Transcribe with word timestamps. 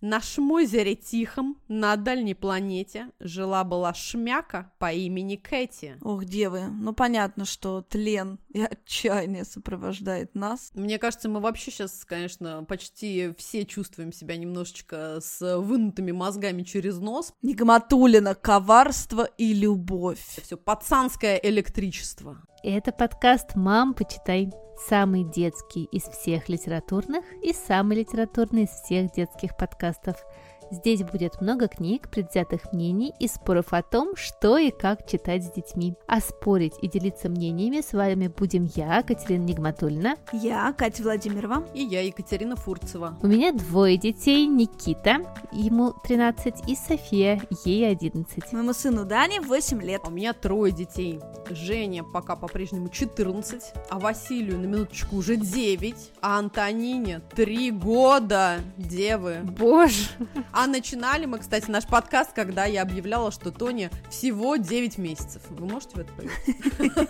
На 0.00 0.20
Шмозере 0.20 0.94
Тихом, 0.94 1.58
на 1.68 1.94
дальней 1.96 2.34
планете, 2.34 3.10
жила-была 3.20 3.92
шмяка 3.92 4.72
по 4.78 4.90
имени 4.90 5.36
Кэти. 5.36 5.98
Ох, 6.00 6.24
девы, 6.24 6.68
ну 6.68 6.94
понятно, 6.94 7.44
что 7.44 7.82
тлен 7.82 8.38
и 8.48 8.62
отчаяние 8.62 9.44
сопровождает 9.44 10.34
нас. 10.34 10.70
Мне 10.74 10.98
кажется, 10.98 11.28
мы 11.28 11.40
вообще 11.40 11.70
сейчас, 11.70 12.04
конечно, 12.06 12.64
почти 12.64 13.34
все 13.36 13.66
чувствуем 13.66 14.12
себя 14.12 14.38
немножечко 14.38 15.18
с 15.20 15.58
вынутыми 15.58 16.12
мозгами 16.12 16.62
через 16.62 16.98
нос. 16.98 17.34
Нигматулина, 17.42 18.34
коварство 18.34 19.24
и 19.36 19.52
любовь. 19.52 20.40
Все 20.42 20.56
пацанское 20.56 21.38
электричество. 21.42 22.42
Это 22.62 22.92
подкаст 22.92 23.54
«Мам, 23.54 23.94
почитай». 23.94 24.52
Самый 24.86 25.24
детский 25.24 25.84
из 25.84 26.02
всех 26.02 26.50
литературных 26.50 27.24
и 27.42 27.54
самый 27.54 27.98
литературный 27.98 28.64
из 28.64 28.70
всех 28.70 29.12
детских 29.12 29.56
подкастов– 29.56 30.16
Здесь 30.70 31.02
будет 31.02 31.40
много 31.40 31.66
книг, 31.66 32.08
предвзятых 32.08 32.72
мнений 32.72 33.12
и 33.18 33.26
споров 33.26 33.72
о 33.72 33.82
том, 33.82 34.14
что 34.14 34.56
и 34.56 34.70
как 34.70 35.04
читать 35.06 35.44
с 35.44 35.50
детьми. 35.50 35.94
А 36.06 36.20
спорить 36.20 36.74
и 36.80 36.88
делиться 36.88 37.28
мнениями 37.28 37.80
с 37.80 37.92
вами 37.92 38.28
будем 38.28 38.68
я, 38.76 39.02
Катерина 39.02 39.42
Нигматульна. 39.42 40.14
Я, 40.32 40.72
Катя 40.72 41.02
Владимирова. 41.02 41.66
И 41.74 41.82
я, 41.82 42.02
Екатерина 42.02 42.54
Фурцева. 42.54 43.18
У 43.20 43.26
меня 43.26 43.52
двое 43.52 43.96
детей. 43.96 44.46
Никита, 44.46 45.18
ему 45.50 45.92
13, 46.04 46.68
и 46.68 46.76
София, 46.76 47.42
ей 47.64 47.90
11. 47.90 48.52
Моему 48.52 48.72
сыну 48.72 49.04
Дане 49.04 49.40
8 49.40 49.82
лет. 49.82 50.02
А 50.04 50.08
у 50.08 50.10
меня 50.12 50.32
трое 50.32 50.72
детей. 50.72 51.20
Женя 51.50 52.04
пока 52.04 52.36
по-прежнему 52.36 52.88
14, 52.88 53.72
а 53.88 53.98
Василию 53.98 54.58
на 54.58 54.66
минуточку 54.66 55.16
уже 55.16 55.36
9, 55.36 56.12
а 56.20 56.38
Антонине 56.38 57.22
3 57.34 57.72
года, 57.72 58.60
девы. 58.76 59.40
Боже! 59.42 60.10
А 60.52 60.59
начинали 60.66 61.26
мы, 61.26 61.38
кстати, 61.38 61.70
наш 61.70 61.86
подкаст, 61.86 62.32
когда 62.32 62.64
я 62.64 62.82
объявляла, 62.82 63.30
что 63.30 63.50
Тони 63.50 63.90
всего 64.10 64.56
9 64.56 64.98
месяцев. 64.98 65.42
Вы 65.50 65.66
можете 65.66 65.96
в 65.96 65.98
это 65.98 66.12
поверить? 66.12 67.08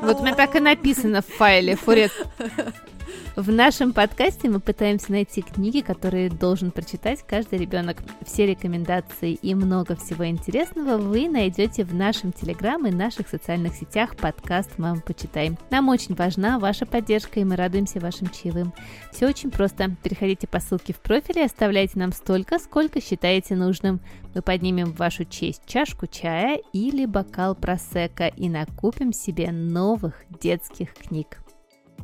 Вот 0.00 0.20
у 0.20 0.22
меня 0.22 0.34
так 0.34 0.56
и 0.56 0.60
написано 0.60 1.22
в 1.22 1.26
файле, 1.26 1.76
Фурет. 1.76 2.12
В 3.36 3.50
нашем 3.50 3.92
подкасте 3.92 4.48
мы 4.50 4.60
пытаемся 4.60 5.12
найти 5.12 5.40
книги, 5.40 5.80
которые 5.80 6.28
должен 6.28 6.70
прочитать 6.70 7.24
каждый 7.26 7.58
ребенок. 7.58 8.02
Все 8.26 8.46
рекомендации 8.46 9.32
и 9.32 9.54
много 9.54 9.96
всего 9.96 10.26
интересного 10.26 10.98
вы 10.98 11.28
найдете 11.28 11.84
в 11.84 11.94
нашем 11.94 12.32
телеграм 12.32 12.86
и 12.86 12.90
наших 12.90 13.28
социальных 13.28 13.74
сетях 13.74 14.16
подкаст 14.16 14.78
«Мам, 14.78 15.00
почитай». 15.00 15.56
Нам 15.70 15.88
очень 15.88 16.14
важна 16.14 16.58
ваша 16.58 16.84
поддержка, 16.84 17.40
и 17.40 17.44
мы 17.44 17.56
радуемся 17.56 18.00
вашим 18.00 18.28
чаевым. 18.28 18.74
Все 19.12 19.26
очень 19.26 19.50
просто. 19.50 19.96
Переходите 20.02 20.46
по 20.46 20.60
ссылке 20.60 20.92
в 20.92 21.00
профиле 21.00 21.44
оставляйте 21.44 21.98
нам 21.98 22.12
столько, 22.12 22.58
сколько 22.58 23.00
считаете 23.00 23.54
нужным. 23.54 24.00
Мы 24.34 24.42
поднимем 24.42 24.92
в 24.92 24.96
вашу 24.96 25.24
честь 25.24 25.62
чашку 25.66 26.06
чая 26.06 26.60
или 26.72 27.06
бокал 27.06 27.54
просека 27.54 28.26
и 28.26 28.48
накупим 28.48 29.12
себе 29.12 29.52
новых 29.52 30.24
детских 30.28 30.94
книг. 30.94 31.38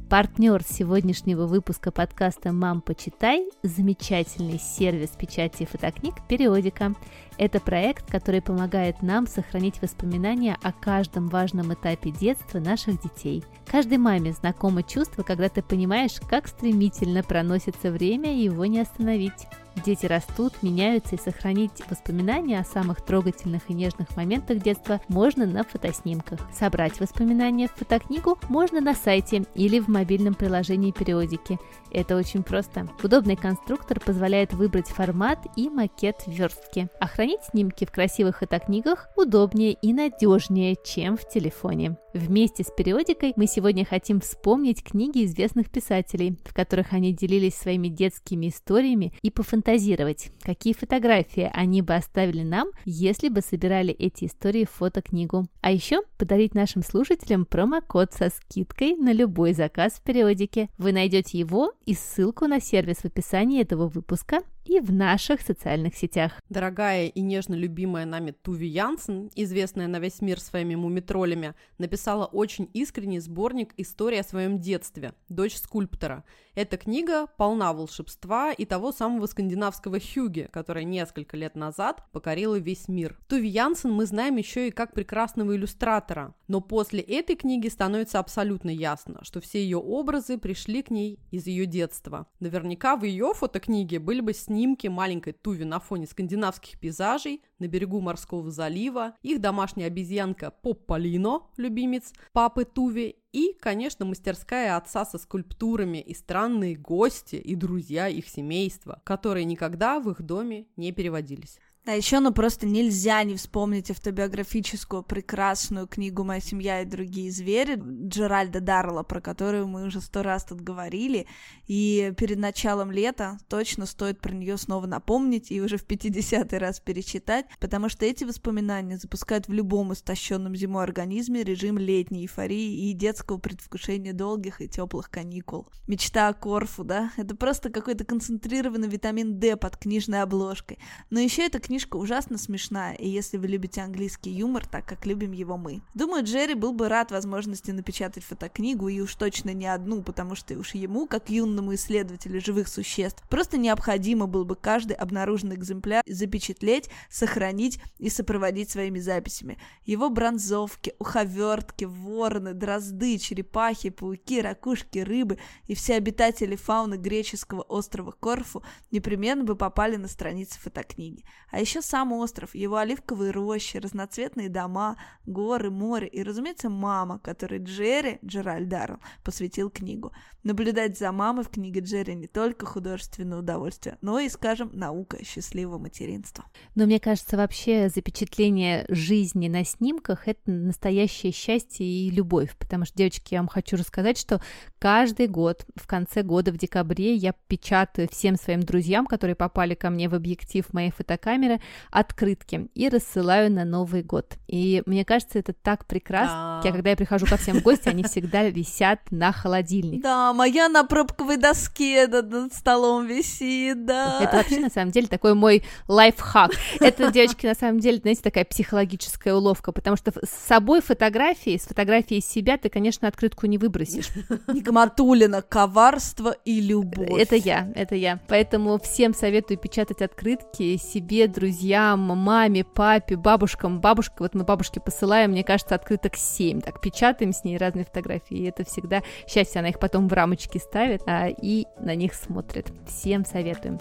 Партнер 0.08 0.62
сегодняшнего 0.62 1.46
выпуска 1.46 1.92
подкаста 1.92 2.50
«Мам, 2.50 2.80
почитай»– 2.80 3.44
замечательный 3.62 4.58
сервис 4.58 5.10
печати 5.10 5.66
фотокниг 5.66 6.14
«Периодика». 6.26 6.94
Это 7.38 7.60
проект, 7.60 8.10
который 8.10 8.42
помогает 8.42 9.00
нам 9.00 9.28
сохранить 9.28 9.80
воспоминания 9.80 10.56
о 10.60 10.72
каждом 10.72 11.28
важном 11.28 11.72
этапе 11.72 12.10
детства 12.10 12.58
наших 12.58 13.00
детей. 13.00 13.44
Каждой 13.66 13.98
маме 13.98 14.32
знакомо 14.32 14.82
чувство, 14.82 15.22
когда 15.22 15.48
ты 15.48 15.62
понимаешь, 15.62 16.20
как 16.28 16.48
стремительно 16.48 17.22
проносится 17.22 17.92
время 17.92 18.34
и 18.34 18.44
его 18.44 18.66
не 18.66 18.80
остановить. 18.80 19.46
Дети 19.84 20.06
растут, 20.06 20.54
меняются, 20.62 21.14
и 21.14 21.20
сохранить 21.20 21.82
воспоминания 21.88 22.58
о 22.58 22.64
самых 22.64 23.00
трогательных 23.02 23.62
и 23.68 23.74
нежных 23.74 24.16
моментах 24.16 24.58
детства 24.58 25.00
можно 25.08 25.46
на 25.46 25.64
фотоснимках. 25.64 26.40
Собрать 26.52 26.98
воспоминания 27.00 27.68
в 27.68 27.78
фотокнигу 27.78 28.38
можно 28.48 28.80
на 28.80 28.94
сайте 28.94 29.44
или 29.54 29.78
в 29.78 29.88
мобильном 29.88 30.34
приложении 30.34 30.90
периодики. 30.90 31.58
Это 31.90 32.16
очень 32.16 32.42
просто. 32.42 32.88
Удобный 33.02 33.36
конструктор 33.36 34.00
позволяет 34.00 34.52
выбрать 34.52 34.88
формат 34.88 35.46
и 35.56 35.68
макет 35.68 36.22
верстки. 36.26 36.88
А 37.00 37.06
хранить 37.28 37.44
снимки 37.44 37.84
в 37.84 37.90
красивых 37.90 38.38
фотокнигах 38.38 39.08
удобнее 39.16 39.72
и 39.72 39.92
надежнее, 39.92 40.76
чем 40.82 41.16
в 41.18 41.28
телефоне. 41.28 41.98
Вместе 42.14 42.64
с 42.64 42.70
периодикой 42.74 43.34
мы 43.36 43.46
сегодня 43.46 43.84
хотим 43.84 44.20
вспомнить 44.20 44.82
книги 44.82 45.24
известных 45.26 45.70
писателей, 45.70 46.38
в 46.44 46.54
которых 46.54 46.94
они 46.94 47.12
делились 47.12 47.54
своими 47.54 47.88
детскими 47.88 48.48
историями 48.48 49.12
и 49.20 49.30
пофантазировать, 49.30 50.30
какие 50.42 50.72
фотографии 50.72 51.50
они 51.52 51.82
бы 51.82 51.94
оставили 51.94 52.42
нам, 52.42 52.68
если 52.86 53.28
бы 53.28 53.42
собирали 53.42 53.92
эти 53.92 54.24
истории 54.24 54.64
в 54.64 54.70
фотокнигу. 54.70 55.46
А 55.60 55.70
еще 55.70 56.00
подарить 56.16 56.54
нашим 56.54 56.82
слушателям 56.82 57.44
промокод 57.44 58.14
со 58.14 58.30
скидкой 58.30 58.96
на 58.96 59.12
любой 59.12 59.52
заказ 59.52 59.92
в 59.94 60.02
периодике. 60.02 60.70
Вы 60.78 60.92
найдете 60.92 61.38
его 61.38 61.72
и 61.84 61.92
ссылку 61.92 62.46
на 62.46 62.60
сервис 62.60 62.98
в 62.98 63.04
описании 63.04 63.60
этого 63.60 63.86
выпуска 63.86 64.40
и 64.68 64.80
в 64.80 64.92
наших 64.92 65.40
социальных 65.40 65.96
сетях. 65.96 66.32
Дорогая 66.50 67.06
и 67.06 67.20
нежно 67.22 67.54
любимая 67.54 68.04
нами 68.04 68.32
Туви 68.32 68.68
Янсен, 68.68 69.30
известная 69.34 69.88
на 69.88 69.98
весь 69.98 70.20
мир 70.20 70.38
своими 70.40 70.74
мумитролями, 70.74 71.54
написала 71.78 72.26
очень 72.26 72.68
искренний 72.74 73.18
сборник 73.18 73.72
«История 73.78 74.20
о 74.20 74.24
своем 74.24 74.60
детстве. 74.60 75.14
Дочь 75.30 75.56
скульптора». 75.56 76.24
Эта 76.54 76.76
книга 76.76 77.28
полна 77.38 77.72
волшебства 77.72 78.52
и 78.52 78.64
того 78.64 78.92
самого 78.92 79.26
скандинавского 79.26 80.00
хюги, 80.00 80.48
которое 80.52 80.84
несколько 80.84 81.36
лет 81.36 81.54
назад 81.54 82.04
покорило 82.12 82.56
весь 82.56 82.88
мир. 82.88 83.16
Туви 83.28 83.48
Янсен 83.48 83.92
мы 83.92 84.06
знаем 84.06 84.36
еще 84.36 84.68
и 84.68 84.72
как 84.72 84.92
прекрасного 84.92 85.56
иллюстратора, 85.56 86.34
но 86.48 86.60
после 86.60 87.00
этой 87.00 87.36
книги 87.36 87.68
становится 87.68 88.18
абсолютно 88.18 88.70
ясно, 88.70 89.20
что 89.22 89.40
все 89.40 89.62
ее 89.62 89.78
образы 89.78 90.36
пришли 90.36 90.82
к 90.82 90.90
ней 90.90 91.20
из 91.30 91.46
ее 91.46 91.64
детства. 91.64 92.26
Наверняка 92.40 92.96
в 92.96 93.04
ее 93.04 93.32
фотокниге 93.34 94.00
были 94.00 94.20
бы 94.20 94.34
снимки 94.34 94.57
снимки 94.58 94.88
маленькой 94.88 95.34
Туви 95.34 95.64
на 95.64 95.78
фоне 95.78 96.06
скандинавских 96.08 96.80
пейзажей 96.80 97.42
на 97.60 97.68
берегу 97.68 98.00
морского 98.00 98.50
залива, 98.50 99.14
их 99.22 99.40
домашняя 99.40 99.86
обезьянка 99.86 100.50
Попполино, 100.50 101.42
любимец 101.56 102.12
папы 102.32 102.64
Туви, 102.64 103.16
и, 103.32 103.54
конечно, 103.60 104.04
мастерская 104.04 104.76
отца 104.76 105.04
со 105.04 105.16
скульптурами 105.18 105.98
и 105.98 106.12
странные 106.12 106.74
гости 106.74 107.36
и 107.36 107.54
друзья 107.54 108.08
их 108.08 108.28
семейства, 108.28 109.00
которые 109.04 109.44
никогда 109.44 110.00
в 110.00 110.10
их 110.10 110.22
доме 110.22 110.66
не 110.76 110.90
переводились. 110.90 111.60
А 111.88 111.92
еще, 111.92 112.20
ну, 112.20 112.34
просто 112.34 112.66
нельзя 112.66 113.22
не 113.22 113.34
вспомнить 113.36 113.90
автобиографическую 113.90 115.02
прекрасную 115.02 115.86
книгу 115.86 116.22
«Моя 116.22 116.38
семья 116.38 116.82
и 116.82 116.84
другие 116.84 117.30
звери» 117.30 117.80
Джеральда 118.08 118.60
Даррелла, 118.60 119.04
про 119.04 119.22
которую 119.22 119.68
мы 119.68 119.86
уже 119.86 120.02
сто 120.02 120.22
раз 120.22 120.44
тут 120.44 120.60
говорили, 120.60 121.26
и 121.66 122.12
перед 122.18 122.36
началом 122.36 122.92
лета 122.92 123.38
точно 123.48 123.86
стоит 123.86 124.20
про 124.20 124.34
нее 124.34 124.58
снова 124.58 124.84
напомнить 124.84 125.50
и 125.50 125.62
уже 125.62 125.78
в 125.78 125.86
50-й 125.86 126.58
раз 126.58 126.78
перечитать, 126.78 127.46
потому 127.58 127.88
что 127.88 128.04
эти 128.04 128.24
воспоминания 128.24 128.98
запускают 128.98 129.48
в 129.48 129.52
любом 129.54 129.94
истощенном 129.94 130.54
зимой 130.56 130.82
организме 130.82 131.42
режим 131.42 131.78
летней 131.78 132.24
эйфории 132.24 132.90
и 132.90 132.92
детского 132.92 133.38
предвкушения 133.38 134.12
долгих 134.12 134.60
и 134.60 134.68
теплых 134.68 135.08
каникул. 135.08 135.66
Мечта 135.86 136.28
о 136.28 136.34
Корфу, 136.34 136.84
да? 136.84 137.12
Это 137.16 137.34
просто 137.34 137.70
какой-то 137.70 138.04
концентрированный 138.04 138.88
витамин 138.88 139.40
D 139.40 139.56
под 139.56 139.78
книжной 139.78 140.20
обложкой. 140.20 140.78
Но 141.08 141.18
еще 141.18 141.46
эта 141.46 141.58
книжка 141.58 141.77
книжка 141.78 141.94
ужасно 141.94 142.38
смешная, 142.38 142.94
и 142.94 143.08
если 143.08 143.36
вы 143.36 143.46
любите 143.46 143.82
английский 143.82 144.30
юмор, 144.30 144.66
так 144.66 144.84
как 144.84 145.06
любим 145.06 145.30
его 145.30 145.56
мы. 145.56 145.80
Думаю, 145.94 146.24
Джерри 146.24 146.54
был 146.54 146.72
бы 146.72 146.88
рад 146.88 147.12
возможности 147.12 147.70
напечатать 147.70 148.24
фотокнигу, 148.24 148.88
и 148.88 149.00
уж 149.00 149.14
точно 149.14 149.54
не 149.54 149.66
одну, 149.66 150.02
потому 150.02 150.34
что 150.34 150.58
уж 150.58 150.74
ему, 150.74 151.06
как 151.06 151.30
юному 151.30 151.76
исследователю 151.76 152.40
живых 152.40 152.66
существ, 152.66 153.22
просто 153.30 153.58
необходимо 153.58 154.26
был 154.26 154.44
бы 154.44 154.56
каждый 154.56 154.94
обнаруженный 154.94 155.54
экземпляр 155.54 156.02
запечатлеть, 156.04 156.90
сохранить 157.08 157.78
и 157.98 158.10
сопроводить 158.10 158.70
своими 158.70 158.98
записями. 158.98 159.56
Его 159.84 160.10
бронзовки, 160.10 160.94
уховертки, 160.98 161.84
вороны, 161.84 162.54
дрозды, 162.54 163.18
черепахи, 163.18 163.90
пауки, 163.90 164.40
ракушки, 164.40 164.98
рыбы 164.98 165.38
и 165.68 165.76
все 165.76 165.94
обитатели 165.94 166.56
фауны 166.56 166.96
греческого 166.96 167.62
острова 167.62 168.10
Корфу 168.10 168.64
непременно 168.90 169.44
бы 169.44 169.54
попали 169.54 169.94
на 169.94 170.08
страницы 170.08 170.58
фотокниги. 170.58 171.24
А 171.52 171.57
А 171.58 171.60
еще 171.60 171.82
сам 171.82 172.12
остров, 172.12 172.54
его 172.54 172.76
оливковые 172.76 173.32
рощи, 173.32 173.78
разноцветные 173.78 174.48
дома, 174.48 174.96
горы, 175.26 175.70
море 175.70 176.06
и, 176.06 176.22
разумеется, 176.22 176.70
мама, 176.70 177.18
которой 177.18 177.58
Джерри, 177.58 178.20
Джеральд 178.24 178.68
Даррелл, 178.68 179.00
посвятил 179.24 179.68
книгу. 179.68 180.12
Наблюдать 180.48 180.96
за 180.96 181.12
мамой 181.12 181.44
в 181.44 181.50
книге 181.50 181.80
Джерри 181.80 182.14
не 182.14 182.26
только 182.26 182.64
художественное 182.64 183.40
удовольствие, 183.40 183.98
но 184.00 184.18
и, 184.18 184.30
скажем, 184.30 184.70
наука 184.72 185.22
счастливого 185.22 185.76
материнства. 185.76 186.46
Но 186.74 186.86
мне 186.86 186.98
кажется, 186.98 187.36
вообще 187.36 187.90
запечатление 187.90 188.86
жизни 188.88 189.48
на 189.48 189.62
снимках— 189.62 190.22
это 190.26 190.50
настоящее 190.50 191.32
счастье 191.32 191.84
и 191.86 192.08
любовь, 192.08 192.56
потому 192.58 192.86
что, 192.86 192.96
девочки, 192.96 193.34
я 193.34 193.40
вам 193.40 193.48
хочу 193.48 193.76
рассказать, 193.76 194.16
что 194.16 194.40
каждый 194.78 195.26
год, 195.26 195.66
в 195.74 195.86
конце 195.86 196.22
года, 196.22 196.50
в 196.50 196.56
декабре, 196.56 197.12
я 197.12 197.34
печатаю 197.48 198.08
всем 198.10 198.36
своим 198.36 198.60
друзьям, 198.60 199.04
которые 199.04 199.36
попали 199.36 199.74
ко 199.74 199.90
мне 199.90 200.08
в 200.08 200.14
объектив 200.14 200.64
моей 200.72 200.92
фотокамеры, 200.92 201.60
открытки 201.90 202.70
и 202.74 202.88
рассылаю 202.88 203.52
на 203.52 203.66
Новый 203.66 204.02
год. 204.02 204.38
И 204.46 204.82
мне 204.86 205.04
кажется, 205.04 205.40
это 205.40 205.52
так 205.52 205.84
прекрасно. 205.84 206.62
Я, 206.64 206.72
когда 206.72 206.88
я 206.88 206.96
прихожу 206.96 207.26
ко 207.26 207.36
всем 207.36 207.58
в 207.58 207.62
гости, 207.62 207.90
они 207.90 208.02
всегда 208.04 208.48
висят 208.48 209.00
на 209.10 209.30
холодильнике. 209.30 210.02
Да, 210.02 210.37
моя 210.38 210.68
на 210.68 210.84
пробковой 210.84 211.36
доске 211.36 212.06
над 212.06 212.54
столом 212.54 213.06
висит, 213.06 213.84
да. 213.84 214.20
Это 214.22 214.36
вообще, 214.36 214.60
на 214.60 214.70
самом 214.70 214.92
деле, 214.92 215.08
такой 215.08 215.34
мой 215.34 215.64
лайфхак. 215.88 216.52
Это, 216.78 217.10
девочки, 217.10 217.44
на 217.44 217.56
самом 217.56 217.80
деле, 217.80 217.98
знаете, 217.98 218.22
такая 218.22 218.44
психологическая 218.44 219.34
уловка, 219.34 219.72
потому 219.72 219.96
что 219.96 220.12
с 220.12 220.46
собой 220.46 220.80
фотографии, 220.80 221.56
с 221.56 221.64
фотографией 221.64 222.20
себя 222.20 222.56
ты, 222.56 222.68
конечно, 222.68 223.08
открытку 223.08 223.46
не 223.46 223.58
выбросишь. 223.58 224.10
Нигматулина, 224.46 225.42
коварство 225.42 226.36
и 226.44 226.60
любовь. 226.60 227.20
Это 227.20 227.34
я, 227.34 227.72
это 227.74 227.96
я. 227.96 228.20
Поэтому 228.28 228.78
всем 228.78 229.14
советую 229.14 229.58
печатать 229.58 230.02
открытки 230.02 230.76
себе, 230.76 231.26
друзьям, 231.26 231.98
маме, 231.98 232.62
папе, 232.62 233.16
бабушкам. 233.16 233.80
Бабушка, 233.80 234.14
вот 234.20 234.34
мы 234.36 234.44
бабушке 234.44 234.78
посылаем, 234.78 235.32
мне 235.32 235.42
кажется, 235.42 235.74
открыток 235.74 236.14
7. 236.14 236.60
Так, 236.60 236.80
печатаем 236.80 237.32
с 237.32 237.42
ней 237.42 237.56
разные 237.56 237.84
фотографии, 237.84 238.36
и 238.36 238.44
это 238.44 238.64
всегда 238.64 239.02
счастье. 239.26 239.58
Она 239.58 239.70
их 239.70 239.80
потом 239.80 240.06
в 240.06 240.12
рамочки 240.18 240.58
ставит 240.58 241.02
а, 241.06 241.28
и 241.28 241.64
на 241.80 241.94
них 241.94 242.14
смотрит. 242.14 242.66
Всем 242.86 243.24
советуем. 243.24 243.78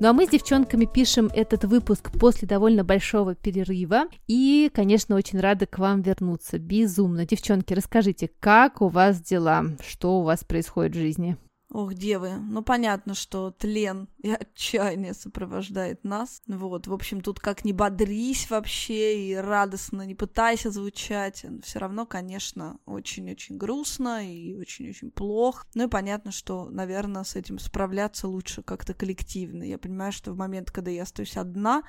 Ну 0.00 0.08
а 0.08 0.12
мы 0.12 0.26
с 0.26 0.30
девчонками 0.30 0.86
пишем 0.86 1.28
этот 1.34 1.64
выпуск 1.64 2.12
после 2.18 2.46
довольно 2.46 2.84
большого 2.84 3.34
перерыва. 3.34 4.04
И, 4.28 4.70
конечно, 4.72 5.16
очень 5.16 5.40
рады 5.40 5.66
к 5.66 5.78
вам 5.78 6.02
вернуться. 6.02 6.58
Безумно. 6.58 7.26
Девчонки, 7.26 7.74
расскажите, 7.74 8.30
как 8.38 8.80
у 8.80 8.88
вас 8.88 9.20
дела? 9.20 9.64
Что 9.86 10.20
у 10.20 10.22
вас 10.22 10.44
происходит 10.44 10.94
в 10.94 10.98
жизни? 10.98 11.36
Ох, 11.70 11.92
девы, 11.92 12.38
ну 12.38 12.62
понятно, 12.62 13.12
что 13.12 13.50
тлен 13.50 14.08
и 14.22 14.30
отчаяние 14.30 15.12
сопровождает 15.12 16.02
нас. 16.02 16.40
Вот, 16.46 16.86
в 16.86 16.94
общем, 16.94 17.20
тут 17.20 17.40
как 17.40 17.62
не 17.62 17.74
бодрись 17.74 18.48
вообще 18.48 19.28
и 19.28 19.34
радостно 19.34 20.00
не 20.02 20.14
пытайся 20.14 20.70
звучать, 20.70 21.44
все 21.62 21.78
равно, 21.78 22.06
конечно, 22.06 22.78
очень-очень 22.86 23.58
грустно 23.58 24.26
и 24.26 24.54
очень-очень 24.54 25.10
плохо. 25.10 25.66
Ну 25.74 25.84
и 25.84 25.90
понятно, 25.90 26.32
что, 26.32 26.70
наверное, 26.70 27.24
с 27.24 27.36
этим 27.36 27.58
справляться 27.58 28.28
лучше 28.28 28.62
как-то 28.62 28.94
коллективно. 28.94 29.62
Я 29.62 29.76
понимаю, 29.76 30.12
что 30.12 30.32
в 30.32 30.36
момент, 30.38 30.70
когда 30.70 30.90
я 30.90 31.02
остаюсь 31.02 31.36
одна, 31.36 31.82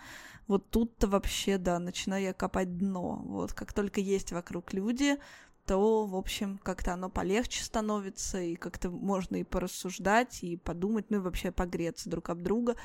вот 0.47 0.69
тут-то 0.71 1.07
вообще, 1.07 1.57
да, 1.57 1.79
начинаю 1.79 2.23
я 2.23 2.33
копать 2.33 2.77
дно. 2.77 3.21
Вот, 3.23 3.53
как 3.53 3.71
только 3.71 4.01
есть 4.01 4.33
вокруг 4.33 4.73
люди, 4.73 5.15
то, 5.69 6.07
в 6.07 6.15
общем, 6.15 6.59
как-то 6.63 6.93
оно 6.93 7.11
полегче 7.11 7.63
становится, 7.63 8.41
и 8.41 8.55
как-то 8.55 8.89
можно 8.89 9.35
и 9.35 9.43
порассуждать, 9.43 10.39
и 10.41 10.57
подумать, 10.57 11.11
ну 11.11 11.17
и 11.17 11.19
вообще 11.19 11.51
погреться 11.51 12.09
друг 12.09 12.31
об 12.31 12.41
друга. 12.41 12.75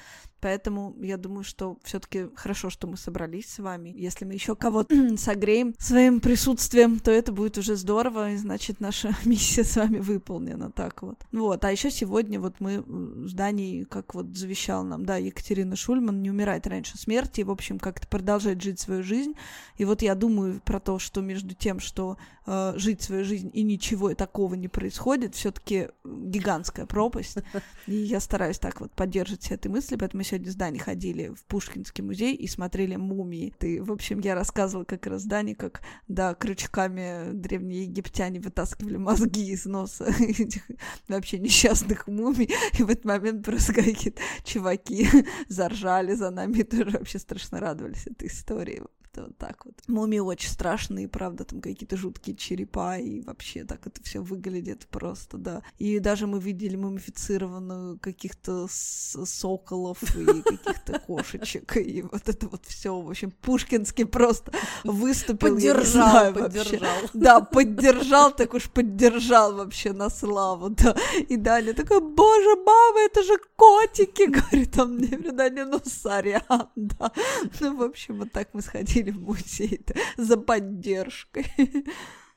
Поэтому 0.44 0.94
я 1.00 1.16
думаю, 1.16 1.42
что 1.42 1.78
все-таки 1.84 2.26
хорошо, 2.34 2.68
что 2.68 2.86
мы 2.86 2.98
собрались 2.98 3.48
с 3.48 3.60
вами. 3.60 3.94
Если 3.96 4.26
мы 4.26 4.34
еще 4.34 4.54
кого-то 4.54 4.94
согреем 5.16 5.74
своим 5.78 6.20
присутствием, 6.20 6.98
то 6.98 7.10
это 7.10 7.32
будет 7.32 7.56
уже 7.56 7.76
здорово, 7.76 8.32
и 8.32 8.36
значит, 8.36 8.78
наша 8.78 9.16
миссия 9.24 9.64
с 9.64 9.74
вами 9.76 10.00
выполнена. 10.00 10.70
Так 10.70 11.00
вот. 11.00 11.16
Вот. 11.32 11.64
А 11.64 11.72
еще 11.72 11.90
сегодня 11.90 12.38
вот 12.38 12.56
мы 12.60 12.84
с 13.26 13.32
Даней, 13.32 13.86
как 13.86 14.14
вот 14.14 14.36
завещал 14.36 14.84
нам, 14.84 15.06
да, 15.06 15.16
Екатерина 15.16 15.76
Шульман, 15.76 16.20
не 16.20 16.28
умирать 16.28 16.66
раньше 16.66 16.98
смерти, 16.98 17.40
в 17.40 17.50
общем, 17.50 17.78
как-то 17.78 18.06
продолжать 18.06 18.62
жить 18.62 18.78
свою 18.78 19.02
жизнь. 19.02 19.32
И 19.78 19.86
вот 19.86 20.02
я 20.02 20.14
думаю 20.14 20.60
про 20.62 20.78
то, 20.78 20.98
что 20.98 21.22
между 21.22 21.54
тем, 21.54 21.80
что 21.80 22.18
э, 22.46 22.74
жить 22.76 23.00
свою 23.00 23.24
жизнь 23.24 23.50
и 23.54 23.62
ничего 23.62 24.12
такого 24.12 24.56
не 24.56 24.68
происходит, 24.68 25.34
все-таки 25.34 25.88
гигантская 26.04 26.84
пропасть. 26.84 27.38
И 27.86 27.94
я 27.94 28.20
стараюсь 28.20 28.58
так 28.58 28.82
вот 28.82 28.92
поддерживать 28.92 29.42
все 29.42 29.54
эти 29.54 29.68
мысли, 29.68 29.96
поэтому 29.96 30.20
мы 30.20 30.24
сегодня 30.34 30.50
с 30.50 30.56
Даней 30.56 30.80
ходили 30.80 31.28
в 31.28 31.44
Пушкинский 31.44 32.02
музей 32.02 32.34
и 32.34 32.48
смотрели 32.48 32.96
мумии. 32.96 33.54
Ты, 33.56 33.80
в 33.80 33.92
общем, 33.92 34.18
я 34.18 34.34
рассказывала 34.34 34.84
как 34.84 35.06
раз 35.06 35.24
Дане, 35.24 35.54
как, 35.54 35.80
да, 36.08 36.34
крючками 36.34 37.30
древние 37.32 37.84
египтяне 37.84 38.40
вытаскивали 38.40 38.96
мозги 38.96 39.52
из 39.52 39.64
носа 39.64 40.06
этих 40.18 40.68
вообще 41.06 41.38
несчастных 41.38 42.08
мумий, 42.08 42.50
и 42.76 42.82
в 42.82 42.90
этот 42.90 43.04
момент 43.04 43.44
просто 43.44 43.74
какие-то 43.74 44.20
чуваки 44.42 45.06
заржали 45.48 46.14
за 46.14 46.30
нами 46.30 46.62
тоже 46.62 46.98
вообще 46.98 47.20
страшно 47.20 47.60
радовались 47.60 48.08
этой 48.08 48.26
истории 48.26 48.82
как 49.14 49.24
вот 49.24 49.38
так 49.38 49.64
вот. 49.64 49.74
Мумии 49.88 50.18
очень 50.18 50.50
страшные, 50.50 51.08
правда, 51.08 51.44
там 51.44 51.60
какие-то 51.60 51.96
жуткие 51.96 52.36
черепа, 52.36 52.98
и 52.98 53.20
вообще 53.20 53.64
так 53.64 53.86
это 53.86 54.02
все 54.02 54.20
выглядит 54.20 54.86
просто, 54.88 55.38
да. 55.38 55.62
И 55.78 55.98
даже 55.98 56.26
мы 56.26 56.40
видели 56.40 56.76
мумифицированную 56.76 57.98
каких-то 57.98 58.66
соколов 58.68 60.02
и 60.16 60.42
каких-то 60.42 60.98
кошечек, 61.06 61.76
и 61.76 62.02
вот 62.02 62.28
это 62.28 62.48
вот 62.48 62.64
все, 62.66 62.98
в 63.00 63.10
общем, 63.10 63.30
Пушкинский 63.30 64.06
просто 64.06 64.52
выступил, 64.84 65.54
поддержал, 65.54 66.10
знаю, 66.10 66.34
поддержал. 66.34 66.94
Вообще. 67.02 67.08
Да, 67.14 67.40
поддержал, 67.40 68.32
так 68.32 68.54
уж 68.54 68.70
поддержал 68.70 69.54
вообще 69.54 69.92
на 69.92 70.10
славу, 70.10 70.70
да. 70.70 70.96
И 71.28 71.36
Даня 71.36 71.74
такой, 71.74 72.00
боже, 72.00 72.56
мама, 72.56 73.00
это 73.00 73.22
же 73.22 73.38
котики, 73.56 74.26
говорит 74.28 74.78
он 74.78 74.96
мне, 74.96 75.16
Даня, 75.32 75.66
ну, 75.66 75.80
сорян, 75.84 76.68
да. 76.76 77.12
Ну, 77.60 77.76
в 77.76 77.82
общем, 77.82 78.18
вот 78.18 78.32
так 78.32 78.48
мы 78.52 78.62
сходили 78.62 79.03
ходили 79.04 79.10
в 79.10 79.22
музей 79.22 79.80
за 80.16 80.36
поддержкой. 80.36 81.46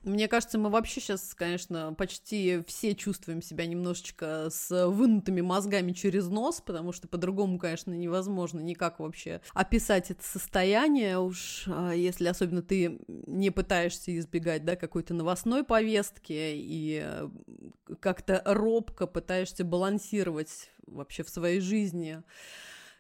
Мне 0.04 0.30
кажется, 0.30 0.58
мы 0.58 0.70
вообще 0.70 1.02
сейчас, 1.02 1.34
конечно, 1.34 1.94
почти 1.94 2.64
все 2.66 2.96
чувствуем 2.96 3.42
себя 3.42 3.66
немножечко 3.66 4.48
с 4.50 4.88
вынутыми 4.88 5.42
мозгами 5.42 5.92
через 5.92 6.28
нос, 6.28 6.62
потому 6.66 6.94
что 6.94 7.10
по-другому, 7.10 7.60
конечно, 7.60 7.92
невозможно 7.92 8.62
никак 8.62 9.00
вообще 9.00 9.42
описать 9.54 10.10
это 10.10 10.24
состояние, 10.24 11.20
уж 11.20 11.66
а, 11.68 11.92
если 11.92 12.28
особенно 12.28 12.62
ты 12.62 13.00
не 13.08 13.50
пытаешься 13.50 14.18
избегать, 14.18 14.64
да, 14.64 14.78
какой-то 14.78 15.14
новостной 15.14 15.66
повестки 15.66 16.54
и 16.54 17.02
э, 17.04 17.30
как-то 18.00 18.42
робко 18.46 19.08
пытаешься 19.08 19.66
балансировать 19.66 20.70
вообще 20.86 21.24
в 21.24 21.30
своей 21.30 21.60
жизни 21.60 22.24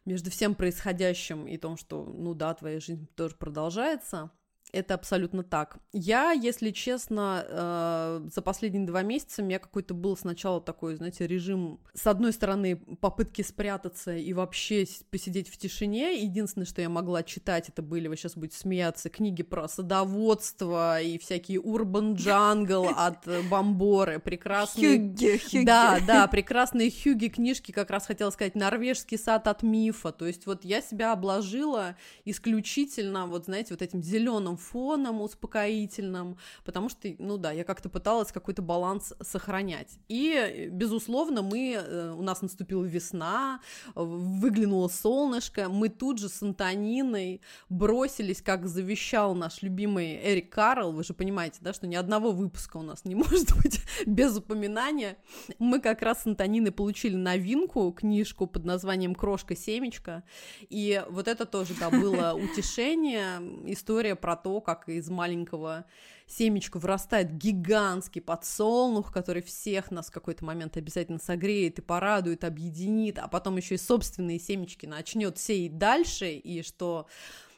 между 0.07 0.31
всем 0.31 0.55
происходящим 0.55 1.45
и 1.45 1.57
том, 1.57 1.77
что, 1.77 2.03
ну 2.05 2.33
да, 2.33 2.53
твоя 2.53 2.79
жизнь 2.79 3.07
тоже 3.15 3.35
продолжается. 3.35 4.31
Это 4.73 4.95
абсолютно 4.95 5.43
так. 5.43 5.77
Я, 5.93 6.31
если 6.31 6.71
честно, 6.71 7.45
э, 7.47 8.27
за 8.33 8.41
последние 8.41 8.85
два 8.85 9.01
месяца 9.01 9.41
у 9.41 9.45
меня 9.45 9.59
какой-то 9.59 9.93
был 9.93 10.17
сначала 10.17 10.59
такой, 10.59 10.95
знаете, 10.95 11.25
режим, 11.25 11.79
с 11.93 12.05
одной 12.05 12.33
стороны, 12.33 12.75
попытки 12.75 13.43
спрятаться 13.43 14.13
и 14.13 14.33
вообще 14.33 14.85
посидеть 15.09 15.47
в 15.47 15.57
тишине. 15.57 16.21
Единственное, 16.21 16.65
что 16.65 16.81
я 16.81 16.89
могла 16.89 17.23
читать, 17.23 17.69
это 17.69 17.81
были, 17.81 18.09
вы 18.09 18.17
сейчас 18.17 18.35
будете 18.35 18.57
смеяться, 18.57 19.09
книги 19.09 19.41
про 19.41 19.69
садоводство 19.69 21.01
и 21.01 21.17
всякие 21.17 21.61
урбан 21.61 22.15
джангл 22.15 22.89
от 22.95 23.25
Бомборы, 23.49 24.19
прекрасные... 24.19 24.97
Хюгге, 24.99 25.39
хюгге. 25.39 25.65
Да, 25.65 25.99
да, 26.05 26.27
прекрасные 26.37 26.91
хюги 26.91 27.27
книжки, 27.27 27.71
как 27.71 27.89
раз 27.89 28.05
хотела 28.05 28.31
сказать, 28.31 28.55
норвежский 28.55 29.17
сад 29.17 29.47
от 29.47 29.63
мифа. 29.63 30.11
То 30.11 30.25
есть 30.27 30.45
вот 30.45 30.65
я 30.65 30.81
себя 30.81 31.13
обложила 31.13 31.95
исключительно, 32.25 33.27
вот 33.27 33.45
знаете, 33.45 33.73
вот 33.73 33.81
этим 33.81 34.03
зеленым 34.03 34.56
фоном 34.57 35.21
успокоительным, 35.21 36.37
потому 36.65 36.89
что, 36.89 37.07
ну 37.19 37.37
да, 37.37 37.51
я 37.51 37.63
как-то 37.63 37.89
пыталась 37.89 38.31
какой-то 38.31 38.61
баланс 38.61 39.13
сохранять. 39.21 39.99
И, 40.07 40.69
безусловно, 40.71 41.41
мы, 41.41 41.73
э, 41.73 42.11
у 42.11 42.21
нас 42.21 42.41
наступила 42.41 42.83
весна, 42.83 43.61
выглянуло 43.95 44.87
солнышко, 44.87 45.69
мы 45.69 45.89
тут 45.89 46.19
же 46.19 46.29
с 46.29 46.41
Антониной 46.41 47.41
бросились, 47.69 48.41
как 48.41 48.67
завещал 48.67 49.35
наш 49.35 49.61
любимый 49.61 50.19
Эрик 50.23 50.49
Карл, 50.49 50.91
вы 50.91 51.03
же 51.03 51.13
понимаете, 51.13 51.59
да, 51.61 51.73
что 51.73 51.87
ни 51.87 51.95
одного 51.95 52.31
выпуска 52.31 52.77
у 52.77 52.81
нас 52.81 53.05
не 53.05 53.15
может 53.15 53.55
быть 53.57 53.81
без 54.05 54.35
упоминания. 54.37 55.17
Мы 55.59 55.79
как 55.79 56.01
раз 56.01 56.23
с 56.23 56.27
Антониной 56.27 56.71
получили 56.71 57.15
новинку, 57.15 57.91
книжку 57.91 58.47
под 58.47 58.65
названием 58.65 59.15
«Крошка-семечка», 59.15 60.23
и 60.69 61.03
вот 61.09 61.27
это 61.27 61.45
тоже, 61.45 61.73
да, 61.79 61.89
было 61.89 62.33
утешение, 62.35 63.39
история 63.71 64.15
про 64.15 64.35
то, 64.35 64.46
то, 64.47 64.61
как 64.61 64.87
из 64.87 65.09
маленького 65.09 65.85
семечка 66.25 66.79
вырастает 66.79 67.35
гигантский 67.35 68.21
подсолнух, 68.21 69.11
который 69.11 69.41
всех 69.41 69.91
нас 69.91 70.07
в 70.07 70.11
какой-то 70.11 70.45
момент 70.45 70.77
обязательно 70.77 71.19
согреет 71.19 71.79
и 71.79 71.81
порадует, 71.81 72.45
объединит, 72.45 73.19
а 73.19 73.27
потом 73.27 73.57
еще 73.57 73.75
и 73.75 73.77
собственные 73.77 74.39
семечки 74.39 74.85
начнет 74.85 75.37
сеять 75.37 75.77
дальше, 75.77 76.31
и 76.31 76.61
что 76.61 77.07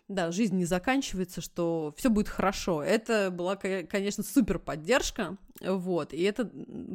да, 0.07 0.31
жизнь 0.31 0.57
не 0.57 0.65
заканчивается, 0.65 1.41
что 1.41 1.93
все 1.95 2.09
будет 2.09 2.27
хорошо. 2.27 2.81
Это 2.81 3.29
была, 3.29 3.55
конечно, 3.55 4.23
супер 4.23 4.57
поддержка, 4.57 5.37
вот, 5.61 6.13
и 6.13 6.21
это, 6.21 6.49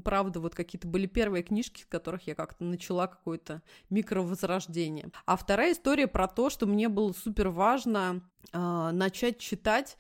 правда, 0.05 0.41
вот 0.41 0.55
какие-то 0.55 0.87
были 0.87 1.07
первые 1.07 1.43
книжки, 1.43 1.83
в 1.83 1.89
которых 1.89 2.27
я 2.27 2.35
как-то 2.35 2.65
начала 2.65 3.07
какое-то 3.07 3.63
микровозрождение. 3.91 5.11
А 5.27 5.37
вторая 5.37 5.73
история 5.73 6.07
про 6.07 6.29
то, 6.29 6.51
что 6.51 6.67
мне 6.67 6.89
было 6.89 7.13
супер 7.13 7.49
важно 7.49 8.23
э, 8.53 8.91
начать 8.93 9.39
читать 9.39 9.97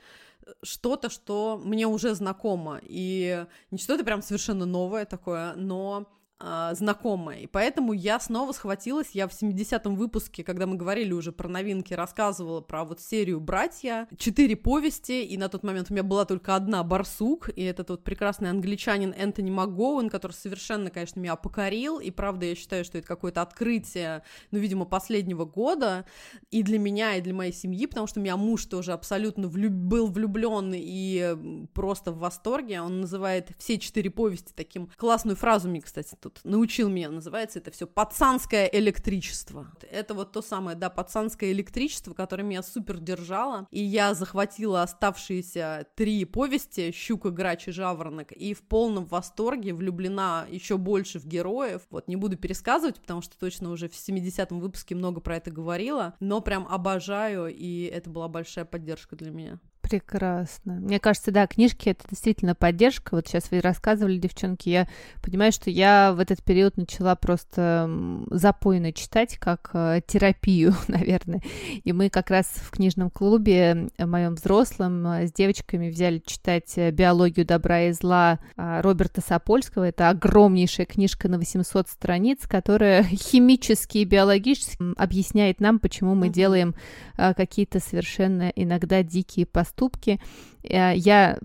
что-то, 0.62 1.11
что 1.11 1.61
мне 1.62 1.87
уже 1.87 2.14
знакомо, 2.14 2.78
и 2.83 3.47
не 3.71 3.78
что-то 3.78 4.04
прям 4.04 4.23
совершенно 4.23 4.66
новое 4.66 5.04
такое, 5.04 5.54
но 5.54 6.06
а, 6.41 6.75
знакомая. 6.75 7.38
И 7.38 7.47
поэтому 7.47 7.93
я 7.93 8.19
снова 8.19 8.50
схватилась. 8.53 9.11
Я 9.12 9.29
в 9.29 9.31
70-м 9.31 9.95
выпуске, 9.95 10.43
когда 10.43 10.67
мы 10.67 10.76
говорили 10.76 11.12
уже 11.12 11.31
про 11.31 11.49
новинки, 11.49 11.95
рассказывала 11.95 12.61
про 12.61 12.85
вот 12.85 13.00
серию 13.00 13.41
«Братья». 13.41 14.09
Четыре 14.19 14.57
повести, 14.57 15.25
и 15.25 15.37
на 15.37 15.49
тот 15.49 15.62
момент 15.62 15.91
у 15.91 15.95
меня 15.95 16.03
была 16.03 16.25
только 16.25 16.57
одна 16.57 16.83
«Барсук», 16.83 17.50
и 17.55 17.62
этот 17.62 17.91
вот 17.91 18.03
прекрасный 18.03 18.50
англичанин 18.50 19.14
Энтони 19.17 19.50
МакГоуэн, 19.50 20.11
который 20.11 20.33
совершенно, 20.33 20.91
конечно, 20.91 21.21
меня 21.21 21.37
покорил, 21.37 22.00
и 22.00 22.11
правда 22.11 22.47
я 22.47 22.57
считаю, 22.57 22.85
что 22.85 22.99
это 22.99 23.07
какое-то 23.07 23.41
открытие, 23.41 24.25
ну, 24.50 24.59
видимо, 24.59 24.87
последнего 24.87 25.45
года, 25.45 26.05
и 26.50 26.64
для 26.64 26.81
меня, 26.81 27.14
и 27.14 27.21
для 27.21 27.33
моей 27.33 27.53
семьи, 27.53 27.87
потому 27.87 28.09
что 28.09 28.19
у 28.19 28.23
меня 28.23 28.37
муж 28.37 28.67
тоже 28.67 28.93
абсолютно 28.93 29.47
влюб... 29.47 29.73
был 29.73 30.09
влюблен 30.09 30.73
и 30.75 31.69
просто 31.75 32.11
в 32.11 32.19
восторге. 32.19 32.81
Он 32.81 33.03
называет 33.03 33.50
все 33.59 33.79
четыре 33.79 34.11
повести 34.11 34.53
таким... 34.53 34.91
Классную 34.97 35.37
фразу 35.37 35.69
мне, 35.69 35.81
кстати, 35.81 36.17
тут 36.25 36.40
научил 36.45 36.88
меня, 36.88 37.11
называется 37.11 37.59
это 37.59 37.71
все 37.71 37.87
пацанское 37.87 38.66
электричество. 38.73 39.71
Это 39.90 40.14
вот 40.14 40.33
то 40.33 40.40
самое, 40.40 40.76
да, 40.76 40.88
пацанское 40.88 41.52
электричество, 41.52 42.14
которое 42.14 42.43
меня 42.43 42.62
супер 42.62 42.99
держало, 42.99 43.66
и 43.71 43.83
я 43.83 44.14
захватила 44.14 44.83
оставшиеся 44.83 45.87
три 45.95 46.25
повести 46.25 46.93
«Щука, 46.93 47.31
грач 47.31 47.69
и 47.69 47.73
жаворонок», 47.73 48.33
и 48.33 48.54
в 48.54 48.62
полном 48.62 49.04
восторге 49.04 49.75
влюблена 49.75 50.47
еще 50.49 50.78
больше 50.78 51.19
в 51.19 51.26
героев. 51.26 51.83
Вот, 51.90 52.09
не 52.09 52.16
буду 52.16 52.37
пересказывать, 52.37 53.00
потому 53.00 53.21
что 53.21 53.38
точно 53.38 53.71
уже 53.71 53.88
в 53.88 53.93
70-м 53.93 54.61
выпуске 54.61 54.95
много 54.95 55.21
про 55.21 55.37
это 55.37 55.50
говорила, 55.50 56.14
но 56.21 56.40
прям 56.40 56.66
обожаю, 56.66 57.54
и 57.54 57.85
это 57.85 58.09
была 58.09 58.28
большая 58.28 58.64
поддержка 58.64 59.14
для 59.14 59.31
меня. 59.31 59.61
Прекрасно. 59.85 60.81
Мне 60.81 60.99
кажется, 60.99 61.31
да, 61.31 61.47
книжки 61.47 61.91
это 61.91 62.05
действительно 62.09 62.55
поддержка. 62.55 63.14
Вот 63.14 63.29
сейчас 63.29 63.50
вы 63.50 63.61
рассказывали, 63.61 64.17
девчонки, 64.17 64.71
я 64.71 64.88
понимаю, 65.21 65.53
что 65.53 65.69
я 65.69 66.14
в 66.14 66.21
этот 66.21 66.43
период 66.43 66.79
начала 66.79 67.14
просто 67.17 67.91
запойно 68.31 68.95
читать, 68.95 69.37
как 69.37 69.71
э, 69.75 70.00
терапию, 70.07 70.75
наверное. 70.88 71.43
И 71.85 71.93
мы 71.93 72.09
как 72.09 72.31
раз 72.31 72.47
в 72.47 72.71
книжном 72.71 73.11
клубе 73.11 73.91
э, 73.99 74.07
моем 74.07 74.37
взрослом 74.37 75.07
э, 75.07 75.26
с 75.26 75.33
девочками 75.35 75.91
взяли 75.91 76.23
читать 76.25 76.75
«Биологию 76.93 77.45
добра 77.45 77.83
и 77.83 77.93
зла» 77.93 78.38
Роберта 78.57 79.21
Сапольского. 79.21 79.85
Это 79.85 80.09
огромнейшая 80.09 80.87
книжка 80.87 81.29
на 81.29 81.37
800 81.37 81.88
страниц, 81.91 82.47
которая 82.47 83.03
химически 83.11 83.99
и 83.99 84.05
биологически 84.07 84.95
объясняет 84.97 85.61
нам, 85.61 85.79
почему 85.79 86.14
мы 86.14 86.31
делаем 86.31 86.75
какие-то 87.17 87.81
совершенно 87.81 88.49
иногда 88.57 89.03
дикие 89.03 89.45
поступки 89.45 89.74
поступки. 89.75 90.21
Э, 90.62 90.95
я 90.97 91.38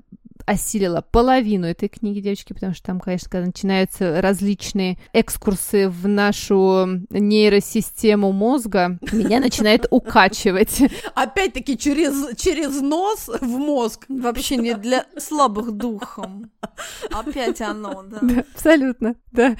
осилила 0.50 1.02
половину 1.02 1.68
этой 1.68 1.90
книги, 1.90 2.22
девочки, 2.22 2.54
потому 2.54 2.74
что 2.74 2.84
там, 2.88 3.00
конечно, 3.00 3.30
когда 3.30 3.46
начинаются 3.46 4.20
различные 4.20 4.98
экскурсы 5.14 5.88
в 5.88 6.08
нашу 6.08 6.88
нейросистему 7.12 8.32
мозга, 8.32 8.98
меня 9.12 9.40
начинает 9.42 9.86
укачивать. 9.92 10.82
Опять-таки 11.14 11.78
через, 11.78 12.36
через 12.36 12.82
нос 12.82 13.30
в 13.40 13.48
мозг. 13.48 14.06
Вообще 14.10 14.58
не 14.58 14.74
для 14.74 15.06
слабых 15.20 15.72
духом. 15.72 16.50
Опять 17.12 17.62
оно, 17.62 18.04
да. 18.04 18.18
да 18.22 18.44
абсолютно, 18.56 19.16
да. 19.32 19.56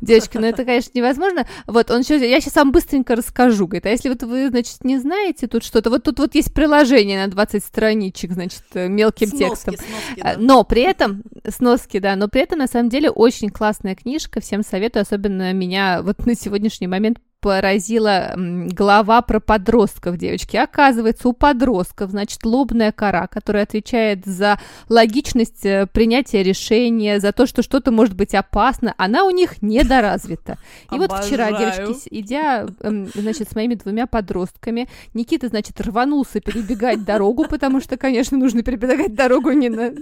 Девочки, 0.00 0.38
ну 0.38 0.48
это, 0.48 0.64
конечно, 0.64 0.90
невозможно. 0.94 1.46
Вот, 1.68 1.92
он 1.92 2.00
еще, 2.00 2.28
я 2.28 2.40
сейчас 2.40 2.56
вам 2.56 2.72
быстренько 2.72 3.14
расскажу, 3.14 3.68
говорит, 3.68 3.86
а 3.86 3.90
если 3.90 4.08
вот 4.08 4.24
вы, 4.24 4.48
значит, 4.48 4.82
не 4.82 4.98
знаете 4.98 5.46
тут 5.46 5.62
что-то, 5.62 5.90
вот 5.90 6.02
тут 6.02 6.18
вот 6.18 6.34
есть 6.34 6.52
приложение 6.52 7.24
на 7.24 7.30
20 7.30 7.64
страничек, 7.64 8.32
значит, 8.32 8.64
мелким 8.74 9.28
сноски, 9.28 9.44
текстом. 9.44 9.74
Сноски, 9.76 10.23
а, 10.24 10.38
но 10.38 10.64
при 10.64 10.80
этом, 10.80 11.22
сноски, 11.46 11.98
да, 11.98 12.16
но 12.16 12.28
при 12.28 12.40
этом, 12.40 12.58
на 12.58 12.66
самом 12.66 12.88
деле, 12.88 13.10
очень 13.10 13.50
классная 13.50 13.94
книжка, 13.94 14.40
всем 14.40 14.62
советую, 14.62 15.02
особенно 15.02 15.52
меня 15.52 16.00
вот 16.02 16.24
на 16.24 16.34
сегодняшний 16.34 16.86
момент 16.86 17.18
поразила 17.44 18.32
глава 18.36 19.20
про 19.20 19.38
подростков, 19.38 20.16
девочки. 20.16 20.56
Оказывается, 20.56 21.28
у 21.28 21.34
подростков, 21.34 22.08
значит, 22.08 22.42
лобная 22.46 22.90
кора, 22.90 23.26
которая 23.26 23.64
отвечает 23.64 24.24
за 24.24 24.58
логичность 24.88 25.66
э, 25.66 25.86
принятия 25.92 26.42
решения, 26.42 27.20
за 27.20 27.32
то, 27.32 27.44
что 27.44 27.62
что-то 27.62 27.92
может 27.92 28.16
быть 28.16 28.34
опасно, 28.34 28.94
она 28.96 29.24
у 29.24 29.30
них 29.30 29.60
недоразвита. 29.60 30.56
И 30.90 30.96
вот 30.96 31.12
вчера, 31.12 31.52
девочки, 31.52 32.08
идя, 32.18 32.66
значит, 32.80 33.50
с 33.50 33.54
моими 33.54 33.74
двумя 33.74 34.06
подростками, 34.06 34.88
Никита, 35.12 35.48
значит, 35.48 35.78
рванулся 35.82 36.40
перебегать 36.40 37.04
дорогу, 37.04 37.44
потому 37.46 37.82
что, 37.82 37.98
конечно, 37.98 38.38
нужно 38.38 38.62
перебегать 38.62 39.14
дорогу 39.14 39.50
не 39.50 39.68
на, 39.68 39.92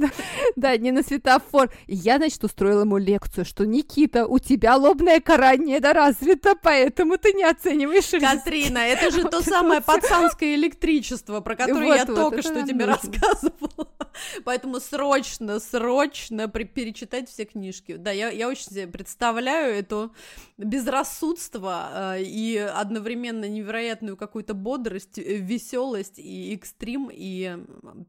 да, 0.54 0.76
не 0.76 0.92
на 0.92 1.02
светофор. 1.02 1.72
И 1.88 1.96
я, 1.96 2.18
значит, 2.18 2.44
устроила 2.44 2.82
ему 2.82 2.99
лекцию, 2.99 3.44
что, 3.44 3.66
Никита, 3.66 4.28
у 4.28 4.38
тебя 4.38 4.76
лобная 4.76 5.18
кора 5.18 5.56
недоразвита, 5.56 6.54
поэтому 6.62 7.18
ты 7.18 7.32
не 7.33 7.45
оцениваешь 7.45 8.11
Катрина, 8.11 8.79
это 8.79 9.11
же 9.11 9.29
то 9.29 9.43
самое 9.43 9.81
пацанское 9.81 10.55
электричество, 10.55 11.41
про 11.41 11.57
которое 11.57 11.97
я 11.97 12.07
только 12.07 12.43
что 12.43 12.62
тебе 12.67 12.85
рассказывала. 12.85 13.89
Поэтому 14.45 14.81
срочно, 14.81 15.61
срочно 15.61 16.49
перечитать 16.49 17.29
все 17.29 17.45
книжки. 17.45 17.97
Да, 17.97 18.11
я, 18.11 18.31
я 18.31 18.49
очень 18.49 18.71
себе 18.71 18.87
представляю 18.87 19.75
это 19.75 20.11
безрассудство 20.59 22.17
э, 22.17 22.23
и 22.23 22.57
одновременно 22.57 23.49
невероятную 23.49 24.17
какую-то 24.17 24.55
бодрость, 24.55 25.19
э, 25.19 25.37
веселость 25.37 26.19
и 26.19 26.55
экстрим, 26.55 27.11
и 27.12 27.59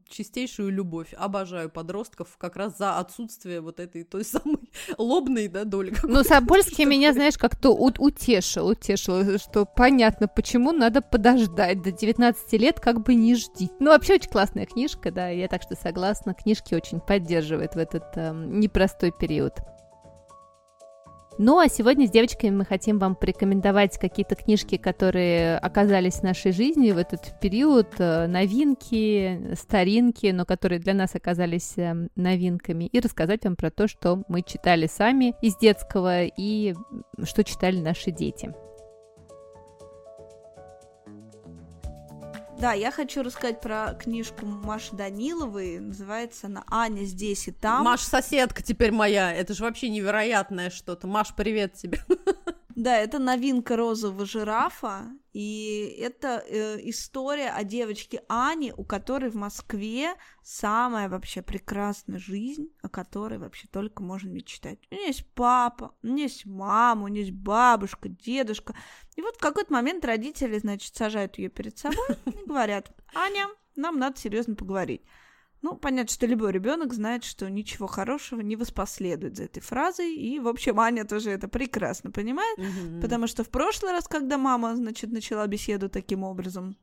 чистейшую 0.08 0.70
любовь. 0.70 1.14
Обожаю 1.14 1.70
подростков 1.70 2.36
как 2.38 2.56
раз 2.56 2.78
за 2.78 2.98
отсутствие 2.98 3.60
вот 3.60 3.80
этой 3.80 4.04
той 4.04 4.24
самой 4.24 4.70
лобной, 4.98 5.48
да, 5.48 5.64
доли. 5.64 5.94
Ну, 6.02 6.22
Собольский 6.22 6.84
меня, 6.84 7.12
знаешь, 7.12 7.38
как-то 7.38 7.70
утешил, 7.70 8.68
утешил 8.68 9.13
что 9.38 9.64
понятно, 9.64 10.28
почему 10.28 10.72
надо 10.72 11.02
подождать. 11.02 11.82
До 11.82 11.92
19 11.92 12.52
лет 12.60 12.80
как 12.80 13.02
бы 13.02 13.14
не 13.14 13.34
жди. 13.34 13.70
Ну, 13.80 13.90
вообще 13.90 14.14
очень 14.14 14.30
классная 14.30 14.66
книжка, 14.66 15.10
да, 15.10 15.28
я 15.28 15.48
так 15.48 15.62
что 15.62 15.76
согласна. 15.76 16.34
Книжки 16.34 16.74
очень 16.74 17.00
поддерживает 17.00 17.74
в 17.74 17.78
этот 17.78 18.04
э, 18.16 18.32
непростой 18.32 19.12
период. 19.12 19.54
Ну 21.36 21.58
а 21.58 21.68
сегодня 21.68 22.06
с 22.06 22.10
девочками 22.10 22.54
мы 22.54 22.64
хотим 22.64 23.00
вам 23.00 23.16
порекомендовать 23.16 23.98
какие-то 23.98 24.36
книжки, 24.36 24.76
которые 24.76 25.58
оказались 25.58 26.14
в 26.14 26.22
нашей 26.22 26.52
жизни 26.52 26.92
в 26.92 26.98
этот 26.98 27.40
период, 27.40 27.88
э, 27.98 28.28
новинки, 28.28 29.54
старинки, 29.54 30.26
но 30.28 30.44
которые 30.44 30.78
для 30.78 30.94
нас 30.94 31.16
оказались 31.16 31.76
э, 31.76 32.08
новинками, 32.14 32.84
и 32.84 33.00
рассказать 33.00 33.44
вам 33.44 33.56
про 33.56 33.72
то, 33.72 33.88
что 33.88 34.22
мы 34.28 34.42
читали 34.42 34.86
сами 34.86 35.34
из 35.42 35.56
детского 35.56 36.24
и 36.24 36.74
что 37.24 37.42
читали 37.42 37.80
наши 37.80 38.12
дети. 38.12 38.54
Да, 42.58 42.72
я 42.72 42.90
хочу 42.90 43.22
рассказать 43.22 43.60
про 43.60 43.94
книжку 43.94 44.46
Маши 44.46 44.94
Даниловой. 44.94 45.80
Называется 45.80 46.46
она 46.46 46.64
«Аня 46.70 47.04
здесь 47.04 47.48
и 47.48 47.52
там». 47.52 47.84
Маш, 47.84 48.00
соседка 48.00 48.62
теперь 48.62 48.92
моя. 48.92 49.32
Это 49.32 49.54
же 49.54 49.64
вообще 49.64 49.88
невероятное 49.88 50.70
что-то. 50.70 51.06
Маш, 51.06 51.34
привет 51.34 51.74
тебе. 51.74 52.00
Да, 52.76 52.96
это 52.96 53.18
новинка 53.18 53.76
розового 53.76 54.26
жирафа, 54.26 55.06
и 55.32 55.96
это 56.00 56.44
э, 56.46 56.78
история 56.88 57.50
о 57.50 57.62
девочке 57.62 58.22
Ане, 58.28 58.74
у 58.76 58.84
которой 58.84 59.30
в 59.30 59.36
Москве 59.36 60.14
самая 60.42 61.08
вообще 61.08 61.40
прекрасная 61.42 62.18
жизнь, 62.18 62.68
о 62.82 62.88
которой 62.88 63.38
вообще 63.38 63.68
только 63.68 64.02
можно 64.02 64.28
мечтать. 64.28 64.78
У 64.90 64.94
нее 64.94 65.06
есть 65.06 65.26
папа, 65.34 65.94
у 66.02 66.08
нее 66.08 66.24
есть 66.24 66.46
мама, 66.46 67.04
у 67.04 67.08
нее 67.08 67.26
есть 67.26 67.36
бабушка, 67.36 68.08
дедушка. 68.08 68.74
И 69.14 69.22
вот 69.22 69.36
в 69.36 69.40
какой-то 69.40 69.72
момент 69.72 70.04
родители, 70.04 70.58
значит, 70.58 70.96
сажают 70.96 71.38
ее 71.38 71.50
перед 71.50 71.78
собой 71.78 72.06
и 72.26 72.46
говорят, 72.46 72.90
Аня, 73.14 73.46
нам 73.76 73.98
надо 73.98 74.18
серьезно 74.18 74.56
поговорить. 74.56 75.02
Ну, 75.64 75.76
понятно, 75.76 76.12
что 76.12 76.26
любой 76.26 76.52
ребенок 76.52 76.92
знает, 76.92 77.24
что 77.24 77.48
ничего 77.48 77.86
хорошего 77.86 78.42
не 78.42 78.54
воспоследует 78.54 79.38
за 79.38 79.44
этой 79.44 79.60
фразой, 79.60 80.14
и, 80.14 80.38
в 80.38 80.46
общем, 80.46 80.78
Аня 80.78 81.06
тоже 81.06 81.30
это 81.30 81.48
прекрасно 81.48 82.10
понимает, 82.10 82.58
mm-hmm. 82.58 83.00
потому 83.00 83.26
что 83.26 83.44
в 83.44 83.48
прошлый 83.48 83.92
раз, 83.92 84.06
когда 84.06 84.36
мама, 84.36 84.76
значит, 84.76 85.10
начала 85.10 85.46
беседу 85.46 85.88
таким 85.88 86.22
образом, 86.22 86.76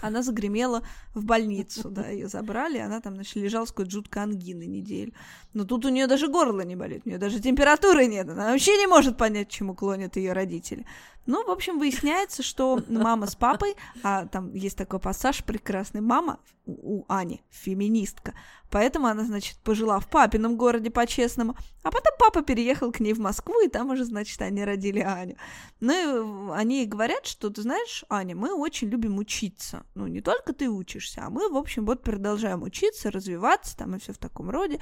она 0.00 0.22
загремела 0.22 0.82
в 1.14 1.26
больницу, 1.26 1.90
да, 1.90 2.08
ее 2.08 2.28
забрали, 2.28 2.78
она 2.78 3.02
там, 3.02 3.14
значит, 3.14 3.36
лежала 3.36 3.66
с 3.66 3.72
какой-то 3.72 3.90
жуткой 3.90 4.22
ангиной 4.22 4.68
неделю. 4.68 5.12
Но 5.52 5.64
тут 5.64 5.84
у 5.84 5.90
нее 5.90 6.06
даже 6.06 6.28
горло 6.28 6.62
не 6.62 6.76
болит, 6.76 7.02
у 7.04 7.10
нее 7.10 7.18
даже 7.18 7.40
температуры 7.40 8.06
нет, 8.06 8.26
она 8.30 8.52
вообще 8.52 8.76
не 8.78 8.86
может 8.86 9.18
понять, 9.18 9.50
чему 9.50 9.74
клонят 9.74 10.16
ее 10.16 10.32
родители. 10.32 10.86
Ну, 11.28 11.44
в 11.44 11.50
общем, 11.50 11.78
выясняется, 11.78 12.42
что 12.42 12.82
мама 12.88 13.26
с 13.26 13.36
папой, 13.36 13.76
а 14.02 14.24
там 14.24 14.54
есть 14.54 14.78
такой 14.78 14.98
пассаж 14.98 15.44
прекрасный, 15.44 16.00
мама 16.00 16.40
у 16.64 17.04
Ани, 17.06 17.42
феминистка, 17.50 18.32
поэтому 18.70 19.08
она, 19.08 19.24
значит, 19.24 19.58
пожила 19.58 20.00
в 20.00 20.08
папином 20.08 20.56
городе 20.56 20.90
по-честному, 20.90 21.54
а 21.82 21.90
потом 21.90 22.14
папа 22.18 22.40
переехал 22.40 22.92
к 22.92 23.00
ней 23.00 23.12
в 23.12 23.18
Москву, 23.18 23.60
и 23.62 23.68
там 23.68 23.90
уже, 23.90 24.06
значит, 24.06 24.40
они 24.40 24.64
родили 24.64 25.00
Аню. 25.00 25.36
Ну, 25.80 25.92
и 25.92 26.58
они 26.58 26.86
говорят, 26.86 27.26
что, 27.26 27.50
ты 27.50 27.60
знаешь, 27.60 28.06
Аня, 28.08 28.34
мы 28.34 28.54
очень 28.54 28.88
любим 28.88 29.18
учиться. 29.18 29.84
Ну, 29.94 30.06
не 30.06 30.22
только 30.22 30.54
ты 30.54 30.70
учишься, 30.70 31.24
а 31.26 31.30
мы, 31.30 31.50
в 31.50 31.58
общем, 31.58 31.84
вот 31.84 32.02
продолжаем 32.02 32.62
учиться, 32.62 33.10
развиваться 33.10 33.76
там 33.76 33.94
и 33.94 33.98
все 33.98 34.14
в 34.14 34.18
таком 34.18 34.48
роде. 34.48 34.80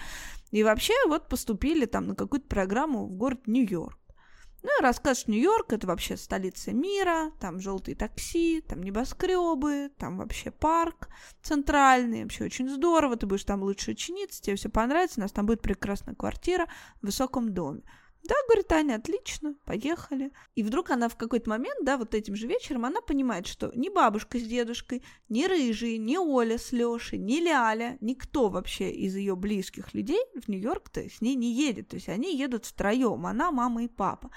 И 0.53 0.63
вообще 0.63 0.95
вот 1.09 1.29
поступили 1.29 1.87
там 1.87 2.07
на 2.07 2.15
какую-то 2.15 2.47
программу 2.47 3.05
в 3.05 3.15
город 3.15 3.49
Нью-Йорк. 3.49 3.99
Ну 4.67 4.81
и 4.81 4.83
расскажешь, 4.83 5.29
Нью-Йорк 5.29 5.75
это 5.75 5.87
вообще 5.87 6.17
столица 6.17 6.73
мира, 6.73 7.31
там 7.39 7.61
желтые 7.61 7.95
такси, 7.95 8.61
там 8.67 8.83
небоскребы, 8.83 9.93
там 9.97 10.17
вообще 10.19 10.51
парк 10.51 11.09
центральный, 11.41 12.25
вообще 12.25 12.47
очень 12.47 12.69
здорово, 12.69 13.15
ты 13.15 13.27
будешь 13.27 13.45
там 13.45 13.63
лучше 13.63 13.93
ученица, 13.93 14.43
тебе 14.43 14.57
все 14.57 14.69
понравится, 14.69 15.21
у 15.21 15.23
нас 15.23 15.31
там 15.31 15.47
будет 15.47 15.63
прекрасная 15.63 16.17
квартира 16.17 16.67
в 17.01 17.07
высоком 17.07 17.55
доме. 17.55 17.83
Да, 18.23 18.35
говорит 18.49 18.73
Аня, 18.73 18.97
отлично, 18.97 19.55
поехали. 19.65 20.33
И 20.57 20.63
вдруг 20.63 20.91
она 20.91 21.09
в 21.09 21.17
какой-то 21.17 21.49
момент, 21.49 21.85
да, 21.85 21.97
вот 21.97 22.15
этим 22.15 22.35
же 22.35 22.49
вечером, 22.49 22.85
она 22.85 23.01
понимает, 23.01 23.47
что 23.47 23.71
ни 23.75 23.89
бабушка 23.89 24.39
с 24.39 24.43
дедушкой, 24.43 25.03
ни 25.29 25.45
Рыжий, 25.45 25.99
ни 25.99 26.17
Оля 26.17 26.59
с 26.59 26.73
Лешей, 26.73 27.19
ни 27.19 27.41
Ляля, 27.41 27.99
никто 28.01 28.49
вообще 28.49 28.91
из 28.91 29.15
ее 29.15 29.37
близких 29.37 29.95
людей 29.95 30.21
в 30.35 30.49
Нью-Йорк-то 30.49 31.09
с 31.09 31.21
ней 31.21 31.37
не 31.37 31.53
едет. 31.53 31.89
То 31.89 31.97
есть 31.97 32.09
они 32.09 32.37
едут 32.37 32.65
втроем, 32.65 33.27
она, 33.27 33.53
мама 33.53 33.85
и 33.85 33.89
папа. 33.89 34.31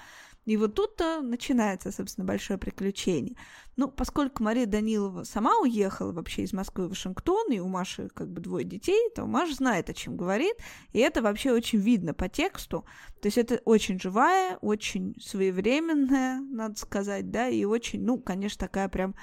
И 0.50 0.56
вот 0.56 0.74
тут-то 0.74 1.20
начинается, 1.22 1.92
собственно, 1.92 2.26
большое 2.26 2.58
приключение. 2.58 3.36
Ну, 3.76 3.86
поскольку 3.86 4.42
Мария 4.42 4.66
Данилова 4.66 5.22
сама 5.22 5.56
уехала 5.60 6.10
вообще 6.10 6.42
из 6.42 6.52
Москвы 6.52 6.86
в 6.86 6.88
Вашингтон, 6.88 7.52
и 7.52 7.60
у 7.60 7.68
Маши 7.68 8.08
как 8.12 8.28
бы 8.32 8.40
двое 8.40 8.64
детей, 8.64 9.10
то 9.14 9.26
Маша 9.26 9.54
знает, 9.54 9.88
о 9.90 9.94
чем 9.94 10.16
говорит, 10.16 10.56
и 10.92 10.98
это 10.98 11.22
вообще 11.22 11.52
очень 11.52 11.78
видно 11.78 12.14
по 12.14 12.28
тексту. 12.28 12.84
То 13.22 13.28
есть 13.28 13.38
это 13.38 13.60
очень 13.64 14.00
живая, 14.00 14.56
очень 14.60 15.14
своевременная, 15.20 16.40
надо 16.40 16.76
сказать, 16.80 17.30
да, 17.30 17.46
и 17.46 17.64
очень, 17.64 18.02
ну, 18.02 18.18
конечно, 18.18 18.66
такая 18.66 18.88
прям 18.88 19.14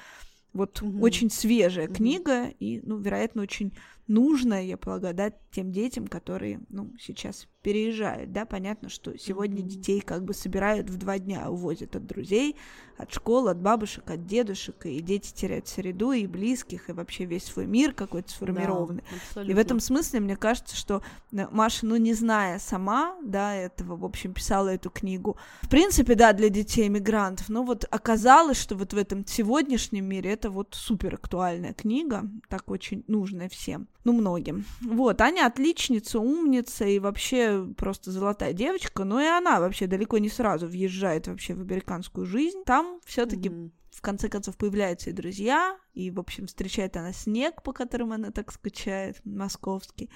вот 0.53 0.81
mm-hmm. 0.81 1.01
очень 1.01 1.29
свежая 1.29 1.87
mm-hmm. 1.87 1.93
книга, 1.93 2.47
и, 2.47 2.79
ну, 2.85 2.99
вероятно, 2.99 3.41
очень 3.41 3.77
нужная, 4.07 4.63
я 4.63 4.77
полагаю, 4.77 5.13
да, 5.13 5.31
тем 5.51 5.71
детям, 5.71 6.07
которые, 6.07 6.61
ну, 6.69 6.91
сейчас 6.99 7.47
переезжают, 7.61 8.31
да, 8.31 8.45
понятно, 8.45 8.87
что 8.87 9.17
сегодня 9.17 9.61
детей 9.61 9.99
как 9.99 10.23
бы 10.23 10.33
собирают 10.33 10.89
в 10.89 10.97
два 10.97 11.19
дня, 11.19 11.49
увозят 11.49 11.95
от 11.95 12.05
друзей, 12.05 12.55
от 12.97 13.13
школы, 13.13 13.51
от 13.51 13.57
бабушек, 13.59 14.09
от 14.09 14.25
дедушек, 14.25 14.85
и 14.85 15.01
дети 15.01 15.33
теряют 15.33 15.67
среду 15.67 16.13
и 16.13 16.27
близких, 16.27 16.89
и 16.89 16.93
вообще 16.93 17.25
весь 17.25 17.43
свой 17.43 17.65
мир 17.65 17.93
какой-то 17.93 18.31
сформированный. 18.31 19.03
Да, 19.35 19.43
и 19.43 19.53
в 19.53 19.57
этом 19.57 19.79
смысле 19.79 20.21
мне 20.21 20.37
кажется, 20.37 20.75
что 20.75 21.03
э, 21.31 21.47
Маша, 21.51 21.85
ну, 21.85 21.97
не 21.97 22.13
зная 22.13 22.57
сама, 22.59 23.17
да, 23.21 23.53
этого, 23.53 23.97
в 23.97 24.05
общем, 24.05 24.33
писала 24.33 24.69
эту 24.69 24.89
книгу, 24.89 25.37
в 25.61 25.69
принципе, 25.69 26.15
да, 26.15 26.33
для 26.33 26.49
детей 26.49 26.87
мигрантов, 26.87 27.49
но 27.49 27.63
вот 27.63 27.85
оказалось, 27.91 28.57
что 28.57 28.75
вот 28.75 28.93
в 28.93 28.97
этом 28.97 29.25
сегодняшнем 29.25 30.05
мире 30.05 30.31
это 30.31 30.49
вот 30.49 30.69
супер 30.71 31.15
актуальная 31.15 31.73
книга, 31.73 32.23
так 32.47 32.71
очень 32.71 33.03
нужная 33.07 33.49
всем 33.49 33.87
ну, 34.07 34.13
многим. 34.13 34.63
Вот, 34.79 35.19
Аня 35.19 35.47
отличница, 35.47 36.19
умница 36.19 36.85
и 36.85 36.97
вообще 36.97 37.67
просто 37.75 38.09
золотая 38.09 38.53
девочка, 38.53 39.03
но 39.03 39.19
и 39.19 39.25
она 39.25 39.59
вообще 39.59 39.85
далеко 39.85 40.17
не 40.17 40.29
сразу 40.29 40.65
въезжает 40.65 41.27
вообще 41.27 41.53
в 41.53 41.59
американскую 41.59 42.25
жизнь. 42.25 42.63
Там 42.65 43.01
все 43.05 43.25
таки 43.25 43.49
mm-hmm. 43.49 43.71
в 43.91 44.01
конце 44.01 44.29
концов 44.29 44.55
появляются 44.55 45.09
и 45.09 45.13
друзья, 45.13 45.77
и, 45.93 46.09
в 46.09 46.21
общем, 46.21 46.47
встречает 46.47 46.95
она 46.95 47.11
снег, 47.11 47.61
по 47.63 47.73
которому 47.73 48.13
она 48.13 48.31
так 48.31 48.53
скучает, 48.53 49.19
московский. 49.25 50.09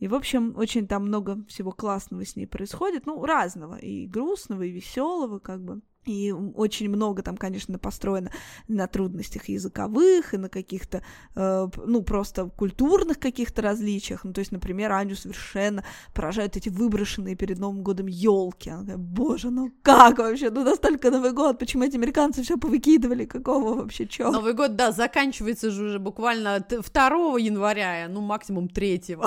И, 0.00 0.08
в 0.08 0.16
общем, 0.16 0.54
очень 0.56 0.88
там 0.88 1.06
много 1.06 1.44
всего 1.46 1.70
классного 1.70 2.24
с 2.24 2.34
ней 2.34 2.46
происходит, 2.46 3.06
ну, 3.06 3.24
разного, 3.24 3.76
и 3.76 4.08
грустного, 4.08 4.62
и 4.62 4.72
веселого, 4.72 5.38
как 5.38 5.62
бы. 5.62 5.80
И 6.06 6.32
очень 6.32 6.88
много 6.88 7.22
там, 7.22 7.36
конечно, 7.36 7.78
построено 7.78 8.30
на 8.66 8.86
трудностях 8.86 9.48
языковых 9.48 10.32
и 10.32 10.38
на 10.38 10.48
каких-то, 10.48 11.02
э, 11.34 11.68
ну, 11.86 12.02
просто 12.02 12.46
культурных 12.56 13.18
каких-то 13.18 13.62
различиях. 13.62 14.24
Ну, 14.24 14.32
то 14.32 14.38
есть, 14.38 14.52
например, 14.52 14.92
Аню 14.92 15.16
совершенно 15.16 15.84
поражают 16.14 16.56
эти 16.56 16.70
выброшенные 16.70 17.36
перед 17.36 17.58
Новым 17.58 17.82
годом 17.82 18.06
елки. 18.06 18.70
Она 18.70 18.82
говорит, 18.82 19.00
боже, 19.00 19.50
ну 19.50 19.70
как 19.82 20.18
вообще? 20.18 20.50
Ну, 20.50 20.64
настолько 20.64 21.10
Новый 21.10 21.32
год, 21.32 21.58
почему 21.58 21.84
эти 21.84 21.96
американцы 21.96 22.42
все 22.42 22.56
повыкидывали? 22.56 23.26
Какого 23.26 23.74
вообще 23.74 24.06
чё? 24.06 24.30
Новый 24.30 24.54
год, 24.54 24.76
да, 24.76 24.92
заканчивается 24.92 25.70
же 25.70 25.84
уже 25.84 25.98
буквально 25.98 26.60
2 26.60 27.38
января, 27.38 28.06
ну, 28.08 28.20
максимум 28.20 28.68
3 28.68 29.18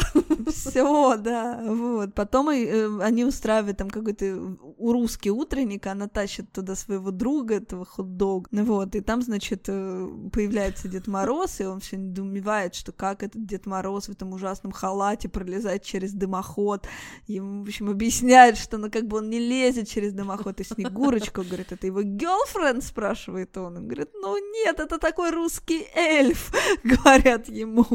Все, 0.47 1.17
да, 1.17 1.61
вот. 1.63 2.13
Потом 2.15 2.49
э, 2.49 3.01
они 3.01 3.25
устраивают 3.25 3.77
там 3.77 3.89
какой-то 3.89 4.57
у 4.77 4.91
русский 4.91 5.29
утренник, 5.31 5.85
она 5.87 6.07
тащит 6.07 6.51
туда 6.61 6.75
своего 6.75 7.11
друга, 7.11 7.55
этого 7.55 7.85
хот-дог. 7.85 8.47
Ну 8.51 8.63
вот, 8.65 8.95
и 8.95 9.01
там, 9.01 9.21
значит, 9.21 9.65
э, 9.67 10.07
появляется 10.31 10.87
Дед 10.87 11.07
Мороз, 11.07 11.59
и 11.59 11.65
он 11.65 11.79
все 11.79 11.97
недоумевает, 11.97 12.75
что 12.75 12.91
как 12.91 13.23
этот 13.23 13.45
Дед 13.45 13.65
Мороз 13.65 14.07
в 14.07 14.11
этом 14.11 14.33
ужасном 14.33 14.71
халате 14.71 15.27
пролезает 15.27 15.83
через 15.83 16.13
дымоход. 16.13 16.87
Ему, 17.27 17.63
в 17.63 17.67
общем, 17.67 17.89
объясняет, 17.89 18.57
что 18.57 18.77
ну 18.77 18.91
как 18.91 19.07
бы 19.07 19.17
он 19.17 19.29
не 19.29 19.39
лезет 19.39 19.87
через 19.87 20.13
дымоход. 20.13 20.59
И 20.59 20.63
Снегурочка 20.63 21.43
говорит, 21.43 21.71
это 21.71 21.87
его 21.87 22.01
girlfriend, 22.01 22.81
спрашивает 22.81 23.57
он. 23.57 23.77
Он 23.77 23.87
говорит, 23.87 24.09
ну 24.13 24.37
нет, 24.53 24.79
это 24.79 24.99
такой 24.99 25.31
русский 25.31 25.87
эльф, 25.95 26.51
говорят 26.83 27.49
ему. 27.49 27.85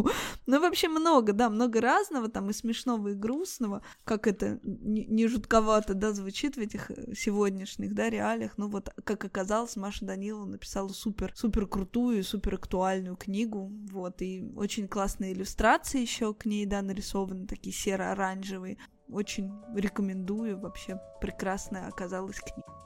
Ну, 0.47 0.61
вообще 0.61 0.89
много, 0.89 1.33
да, 1.33 1.49
много 1.51 1.81
разного, 1.81 2.29
там 2.29 2.51
и 2.51 2.53
смешного, 2.53 3.09
и 3.09 3.15
грустного, 3.15 3.83
как 4.05 4.27
это 4.27 4.59
не 4.63 5.29
жутковато, 5.29 5.95
да, 5.95 6.13
звучит 6.13 6.57
в 6.57 6.61
этих 6.61 6.91
э, 6.91 7.15
сегодняшних, 7.15 7.95
да, 7.95 8.11
реалиях, 8.11 8.56
ну 8.57 8.69
вот, 8.69 8.93
как 9.05 9.25
оказалось, 9.25 9.77
Маша 9.77 10.05
Данилова 10.05 10.47
написала 10.47 10.89
супер, 10.89 11.33
супер 11.35 11.67
крутую, 11.67 12.25
супер 12.25 12.55
актуальную 12.55 13.17
книгу, 13.17 13.71
вот, 13.91 14.23
и 14.23 14.51
очень 14.57 14.89
классные 14.89 15.33
иллюстрации 15.33 16.01
еще 16.01 16.35
к 16.35 16.47
ней, 16.47 16.67
да, 16.67 16.83
нарисованы, 16.83 17.47
такие 17.47 17.75
серо-оранжевые. 17.75 18.79
Очень 19.09 19.53
рекомендую, 19.75 20.59
вообще 20.59 21.01
прекрасная 21.21 21.87
оказалась 21.87 22.41
книга. 22.41 22.77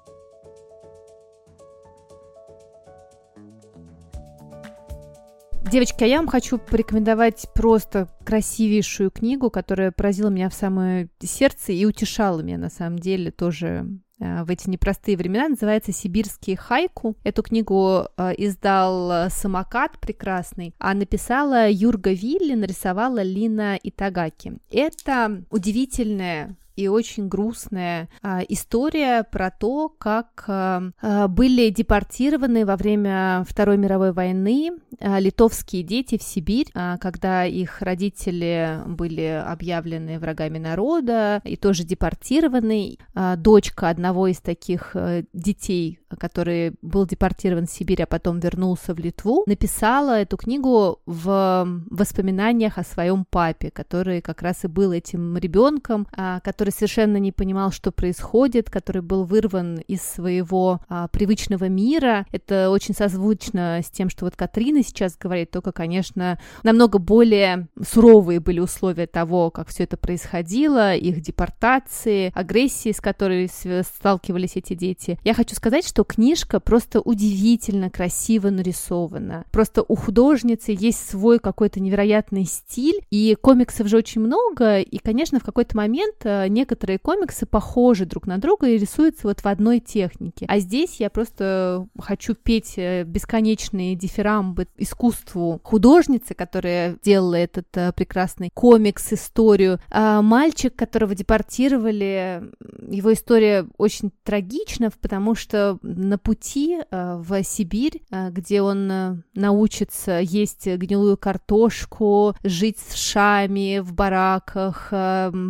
Девочки, 5.71 6.03
а 6.03 6.07
я 6.07 6.17
вам 6.17 6.27
хочу 6.27 6.59
порекомендовать 6.59 7.47
просто 7.55 8.09
красивейшую 8.25 9.13
книгу, 9.13 9.51
которая 9.51 9.93
поразила 9.93 10.29
меня 10.29 10.49
в 10.49 10.55
самое 10.55 11.09
сердце 11.21 11.73
и 11.73 11.85
утешала 11.85 12.41
меня, 12.41 12.59
на 12.59 12.71
самом 12.71 12.99
деле, 12.99 13.31
тоже 13.31 13.87
в 14.21 14.51
эти 14.51 14.69
непростые 14.69 15.17
времена, 15.17 15.49
называется 15.49 15.93
«Сибирские 15.93 16.57
хайку». 16.57 17.17
Эту 17.25 17.43
книгу 17.43 18.07
э, 18.17 18.35
издал 18.37 19.11
э, 19.11 19.31
«Самокат» 19.31 19.99
прекрасный, 19.99 20.75
а 20.79 20.95
написала 20.95 21.69
Юрга 21.69 22.13
Вилли, 22.13 22.55
нарисовала 22.55 23.23
Лина 23.23 23.79
Итагаки. 23.83 24.59
Это 24.71 25.43
удивительная 25.51 26.57
и 26.77 26.89
очень 26.89 27.29
грустная 27.29 28.09
а, 28.23 28.41
история 28.49 29.25
про 29.25 29.51
то, 29.51 29.89
как 29.89 30.45
а, 30.47 31.29
были 31.29 31.71
депортированы 31.71 32.65
во 32.65 32.77
время 32.77 33.45
Второй 33.49 33.77
мировой 33.77 34.13
войны 34.13 34.73
а, 34.99 35.19
литовские 35.19 35.83
дети 35.83 36.19
в 36.19 36.23
Сибирь, 36.23 36.69
а, 36.75 36.99
когда 36.99 37.45
их 37.45 37.83
родители 37.83 38.81
были 38.87 39.43
объявлены 39.47 40.19
врагами 40.19 40.59
народа 40.59 41.41
и 41.45 41.57
тоже 41.57 41.85
депортированы. 41.85 42.99
А, 43.15 43.37
дочка 43.37 43.89
одного 43.89 44.27
из 44.27 44.41
таких 44.41 44.93
а, 44.95 45.23
детей, 45.33 46.00
который 46.18 46.75
был 46.83 47.07
депортирован 47.07 47.66
в 47.66 47.70
Сибирь, 47.70 48.03
а 48.03 48.07
потом 48.07 48.40
вернулся 48.40 48.94
в 48.94 48.99
Литву, 48.99 49.44
написала 49.46 50.20
эту 50.20 50.37
книгу 50.37 51.01
в 51.07 51.66
воспоминаниях 51.90 52.79
о 52.79 52.85
своем 52.85 53.25
папе, 53.29 53.70
который 53.70 54.20
как 54.20 54.42
раз 54.42 54.64
и 54.64 54.68
был 54.68 54.92
этим 54.92 55.37
ребенком, 55.37 56.07
а, 56.16 56.40
который 56.40 56.70
совершенно 56.70 57.16
не 57.18 57.33
понимал, 57.33 57.73
что 57.73 57.92
происходит, 57.92 58.70
который 58.70 59.03
был 59.03 59.25
вырван 59.25 59.79
из 59.87 60.03
своего 60.03 60.81
а, 60.88 61.09
привычного 61.09 61.68
мира. 61.68 62.27
Это 62.33 62.70
очень 62.70 62.94
созвучно 62.94 63.81
с 63.83 63.90
тем, 63.90 64.09
что 64.09 64.25
вот 64.25 64.37
Катрина 64.37 64.83
сейчас 64.83 65.16
говорит, 65.16 65.51
только, 65.51 65.73
конечно, 65.73 66.38
намного 66.62 66.99
более 66.99 67.68
суровые 67.83 68.40
были 68.40 68.61
условия 68.61 69.07
того, 69.07 69.51
как 69.51 69.68
все 69.68 69.85
это 69.85 69.96
происходило, 69.96 70.94
их 70.94 71.20
депортации, 71.20 72.33
агрессии, 72.35 72.92
с 72.92 73.01
которой 73.01 73.49
сталкивались 73.49 74.57
эти 74.57 74.75
дети. 74.75 75.18
Я 75.25 75.35
хочу 75.35 75.55
сказать, 75.55 75.87
что 75.87 76.00
что 76.01 76.05
книжка 76.05 76.61
просто 76.61 77.03
удивительно 77.03 77.91
красиво 77.91 78.49
нарисована. 78.49 79.45
Просто 79.51 79.85
у 79.87 79.97
художницы 79.97 80.75
есть 80.75 81.11
свой 81.11 81.39
какой-то 81.39 81.79
невероятный 81.79 82.45
стиль, 82.45 83.03
и 83.11 83.37
комиксов 83.39 83.87
же 83.87 83.99
очень 83.99 84.23
много, 84.23 84.79
и, 84.79 84.97
конечно, 84.97 85.41
в 85.41 85.45
какой-то 85.45 85.77
момент 85.77 86.15
э, 86.25 86.49
некоторые 86.49 86.99
комиксы 86.99 87.45
похожи 87.45 88.07
друг 88.07 88.27
на 88.27 88.39
друга 88.39 88.67
и 88.67 88.79
рисуются 88.79 89.27
вот 89.27 89.41
в 89.41 89.47
одной 89.47 89.81
технике. 89.81 90.47
А 90.49 90.59
здесь 90.59 91.01
я 91.01 91.11
просто 91.11 91.87
хочу 91.99 92.35
петь 92.35 92.79
э, 92.79 93.05
бесконечные 93.05 93.95
дифирамбы 93.95 94.69
искусству 94.79 95.61
художницы, 95.63 96.33
которая 96.33 96.97
делала 97.03 97.35
этот 97.35 97.67
э, 97.75 97.93
прекрасный 97.93 98.49
комикс, 98.55 99.13
историю. 99.13 99.81
А 99.91 100.23
мальчик, 100.23 100.75
которого 100.75 101.15
депортировали, 101.15 102.43
его 102.89 103.13
история 103.13 103.67
очень 103.77 104.11
трагична, 104.25 104.91
потому 104.99 105.35
что 105.35 105.79
на 105.96 106.18
пути 106.18 106.79
э, 106.79 107.16
в 107.16 107.42
Сибирь, 107.42 108.03
э, 108.11 108.31
где 108.31 108.62
он 108.62 108.90
э, 108.90 109.16
научится 109.35 110.20
есть 110.20 110.66
гнилую 110.66 111.16
картошку, 111.16 112.35
жить 112.44 112.79
с 112.79 112.94
шами 112.94 113.81
в 113.81 113.92
бараках, 113.92 114.88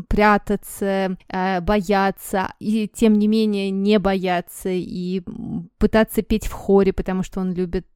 прятаться, 0.08 1.16
бояться, 1.62 2.52
и 2.58 2.88
тем 2.88 3.14
не 3.14 3.28
менее 3.28 3.70
не 3.70 3.98
бояться 3.98 4.68
и 4.70 5.22
пытаться 5.78 6.22
петь 6.22 6.46
в 6.46 6.52
хоре, 6.52 6.92
потому 6.92 7.22
что 7.22 7.40
он 7.40 7.52
любит 7.52 7.86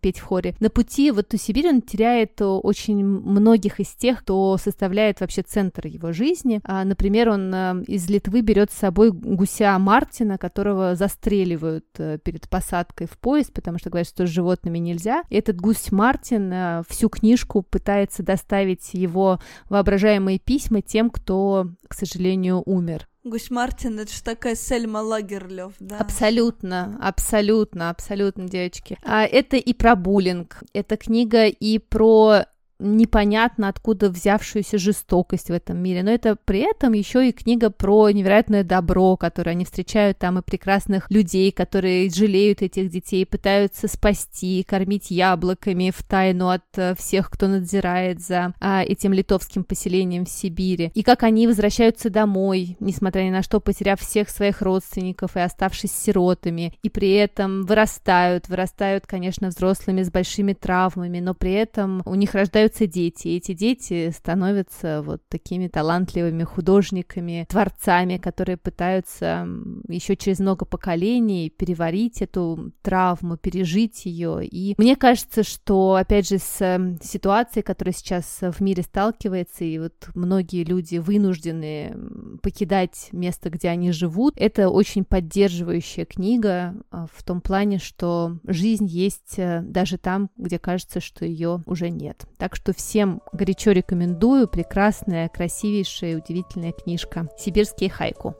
петь 0.00 0.18
в 0.18 0.24
хоре. 0.24 0.54
На 0.60 0.70
пути 0.70 1.10
в 1.10 1.18
эту 1.18 1.36
Сибирь 1.36 1.68
он 1.68 1.82
теряет 1.82 2.40
очень 2.40 3.04
многих 3.04 3.80
из 3.80 3.88
тех, 3.88 4.20
кто 4.20 4.56
составляет 4.56 5.20
вообще 5.20 5.42
центр 5.42 5.86
его 5.86 6.12
жизни. 6.12 6.60
А, 6.64 6.84
например, 6.84 7.30
он 7.30 7.82
из 7.82 8.08
Литвы 8.08 8.40
берет 8.40 8.70
с 8.72 8.76
собой 8.78 9.10
гуся 9.12 9.78
Мартина, 9.78 10.38
которого 10.38 10.94
застреливают 10.94 11.86
перед 11.94 12.48
посадкой 12.48 13.06
в 13.06 13.18
поезд, 13.18 13.52
потому 13.52 13.78
что 13.78 13.90
говорят, 13.90 14.08
что 14.08 14.26
с 14.26 14.30
животными 14.30 14.78
нельзя. 14.78 15.22
И 15.30 15.36
этот 15.36 15.60
гусь 15.60 15.92
Мартин 15.92 16.52
э, 16.52 16.82
всю 16.88 17.08
книжку 17.08 17.62
пытается 17.62 18.22
доставить 18.22 18.94
его 18.94 19.40
воображаемые 19.68 20.38
письма 20.38 20.82
тем, 20.82 21.10
кто, 21.10 21.68
к 21.88 21.94
сожалению, 21.94 22.62
умер. 22.66 23.08
Гусь 23.24 23.50
Мартин, 23.50 24.00
это 24.00 24.12
же 24.12 24.20
такая 24.20 24.56
Сельма 24.56 24.98
Лагерлёв, 24.98 25.74
да? 25.78 25.98
Абсолютно, 25.98 26.98
абсолютно, 27.00 27.88
абсолютно, 27.88 28.48
девочки. 28.48 28.98
А 29.04 29.24
это 29.24 29.56
и 29.56 29.72
про 29.74 29.94
буллинг, 29.94 30.64
это 30.72 30.96
книга 30.96 31.46
и 31.46 31.78
про 31.78 32.46
непонятно 32.82 33.68
откуда 33.68 34.10
взявшуюся 34.10 34.78
жестокость 34.78 35.48
в 35.48 35.52
этом 35.52 35.78
мире, 35.78 36.02
но 36.02 36.10
это 36.10 36.36
при 36.36 36.60
этом 36.60 36.92
еще 36.92 37.28
и 37.28 37.32
книга 37.32 37.70
про 37.70 38.10
невероятное 38.10 38.64
добро, 38.64 39.16
которое 39.16 39.52
они 39.52 39.64
встречают 39.64 40.18
там, 40.18 40.38
и 40.38 40.42
прекрасных 40.42 41.10
людей, 41.10 41.52
которые 41.52 42.10
жалеют 42.10 42.62
этих 42.62 42.90
детей, 42.90 43.24
пытаются 43.24 43.88
спасти, 43.88 44.64
кормить 44.68 45.10
яблоками 45.10 45.92
в 45.94 46.02
тайну 46.02 46.48
от 46.48 46.62
э, 46.76 46.94
всех, 46.96 47.30
кто 47.30 47.48
надзирает 47.48 48.20
за 48.20 48.54
а, 48.60 48.82
этим 48.82 49.12
литовским 49.12 49.64
поселением 49.64 50.24
в 50.24 50.30
Сибири, 50.30 50.90
и 50.94 51.02
как 51.02 51.22
они 51.22 51.46
возвращаются 51.46 52.10
домой, 52.10 52.76
несмотря 52.80 53.22
ни 53.22 53.30
на 53.30 53.42
что, 53.42 53.60
потеряв 53.60 54.00
всех 54.00 54.28
своих 54.28 54.62
родственников 54.62 55.36
и 55.36 55.40
оставшись 55.40 55.92
сиротами, 55.92 56.74
и 56.82 56.88
при 56.88 57.12
этом 57.12 57.64
вырастают, 57.64 58.48
вырастают, 58.48 59.06
конечно, 59.06 59.48
взрослыми 59.48 60.02
с 60.02 60.10
большими 60.10 60.52
травмами, 60.52 61.20
но 61.20 61.34
при 61.34 61.52
этом 61.52 62.02
у 62.04 62.14
них 62.14 62.34
рождаются 62.34 62.71
рождаются 62.72 62.86
дети, 62.86 63.28
и 63.28 63.36
эти 63.36 63.52
дети 63.52 64.10
становятся 64.10 65.02
вот 65.02 65.22
такими 65.28 65.68
талантливыми 65.68 66.44
художниками, 66.44 67.46
творцами, 67.48 68.16
которые 68.18 68.56
пытаются 68.56 69.46
еще 69.88 70.16
через 70.16 70.40
много 70.40 70.64
поколений 70.64 71.50
переварить 71.50 72.22
эту 72.22 72.72
травму, 72.82 73.36
пережить 73.36 74.06
ее. 74.06 74.46
И 74.46 74.74
мне 74.78 74.96
кажется, 74.96 75.42
что, 75.42 75.94
опять 75.94 76.28
же, 76.28 76.38
с 76.38 76.96
ситуацией, 77.02 77.62
которая 77.62 77.94
сейчас 77.94 78.38
в 78.40 78.60
мире 78.60 78.82
сталкивается, 78.82 79.64
и 79.64 79.78
вот 79.78 80.08
многие 80.14 80.64
люди 80.64 80.98
вынуждены 80.98 81.94
покидать 82.42 83.08
место, 83.12 83.50
где 83.50 83.68
они 83.68 83.92
живут, 83.92 84.34
это 84.36 84.68
очень 84.68 85.04
поддерживающая 85.04 86.04
книга 86.04 86.74
а, 86.90 87.06
в 87.12 87.22
том 87.22 87.40
плане, 87.40 87.78
что 87.78 88.38
жизнь 88.46 88.86
есть 88.86 89.38
э, 89.38 89.60
даже 89.62 89.98
там, 89.98 90.30
где 90.36 90.58
кажется, 90.58 91.00
что 91.00 91.24
ее 91.24 91.62
уже 91.66 91.90
нет. 91.90 92.24
Так 92.38 92.56
что 92.56 92.61
что 92.62 92.72
всем 92.72 93.20
горячо 93.32 93.72
рекомендую. 93.72 94.46
Прекрасная, 94.46 95.28
красивейшая, 95.28 96.16
удивительная 96.16 96.70
книжка 96.70 97.28
«Сибирские 97.36 97.90
хайку». 97.90 98.36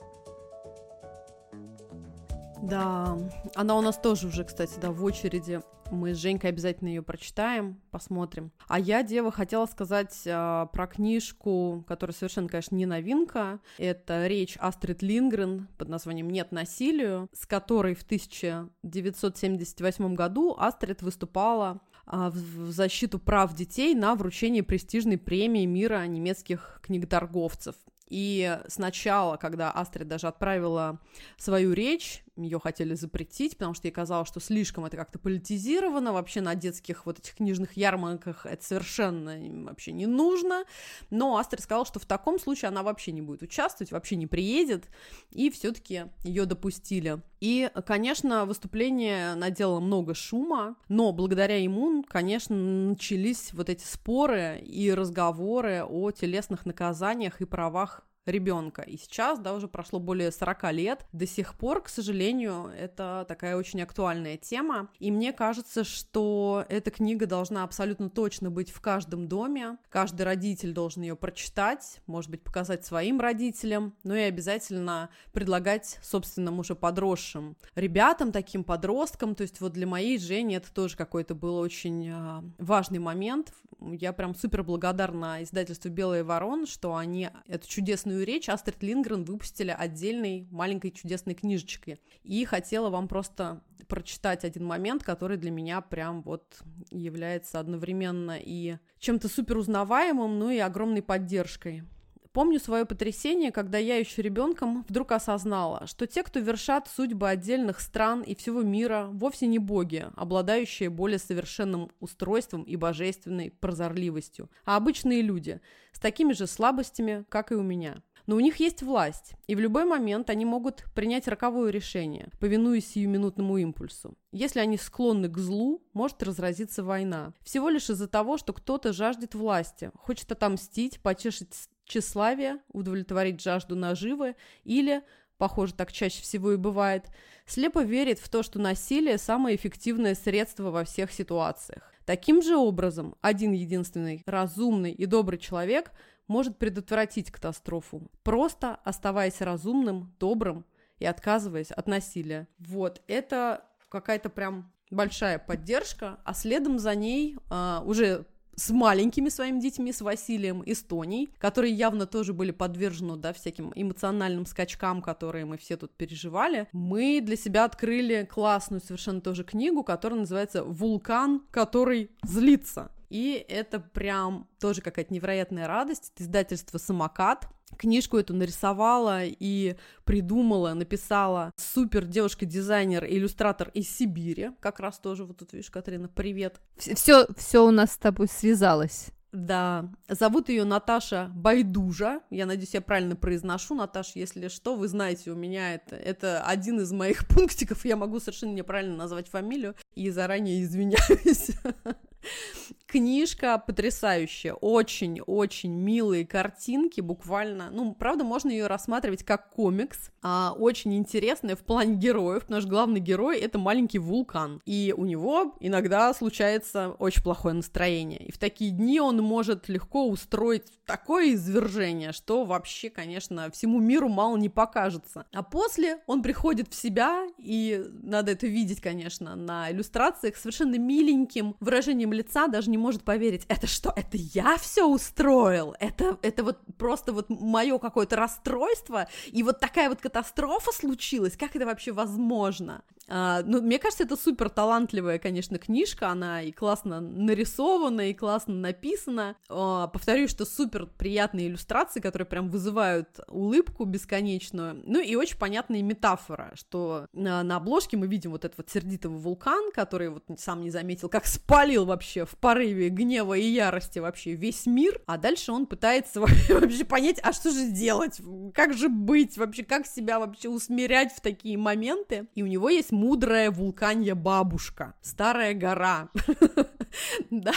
Да, 2.62 3.18
она 3.56 3.76
у 3.76 3.80
нас 3.80 3.98
тоже 3.98 4.28
уже, 4.28 4.44
кстати, 4.44 4.74
да, 4.80 4.92
в 4.92 5.02
очереди. 5.02 5.60
Мы 5.90 6.14
с 6.14 6.18
Женькой 6.18 6.50
обязательно 6.50 6.86
ее 6.88 7.02
прочитаем, 7.02 7.80
посмотрим. 7.90 8.52
А 8.68 8.78
я, 8.78 9.02
дева, 9.02 9.32
хотела 9.32 9.66
сказать 9.66 10.16
а, 10.26 10.66
про 10.66 10.86
книжку, 10.86 11.84
которая 11.88 12.14
совершенно, 12.14 12.48
конечно, 12.48 12.76
не 12.76 12.86
новинка. 12.86 13.58
Это 13.76 14.28
речь 14.28 14.56
Астрид 14.60 15.02
Лингрен 15.02 15.66
под 15.76 15.88
названием 15.88 16.30
«Нет 16.30 16.52
насилию», 16.52 17.28
с 17.32 17.44
которой 17.44 17.96
в 17.96 18.04
1978 18.04 20.14
году 20.14 20.54
Астрид 20.56 21.02
выступала 21.02 21.80
в 22.06 22.70
защиту 22.70 23.18
прав 23.18 23.54
детей 23.54 23.94
на 23.94 24.14
вручение 24.14 24.62
престижной 24.62 25.18
премии 25.18 25.64
мира 25.64 26.04
немецких 26.06 26.80
книготорговцев. 26.82 27.76
И 28.08 28.58
сначала, 28.68 29.38
когда 29.38 29.70
Астрид 29.70 30.06
даже 30.06 30.28
отправила 30.28 31.00
свою 31.38 31.72
речь, 31.72 32.22
ее 32.36 32.58
хотели 32.58 32.94
запретить, 32.94 33.56
потому 33.56 33.74
что 33.74 33.88
ей 33.88 33.92
казалось, 33.92 34.28
что 34.28 34.40
слишком 34.40 34.84
это 34.84 34.96
как-то 34.96 35.18
политизировано, 35.18 36.12
вообще 36.12 36.40
на 36.40 36.54
детских 36.54 37.04
вот 37.06 37.18
этих 37.18 37.34
книжных 37.34 37.76
ярмарках 37.76 38.46
это 38.46 38.64
совершенно 38.64 39.36
вообще 39.64 39.92
не 39.92 40.06
нужно, 40.06 40.64
но 41.10 41.36
Астрид 41.36 41.62
сказала, 41.62 41.84
что 41.84 42.00
в 42.00 42.06
таком 42.06 42.38
случае 42.38 42.68
она 42.68 42.82
вообще 42.82 43.12
не 43.12 43.20
будет 43.20 43.42
участвовать, 43.42 43.92
вообще 43.92 44.16
не 44.16 44.26
приедет, 44.26 44.88
и 45.30 45.50
все-таки 45.50 46.04
ее 46.24 46.46
допустили. 46.46 47.20
И, 47.40 47.70
конечно, 47.86 48.46
выступление 48.46 49.34
наделало 49.34 49.80
много 49.80 50.14
шума, 50.14 50.76
но 50.88 51.12
благодаря 51.12 51.60
ему, 51.60 52.04
конечно, 52.04 52.54
начались 52.54 53.52
вот 53.52 53.68
эти 53.68 53.84
споры 53.84 54.60
и 54.64 54.92
разговоры 54.92 55.82
о 55.82 56.12
телесных 56.12 56.66
наказаниях 56.66 57.40
и 57.40 57.44
правах 57.44 58.04
ребенка. 58.26 58.82
И 58.82 58.96
сейчас, 58.96 59.38
да, 59.38 59.54
уже 59.54 59.68
прошло 59.68 59.98
более 59.98 60.30
40 60.30 60.72
лет, 60.72 61.06
до 61.12 61.26
сих 61.26 61.54
пор, 61.54 61.82
к 61.82 61.88
сожалению, 61.88 62.70
это 62.76 63.24
такая 63.28 63.56
очень 63.56 63.82
актуальная 63.82 64.36
тема. 64.36 64.88
И 64.98 65.10
мне 65.10 65.32
кажется, 65.32 65.84
что 65.84 66.64
эта 66.68 66.90
книга 66.90 67.26
должна 67.26 67.64
абсолютно 67.64 68.10
точно 68.10 68.50
быть 68.50 68.70
в 68.70 68.80
каждом 68.80 69.28
доме. 69.28 69.78
Каждый 69.88 70.22
родитель 70.22 70.72
должен 70.72 71.02
ее 71.02 71.16
прочитать, 71.16 72.00
может 72.06 72.30
быть, 72.30 72.42
показать 72.42 72.84
своим 72.84 73.20
родителям, 73.20 73.94
но 74.04 74.14
и 74.14 74.22
обязательно 74.22 75.10
предлагать 75.32 75.98
собственным 76.02 76.58
уже 76.58 76.74
подросшим 76.74 77.56
ребятам, 77.74 78.32
таким 78.32 78.64
подросткам. 78.64 79.34
То 79.34 79.42
есть 79.42 79.60
вот 79.60 79.72
для 79.72 79.86
моей 79.86 80.18
Жени 80.18 80.56
это 80.56 80.72
тоже 80.72 80.96
какой-то 80.96 81.34
был 81.34 81.56
очень 81.56 82.10
а, 82.10 82.44
важный 82.58 82.98
момент. 82.98 83.52
Я 83.80 84.12
прям 84.12 84.34
супер 84.34 84.62
благодарна 84.62 85.42
издательству 85.42 85.90
«Белая 85.90 86.22
ворон», 86.22 86.66
что 86.66 86.94
они 86.94 87.30
эту 87.46 87.66
чудесную 87.66 88.11
чудесную 88.12 88.26
речь 88.26 88.48
Астрид 88.48 88.82
Лингрен 88.82 89.24
выпустили 89.24 89.74
отдельной 89.76 90.46
маленькой 90.50 90.90
чудесной 90.90 91.34
книжечкой. 91.34 91.98
И 92.24 92.44
хотела 92.44 92.90
вам 92.90 93.08
просто 93.08 93.62
прочитать 93.88 94.44
один 94.44 94.64
момент, 94.64 95.02
который 95.02 95.36
для 95.36 95.50
меня 95.50 95.80
прям 95.80 96.22
вот 96.22 96.62
является 96.90 97.58
одновременно 97.58 98.38
и 98.38 98.76
чем-то 98.98 99.28
супер 99.28 99.56
узнаваемым, 99.58 100.38
ну 100.38 100.50
и 100.50 100.58
огромной 100.58 101.02
поддержкой. 101.02 101.84
Помню 102.32 102.58
свое 102.60 102.86
потрясение, 102.86 103.52
когда 103.52 103.76
я 103.76 103.96
еще 103.96 104.22
ребенком 104.22 104.86
вдруг 104.88 105.12
осознала, 105.12 105.86
что 105.86 106.06
те, 106.06 106.22
кто 106.22 106.40
вершат 106.40 106.88
судьбы 106.88 107.28
отдельных 107.28 107.78
стран 107.78 108.22
и 108.22 108.34
всего 108.34 108.62
мира, 108.62 109.08
вовсе 109.12 109.46
не 109.46 109.58
боги, 109.58 110.06
обладающие 110.16 110.88
более 110.88 111.18
совершенным 111.18 111.90
устройством 112.00 112.62
и 112.62 112.76
божественной 112.76 113.50
прозорливостью, 113.50 114.50
а 114.64 114.76
обычные 114.76 115.20
люди 115.20 115.60
с 115.92 116.00
такими 116.00 116.32
же 116.32 116.46
слабостями, 116.46 117.26
как 117.28 117.52
и 117.52 117.54
у 117.54 117.62
меня. 117.62 118.02
Но 118.26 118.36
у 118.36 118.40
них 118.40 118.56
есть 118.56 118.82
власть, 118.82 119.32
и 119.46 119.54
в 119.54 119.60
любой 119.60 119.84
момент 119.84 120.30
они 120.30 120.44
могут 120.44 120.84
принять 120.94 121.28
роковое 121.28 121.70
решение, 121.70 122.30
повинуясь 122.38 122.86
сиюминутному 122.86 123.58
импульсу. 123.58 124.16
Если 124.30 124.60
они 124.60 124.78
склонны 124.78 125.28
к 125.28 125.36
злу, 125.38 125.82
может 125.92 126.22
разразиться 126.22 126.84
война. 126.84 127.34
Всего 127.42 127.68
лишь 127.68 127.90
из-за 127.90 128.06
того, 128.06 128.38
что 128.38 128.52
кто-то 128.52 128.92
жаждет 128.92 129.34
власти, 129.34 129.90
хочет 129.94 130.30
отомстить, 130.30 131.00
потешить 131.00 131.68
тщеславие, 131.84 132.58
удовлетворить 132.72 133.40
жажду 133.40 133.76
наживы 133.76 134.36
или, 134.64 135.02
похоже, 135.38 135.74
так 135.74 135.92
чаще 135.92 136.22
всего 136.22 136.52
и 136.52 136.56
бывает, 136.56 137.06
слепо 137.46 137.82
верит 137.82 138.18
в 138.18 138.28
то, 138.28 138.42
что 138.42 138.58
насилие– 138.58 139.18
самое 139.18 139.56
эффективное 139.56 140.14
средство 140.14 140.70
во 140.70 140.84
всех 140.84 141.12
ситуациях. 141.12 141.92
Таким 142.04 142.42
же 142.42 142.56
образом, 142.56 143.14
один 143.20 143.52
единственный 143.52 144.22
разумный 144.26 144.92
и 144.92 145.06
добрый 145.06 145.38
человек 145.38 145.92
может 146.26 146.58
предотвратить 146.58 147.30
катастрофу, 147.30 148.10
просто 148.22 148.76
оставаясь 148.84 149.40
разумным, 149.40 150.14
добрым 150.18 150.64
и 150.98 151.04
отказываясь 151.04 151.70
от 151.70 151.86
насилия. 151.86 152.48
Вот, 152.58 153.02
это 153.06 153.64
какая-то 153.88 154.30
прям 154.30 154.72
большая 154.90 155.38
поддержка, 155.38 156.18
а 156.24 156.34
следом 156.34 156.78
за 156.78 156.94
ней 156.94 157.36
а, 157.50 157.82
уже 157.84 158.26
с 158.56 158.70
маленькими 158.70 159.28
своими 159.28 159.60
детьми, 159.60 159.92
с 159.92 160.00
Василием 160.00 160.60
и 160.60 160.74
с 160.74 160.82
Тоней, 160.82 161.30
которые 161.38 161.72
явно 161.72 162.06
тоже 162.06 162.32
были 162.32 162.50
подвержены, 162.50 163.16
да, 163.16 163.32
всяким 163.32 163.72
эмоциональным 163.74 164.46
скачкам, 164.46 165.02
которые 165.02 165.44
мы 165.44 165.56
все 165.58 165.76
тут 165.76 165.92
переживали, 165.92 166.68
мы 166.72 167.20
для 167.22 167.36
себя 167.36 167.64
открыли 167.64 168.28
классную 168.30 168.80
совершенно 168.80 169.20
тоже 169.20 169.44
книгу, 169.44 169.82
которая 169.82 170.20
называется 170.20 170.64
«Вулкан, 170.64 171.42
который 171.50 172.10
злится». 172.22 172.92
И 173.08 173.44
это 173.46 173.78
прям 173.78 174.48
тоже 174.58 174.80
какая-то 174.80 175.12
невероятная 175.12 175.66
радость. 175.66 176.12
Это 176.14 176.24
издательство 176.24 176.78
«Самокат». 176.78 177.46
Книжку 177.76 178.18
эту 178.18 178.34
нарисовала 178.34 179.20
и 179.24 179.76
придумала, 180.04 180.74
написала 180.74 181.52
супер 181.56 182.04
девушка-дизайнер, 182.04 183.04
иллюстратор 183.04 183.70
из 183.74 183.88
Сибири. 183.88 184.50
Как 184.60 184.80
раз 184.80 184.98
тоже 184.98 185.24
вот 185.24 185.38
тут, 185.38 185.52
видишь, 185.52 185.70
Катрина, 185.70 186.08
привет. 186.08 186.60
Все, 186.76 187.26
все 187.36 187.66
у 187.66 187.70
нас 187.70 187.92
с 187.92 187.98
тобой 187.98 188.28
связалось. 188.28 189.10
Да, 189.32 189.90
зовут 190.08 190.50
ее 190.50 190.64
Наташа 190.64 191.30
Байдужа. 191.34 192.20
Я 192.28 192.44
надеюсь, 192.44 192.74
я 192.74 192.82
правильно 192.82 193.16
произношу. 193.16 193.74
Наташа, 193.74 194.18
если 194.18 194.48
что, 194.48 194.76
вы 194.76 194.88
знаете, 194.88 195.30
у 195.30 195.34
меня 195.34 195.74
это, 195.74 195.96
это 195.96 196.44
один 196.44 196.80
из 196.80 196.92
моих 196.92 197.26
пунктиков. 197.28 197.82
Я 197.86 197.96
могу 197.96 198.20
совершенно 198.20 198.52
неправильно 198.52 198.94
назвать 198.94 199.28
фамилию 199.28 199.74
и 199.94 200.10
заранее 200.10 200.62
извиняюсь. 200.62 201.52
Книжка 202.86 203.56
потрясающая, 203.58 204.52
очень-очень 204.52 205.72
милые 205.72 206.26
картинки, 206.26 207.00
буквально, 207.00 207.70
ну, 207.70 207.94
правда, 207.94 208.24
можно 208.24 208.50
ее 208.50 208.66
рассматривать 208.66 209.24
как 209.24 209.50
комикс, 209.50 210.10
а, 210.22 210.54
очень 210.58 210.94
интересная 210.94 211.56
в 211.56 211.60
плане 211.60 211.94
героев, 211.94 212.42
потому 212.42 212.60
что 212.60 212.70
главный 212.70 213.00
герой— 213.00 213.38
это 213.40 213.58
маленький 213.58 213.98
вулкан, 213.98 214.60
и 214.66 214.94
у 214.96 215.04
него 215.04 215.56
иногда 215.60 216.12
случается 216.12 216.90
очень 216.98 217.22
плохое 217.22 217.54
настроение, 217.54 218.22
и 218.24 218.30
в 218.30 218.38
такие 218.38 218.70
дни 218.70 219.00
он 219.00 219.18
может 219.18 219.68
легко 219.68 220.06
устроить 220.08 220.64
такое 220.84 221.32
извержение, 221.32 222.12
что 222.12 222.44
вообще, 222.44 222.90
конечно, 222.90 223.50
всему 223.50 223.80
миру 223.80 224.08
мало 224.08 224.36
не 224.36 224.48
покажется. 224.48 225.26
А 225.32 225.42
после 225.42 225.98
он 226.06 226.22
приходит 226.22 226.68
в 226.72 226.74
себя, 226.74 227.26
и 227.38 227.82
надо 228.02 228.32
это 228.32 228.46
видеть, 228.46 228.80
конечно, 228.80 229.34
на 229.34 229.70
иллюстрациях, 229.70 230.36
совершенно 230.36 230.76
миленьким 230.76 231.56
выражением 231.60 232.11
лица 232.12 232.46
даже 232.48 232.70
не 232.70 232.78
может 232.78 233.02
поверить, 233.02 233.44
это 233.48 233.66
что, 233.66 233.92
это 233.94 234.16
я 234.16 234.56
все 234.58 234.86
устроил? 234.86 235.74
Это, 235.80 236.18
это 236.22 236.44
вот 236.44 236.58
просто 236.78 237.12
вот 237.12 237.28
мое 237.28 237.78
какое-то 237.78 238.16
расстройство, 238.16 239.08
и 239.26 239.42
вот 239.42 239.60
такая 239.60 239.88
вот 239.88 240.00
катастрофа 240.00 240.72
случилась, 240.72 241.36
как 241.36 241.56
это 241.56 241.66
вообще 241.66 241.92
возможно? 241.92 242.82
А, 243.08 243.42
ну, 243.44 243.60
мне 243.60 243.78
кажется, 243.78 244.04
это 244.04 244.16
супер 244.16 244.48
талантливая, 244.48 245.18
конечно, 245.18 245.58
книжка, 245.58 246.08
она 246.08 246.42
и 246.42 246.52
классно 246.52 247.00
нарисована, 247.00 248.10
и 248.10 248.14
классно 248.14 248.54
написана. 248.54 249.36
А, 249.48 249.88
повторюсь, 249.88 250.30
что 250.30 250.44
супер 250.44 250.86
приятные 250.86 251.48
иллюстрации, 251.48 252.00
которые 252.00 252.26
прям 252.26 252.48
вызывают 252.48 253.20
улыбку 253.28 253.84
бесконечную. 253.84 254.82
Ну 254.84 255.00
и 255.00 255.14
очень 255.14 255.38
понятная 255.38 255.82
метафора, 255.82 256.52
что 256.54 257.06
на, 257.12 257.42
на 257.42 257.56
обложке 257.56 257.96
мы 257.96 258.06
видим 258.06 258.30
вот 258.30 258.44
этот 258.44 258.58
вот 258.58 258.70
сердитого 258.70 259.16
вулкан, 259.16 259.72
который 259.72 260.10
вот 260.10 260.24
сам 260.38 260.62
не 260.62 260.70
заметил, 260.70 261.08
как 261.08 261.26
спалил 261.26 261.84
вообще 261.84 262.24
в 262.24 262.36
порыве 262.36 262.88
гнева 262.88 263.34
и 263.34 263.44
ярости 263.44 263.98
вообще 263.98 264.34
весь 264.34 264.66
мир, 264.66 265.00
а 265.06 265.18
дальше 265.18 265.52
он 265.52 265.66
пытается 265.66 266.20
вообще 266.48 266.84
понять, 266.84 267.18
а 267.22 267.32
что 267.32 267.50
же 267.50 267.70
делать, 267.70 268.20
как 268.54 268.74
же 268.74 268.88
быть, 268.88 269.36
вообще 269.36 269.64
как 269.64 269.86
себя 269.86 270.18
вообще 270.18 270.48
усмирять 270.48 271.12
в 271.12 271.20
такие 271.20 271.58
моменты. 271.58 272.26
И 272.34 272.42
у 272.42 272.46
него 272.46 272.68
есть 272.68 272.91
мудрая 272.92 273.50
вулканья 273.50 274.14
бабушка, 274.14 274.94
старая 275.00 275.54
гора. 275.54 276.08
Да, 277.30 277.54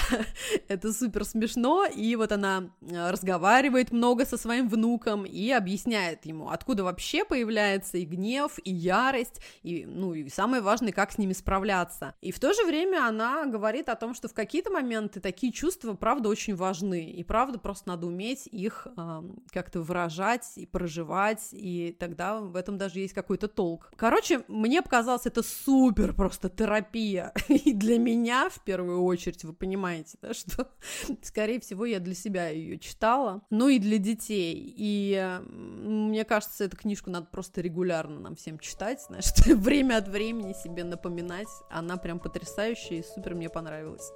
это 0.69 0.93
супер 0.93 1.25
смешно, 1.25 1.85
и 1.85 2.15
вот 2.15 2.31
она 2.31 2.69
э, 2.81 3.11
разговаривает 3.11 3.91
много 3.91 4.25
со 4.25 4.37
своим 4.37 4.69
внуком 4.69 5.25
и 5.25 5.51
объясняет 5.51 6.25
ему, 6.25 6.49
откуда 6.49 6.85
вообще 6.85 7.25
появляется 7.25 7.97
и 7.97 8.05
гнев, 8.05 8.57
и 8.63 8.71
ярость, 8.71 9.41
и, 9.61 9.85
ну, 9.85 10.13
и 10.13 10.29
самое 10.29 10.61
важное, 10.61 10.93
как 10.93 11.11
с 11.11 11.17
ними 11.17 11.33
справляться. 11.33 12.15
И 12.21 12.31
в 12.31 12.39
то 12.39 12.53
же 12.53 12.63
время 12.65 13.05
она 13.05 13.45
говорит 13.45 13.89
о 13.89 13.95
том, 13.95 14.13
что 14.13 14.29
в 14.29 14.33
какие-то 14.33 14.71
моменты 14.71 15.19
такие 15.19 15.51
чувства, 15.51 15.93
правда, 15.95 16.29
очень 16.29 16.55
важны, 16.55 17.11
и 17.11 17.23
правда 17.23 17.59
просто 17.59 17.89
надо 17.89 18.07
уметь 18.07 18.47
их 18.47 18.87
э, 18.95 19.23
как-то 19.51 19.81
выражать 19.81 20.53
и 20.55 20.65
проживать, 20.65 21.49
и 21.51 21.95
тогда 21.99 22.39
в 22.39 22.55
этом 22.55 22.77
даже 22.77 22.99
есть 22.99 23.13
какой-то 23.13 23.47
толк. 23.47 23.91
Короче, 23.97 24.43
мне 24.47 24.81
показалось 24.81 25.24
это 25.25 25.43
супер 25.43 26.13
просто 26.13 26.49
терапия. 26.49 27.33
И 27.47 27.73
для 27.73 27.97
меня, 27.97 28.49
в 28.49 28.63
первую 28.63 29.03
очередь, 29.03 29.43
вы 29.43 29.53
понимаете, 29.53 30.17
да, 30.21 30.33
что, 30.33 30.69
скорее 31.21 31.59
всего, 31.59 31.85
я 31.85 31.99
для 31.99 32.15
себя 32.15 32.49
ее 32.49 32.77
читала. 32.79 33.41
Ну 33.49 33.69
и 33.69 33.79
для 33.79 33.97
детей. 33.97 34.73
И 34.77 35.39
мне 35.41 36.23
кажется, 36.25 36.65
эту 36.65 36.77
книжку 36.77 37.09
надо 37.09 37.27
просто 37.27 37.61
регулярно 37.61 38.19
нам 38.19 38.35
всем 38.35 38.59
читать, 38.59 39.01
значит, 39.07 39.45
время 39.45 39.97
от 39.97 40.07
времени 40.07 40.53
себе 40.53 40.83
напоминать. 40.83 41.49
Она 41.69 41.97
прям 41.97 42.19
потрясающая 42.19 42.99
и 42.99 43.03
супер 43.03 43.35
мне 43.35 43.49
понравилась. 43.49 44.11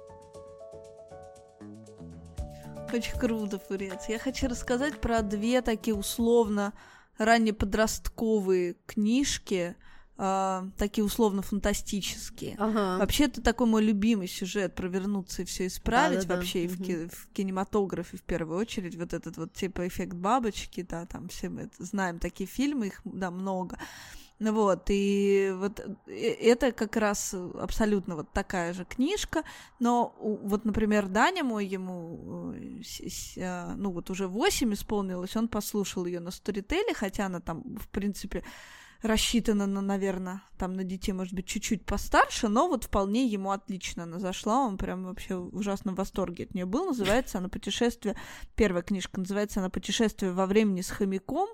Очень 2.92 3.18
круто, 3.18 3.58
Фурец. 3.58 4.08
Я 4.08 4.18
хочу 4.18 4.48
рассказать 4.48 5.00
про 5.00 5.22
две 5.22 5.62
такие 5.62 5.94
условно 5.94 6.72
раннеподростковые 7.18 8.76
книжки– 8.86 9.76
э, 10.20 10.62
такие 10.76 11.04
условно-фантастические. 11.04 12.56
Ага. 12.58 12.98
Вообще, 12.98 13.24
это 13.24 13.40
такой 13.40 13.66
мой 13.66 13.82
любимый 13.82 14.28
сюжет 14.28 14.74
провернуться 14.74 15.42
и 15.42 15.44
все 15.46 15.66
исправить. 15.66 16.20
Да, 16.20 16.26
да, 16.26 16.36
вообще, 16.36 16.58
да. 16.58 16.64
И 16.64 16.68
в, 16.68 16.82
ки- 16.82 17.08
в 17.08 17.32
кинематографе 17.32 18.18
в 18.18 18.22
первую 18.22 18.58
очередь. 18.58 18.96
Вот 18.96 19.14
этот 19.14 19.38
вот 19.38 19.54
типа 19.54 19.88
эффект 19.88 20.12
бабочки, 20.12 20.82
да, 20.82 21.06
там 21.06 21.28
все 21.28 21.48
мы 21.48 21.62
это 21.62 21.84
знаем, 21.84 22.18
такие 22.18 22.46
фильмы, 22.46 22.88
их 22.88 23.00
да, 23.04 23.30
много. 23.30 23.78
Ну 24.40 24.54
вот, 24.54 24.84
и 24.88 25.52
вот 25.54 25.80
э, 26.06 26.12
это 26.12 26.72
как 26.72 26.96
раз 26.96 27.34
абсолютно 27.34 28.16
вот 28.16 28.32
такая 28.32 28.72
же 28.72 28.86
книжка, 28.86 29.42
но 29.78 30.14
вот, 30.18 30.64
например, 30.64 31.08
Даня 31.08 31.44
мой, 31.44 31.66
ему, 31.66 32.54
э, 32.54 32.80
а, 33.42 33.74
ну 33.76 33.90
вот 33.90 34.08
уже 34.08 34.28
8 34.28 34.72
исполнилось, 34.72 35.36
он 35.36 35.48
послушал 35.48 36.06
ее 36.06 36.20
на 36.20 36.28
Storytel, 36.30 36.94
хотя 36.94 37.26
она 37.26 37.40
там, 37.40 37.62
в 37.76 37.88
принципе, 37.88 38.42
рассчитана 39.02 39.66
на, 39.66 39.80
наверное, 39.80 40.42
там 40.58 40.74
на 40.74 40.84
детей, 40.84 41.12
может 41.12 41.32
быть, 41.32 41.46
чуть-чуть 41.46 41.86
постарше, 41.86 42.48
но 42.48 42.68
вот 42.68 42.84
вполне 42.84 43.26
ему 43.26 43.50
отлично 43.50 44.02
она 44.02 44.18
зашла, 44.18 44.60
он 44.60 44.76
прям 44.76 45.04
вообще 45.04 45.36
в 45.36 45.56
ужасном 45.56 45.94
восторге 45.94 46.44
от 46.44 46.54
нее 46.54 46.66
был. 46.66 46.86
Называется 46.86 47.38
она 47.38 47.48
«Путешествие», 47.48 48.16
первая 48.56 48.82
книжка 48.82 49.20
называется 49.20 49.60
она 49.60 49.70
«Путешествие 49.70 50.32
во 50.32 50.46
времени 50.46 50.82
с 50.82 50.90
хомяком», 50.90 51.48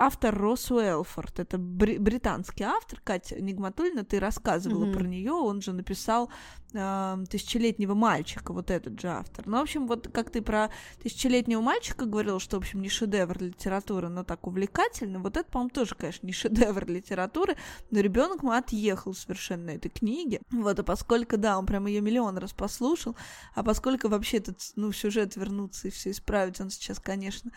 автор 0.00 0.34
Росс 0.34 0.70
Уэлфорд. 0.70 1.40
Это 1.40 1.58
бри- 1.58 1.98
британский 1.98 2.64
автор. 2.64 3.00
Катя 3.04 3.40
Нигматульна, 3.40 4.04
ты 4.04 4.18
рассказывала 4.18 4.86
mm-hmm. 4.86 4.92
про 4.92 5.04
нее. 5.04 5.32
Он 5.32 5.60
же 5.60 5.72
написал 5.72 6.30
тысячелетнего 6.70 7.94
мальчика, 7.94 8.52
вот 8.52 8.70
этот 8.70 9.00
же 9.00 9.08
автор. 9.08 9.46
Ну, 9.46 9.58
в 9.58 9.62
общем, 9.62 9.86
вот 9.86 10.08
как 10.12 10.30
ты 10.30 10.42
про 10.42 10.70
тысячелетнего 11.02 11.60
мальчика 11.60 12.04
говорил, 12.04 12.40
что, 12.40 12.56
в 12.56 12.60
общем, 12.60 12.80
не 12.82 12.88
шедевр 12.88 13.42
литературы, 13.42 14.08
но 14.08 14.24
так 14.24 14.46
увлекательный. 14.46 15.18
Вот 15.18 15.36
это, 15.36 15.50
по-моему, 15.50 15.70
тоже, 15.70 15.94
конечно, 15.94 16.26
не 16.26 16.32
шедевр 16.32 16.86
литературы, 16.86 17.56
но 17.90 18.00
ребенок 18.00 18.42
мой 18.42 18.58
отъехал 18.58 19.14
совершенно 19.14 19.70
этой 19.70 19.88
книги. 19.88 20.40
Вот, 20.50 20.78
а 20.78 20.82
поскольку, 20.82 21.36
да, 21.36 21.58
он 21.58 21.66
прям 21.66 21.86
ее 21.86 22.00
миллион 22.00 22.38
раз 22.38 22.52
послушал, 22.52 23.16
а 23.54 23.62
поскольку 23.62 24.08
вообще 24.08 24.38
этот, 24.38 24.60
ну, 24.76 24.92
сюжет 24.92 25.36
вернуться 25.36 25.88
и 25.88 25.90
все 25.90 26.10
исправить, 26.10 26.60
он 26.60 26.70
сейчас, 26.70 26.98
конечно, 27.00 27.50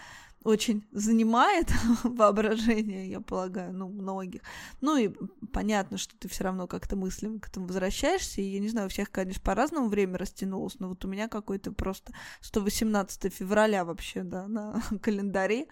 очень 0.43 0.85
занимает 0.91 1.71
воображение, 2.03 3.09
я 3.09 3.21
полагаю, 3.21 3.73
ну, 3.73 3.87
многих. 3.87 4.41
Ну 4.81 4.97
и 4.97 5.09
понятно, 5.51 5.97
что 5.97 6.17
ты 6.17 6.27
все 6.27 6.43
равно 6.43 6.67
как-то 6.67 6.95
мыслям 6.95 7.39
к 7.39 7.47
этому 7.47 7.67
возвращаешься, 7.67 8.41
и 8.41 8.45
я 8.45 8.59
не 8.59 8.69
знаю, 8.69 8.87
у 8.87 8.89
всех, 8.89 9.11
конечно, 9.11 9.41
по-разному 9.41 9.87
время 9.87 10.17
растянулось, 10.17 10.79
но 10.79 10.89
вот 10.89 11.03
у 11.05 11.07
меня 11.07 11.27
какой-то 11.27 11.71
просто 11.71 12.13
118 12.41 13.33
февраля 13.33 13.85
вообще, 13.85 14.23
да, 14.23 14.47
на 14.47 14.81
календаре, 15.01 15.67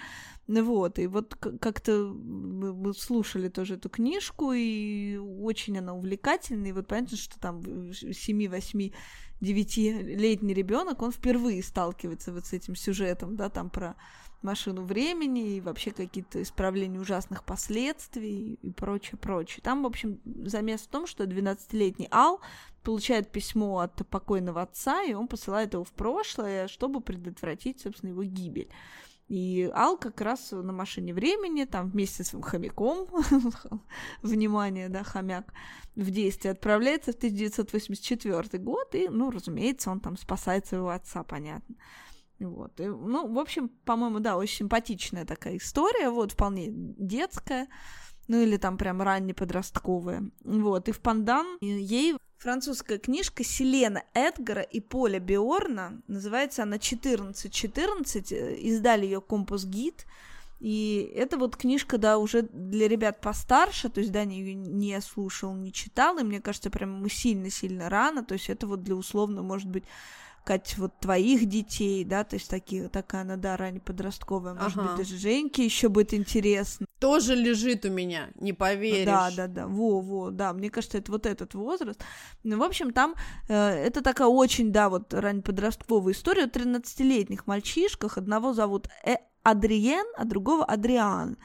ну 0.48 0.64
вот, 0.64 1.00
и 1.00 1.08
вот 1.08 1.36
как-то 1.36 2.14
мы 2.14 2.94
слушали 2.94 3.50
тоже 3.50 3.76
эту 3.76 3.90
книжку, 3.90 4.54
и 4.54 5.18
очень 5.18 5.78
она 5.78 5.94
увлекательная, 5.94 6.70
и 6.70 6.74
вот 6.74 6.88
понятно, 6.88 7.18
что 7.18 7.40
там 7.40 7.60
7-8 7.60 8.94
девятилетний 9.42 10.54
ребенок, 10.54 11.02
он 11.02 11.12
впервые 11.12 11.64
сталкивается 11.64 12.32
вот 12.32 12.46
с 12.46 12.54
этим 12.54 12.76
сюжетом, 12.76 13.36
да, 13.36 13.50
там 13.50 13.70
про 13.70 13.96
машину 14.42 14.84
времени 14.84 15.56
и 15.56 15.62
вообще 15.62 15.92
какие-то 15.92 16.42
исправления 16.42 17.00
ужасных 17.00 17.44
последствий 17.44 18.54
и 18.62 18.72
прочее, 18.72 19.18
прочее. 19.18 19.62
Там, 19.64 19.84
в 19.84 19.86
общем, 19.86 20.20
замес 20.46 20.82
в 20.82 20.88
том, 20.88 21.08
что 21.08 21.26
12-летний 21.26 22.08
Ал 22.12 22.42
получает 22.84 23.32
письмо 23.32 23.80
от 23.80 24.08
покойного 24.10 24.62
отца, 24.64 25.04
и 25.04 25.14
он 25.14 25.28
посылает 25.28 25.74
его 25.74 25.84
в 25.84 25.92
прошлое, 25.92 26.68
чтобы 26.68 27.02
предотвратить, 27.02 27.82
собственно, 27.82 28.12
его 28.12 28.24
гибель. 28.24 28.70
И 29.28 29.72
Ал 29.74 29.98
как 29.98 30.20
раз 30.20 30.52
на 30.52 30.74
машине 30.74 31.14
времени, 31.14 31.64
там 31.64 31.90
вместе 31.90 32.24
с 32.24 32.28
своим 32.28 32.44
хомяком, 32.44 33.08
внимание, 34.22 34.90
да, 34.90 35.04
хомяк, 35.04 35.54
в 35.96 36.12
действие 36.12 36.52
отправляется 36.52 37.14
в 37.14 37.16
1984 37.16 38.62
год, 38.62 38.94
и, 38.94 39.08
ну, 39.08 39.32
разумеется, 39.32 39.90
он 39.90 40.02
там 40.02 40.18
спасает 40.18 40.68
своего 40.68 40.90
отца, 40.90 41.24
понятно. 41.24 41.76
Вот. 42.46 42.80
И, 42.80 42.88
ну, 42.88 43.32
в 43.32 43.40
общем, 43.40 43.70
по-моему, 43.86 44.20
да, 44.20 44.38
очень 44.38 44.58
симпатичная 44.60 45.26
такая 45.26 45.58
история, 45.58 46.10
вот, 46.10 46.34
вполне 46.34 46.68
детская, 46.70 47.68
ну 48.28 48.42
или 48.42 48.58
там 48.58 48.78
прям 48.78 49.02
раннеподростковая. 49.02 50.30
Вот. 50.44 50.90
И 50.90 50.92
в 50.92 51.00
Пандан 51.02 51.58
ей 51.62 52.18
французская 52.38 52.98
книжка 52.98 53.44
Селена 53.44 54.04
Эдгара 54.14 54.62
и 54.62 54.80
Поля 54.80 55.20
Биорна, 55.20 56.02
называется 56.08 56.64
она 56.64 56.78
1414, 56.78 58.32
э, 58.32 58.56
издали 58.56 59.06
ее 59.06 59.22
Компас 59.22 59.66
Гид, 59.66 60.06
и 60.60 61.12
это 61.16 61.38
вот 61.38 61.58
книжка, 61.58 61.98
да, 61.98 62.20
уже 62.20 62.44
для 62.44 62.88
ребят 62.88 63.20
постарше, 63.20 63.90
то 63.90 64.00
есть 64.00 64.12
Даня 64.12 64.38
ее 64.38 64.54
не 64.54 65.00
слушал, 65.02 65.56
не 65.56 65.74
читал, 65.74 66.20
и 66.20 66.24
мне 66.24 66.40
кажется, 66.40 66.70
прям 66.70 66.98
ему 66.98 67.10
сильно-сильно 67.10 67.90
рано, 67.90 68.24
то 68.24 68.34
есть 68.34 68.50
это 68.50 68.68
вот 68.68 68.84
для 68.84 68.96
условно, 68.96 69.42
может 69.42 69.68
быть, 69.68 69.84
Кать, 70.44 70.78
вот 70.78 70.98
твоих 71.00 71.48
детей, 71.48 72.04
да, 72.04 72.24
то 72.24 72.36
есть 72.36 72.50
такие, 72.50 72.90
такая 72.90 73.22
она, 73.22 73.36
да, 73.36 73.58
ранее 73.58 73.82
подростковая, 73.82 74.54
может 74.54 74.78
ага. 74.78 74.90
быть, 74.90 74.98
даже 74.98 75.18
Женьке 75.18 75.64
еще 75.64 75.88
будет 75.88 76.14
интересно. 76.14 76.88
Тоже 77.00 77.36
лежит 77.36 77.86
у 77.86 77.90
меня, 77.90 78.30
не 78.36 78.54
поверишь. 78.54 79.06
Да, 79.06 79.30
да, 79.36 79.48
да, 79.48 79.68
во-во, 79.68 80.32
да, 80.32 80.54
мне 80.54 80.70
кажется, 80.70 80.98
это 80.98 81.12
вот 81.12 81.26
этот 81.26 81.54
возраст. 81.54 82.02
Ну, 82.44 82.58
в 82.58 82.64
общем, 82.64 82.92
там 82.92 83.16
э, 83.50 83.56
это 83.56 84.02
такая 84.02 84.28
очень, 84.28 84.72
да, 84.72 84.90
вот 84.90 85.14
ранее 85.14 85.44
подростковая 85.44 86.14
история 86.14 86.46
о 86.46 86.48
13-летних 86.48 87.46
мальчишках, 87.48 88.18
одного 88.18 88.54
зовут 88.54 88.88
э 89.06 89.18
Адриен, 89.44 90.06
а 90.18 90.26
другого 90.26 90.64
Адриан 90.64 91.38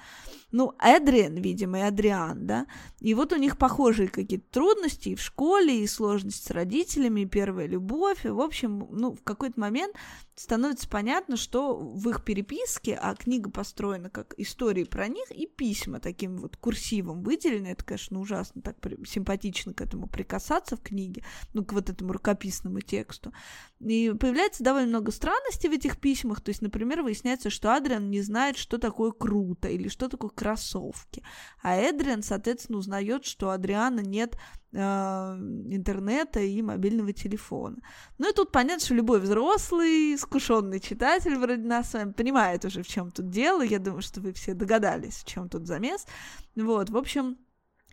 ну, 0.57 0.73
Эдриан, 0.81 1.35
видимо, 1.35 1.79
и 1.79 1.83
Адриан, 1.83 2.47
да, 2.47 2.67
и 3.01 3.13
вот 3.13 3.33
у 3.33 3.37
них 3.37 3.59
похожие 3.59 4.09
какие-то 4.09 4.47
трудности 4.51 5.11
и 5.11 5.15
в 5.15 5.21
школе, 5.21 5.83
и 5.83 5.87
сложности 5.87 6.47
с 6.47 6.51
родителями, 6.51 7.21
и 7.21 7.27
первая 7.27 7.67
любовь, 7.67 8.25
и, 8.25 8.29
в 8.29 8.41
общем, 8.41 8.89
ну, 8.91 9.15
в 9.15 9.23
какой-то 9.23 9.61
момент 9.61 9.95
становится 10.37 10.89
понятно, 10.89 11.37
что 11.37 11.77
в 11.77 12.09
их 12.11 12.23
переписке, 12.23 12.95
а 12.95 13.15
книга 13.15 13.51
построена 13.51 14.11
как 14.11 14.35
истории 14.37 14.85
про 14.85 15.09
них, 15.09 15.31
и 15.31 15.47
письма 15.47 15.99
таким 15.99 16.37
вот 16.37 16.57
курсивом 16.59 17.23
выделены, 17.23 17.69
это, 17.69 17.85
конечно, 17.85 18.21
ужасно 18.21 18.61
так 18.61 18.77
симпатично 19.07 19.73
к 19.73 19.81
этому 19.81 20.09
прикасаться 20.09 20.77
в 20.77 20.83
книге, 20.83 21.25
ну, 21.55 21.65
к 21.65 21.73
вот 21.73 21.89
этому 21.89 22.13
рукописному 22.13 22.81
тексту. 22.81 23.33
И 23.81 24.13
появляется 24.19 24.63
довольно 24.63 24.89
много 24.89 25.11
странностей 25.11 25.71
в 25.71 25.73
этих 25.73 25.99
письмах, 25.99 26.43
то 26.43 26.51
есть, 26.51 26.61
например, 26.61 27.03
выясняется, 27.03 27.49
что 27.49 27.75
Адриан 27.75 28.11
не 28.11 28.21
знает, 28.21 28.59
что 28.59 28.77
такое 28.79 29.13
круто, 29.13 29.69
или 29.69 29.89
что 29.89 30.09
такое 30.09 30.31
кроссовки, 30.31 31.25
а 31.63 31.77
Эдриан, 31.77 32.23
соответственно, 32.23 32.79
узнает, 32.79 33.25
что 33.25 33.47
у 33.47 33.51
Адриана 33.51 34.01
нет 34.01 34.37
интернета 34.77 36.41
и 36.41 36.63
мобильного 36.63 37.13
телефона. 37.13 37.77
Ну 38.19 38.31
и 38.31 38.35
тут 38.35 38.53
понятно, 38.53 38.85
что 38.85 38.95
любой 38.95 39.21
взрослый, 39.21 40.15
искушенный 40.15 40.81
читатель 40.81 41.37
вроде 41.37 41.63
нас 41.63 41.91
с 41.91 41.95
вами 41.95 42.13
понимает 42.13 42.65
уже, 42.65 42.83
в 42.83 42.89
чем 42.89 43.11
тут 43.11 43.31
дело. 43.31 43.63
Я 43.63 43.79
думаю, 43.79 44.03
что 44.03 44.21
вы 44.21 44.33
все 44.33 44.55
догадались, 44.55 45.17
в 45.17 45.25
чем 45.25 45.49
тут 45.49 45.67
замес. 45.67 46.07
Вот, 46.55 46.91
в 46.91 46.97
общем, 46.97 47.39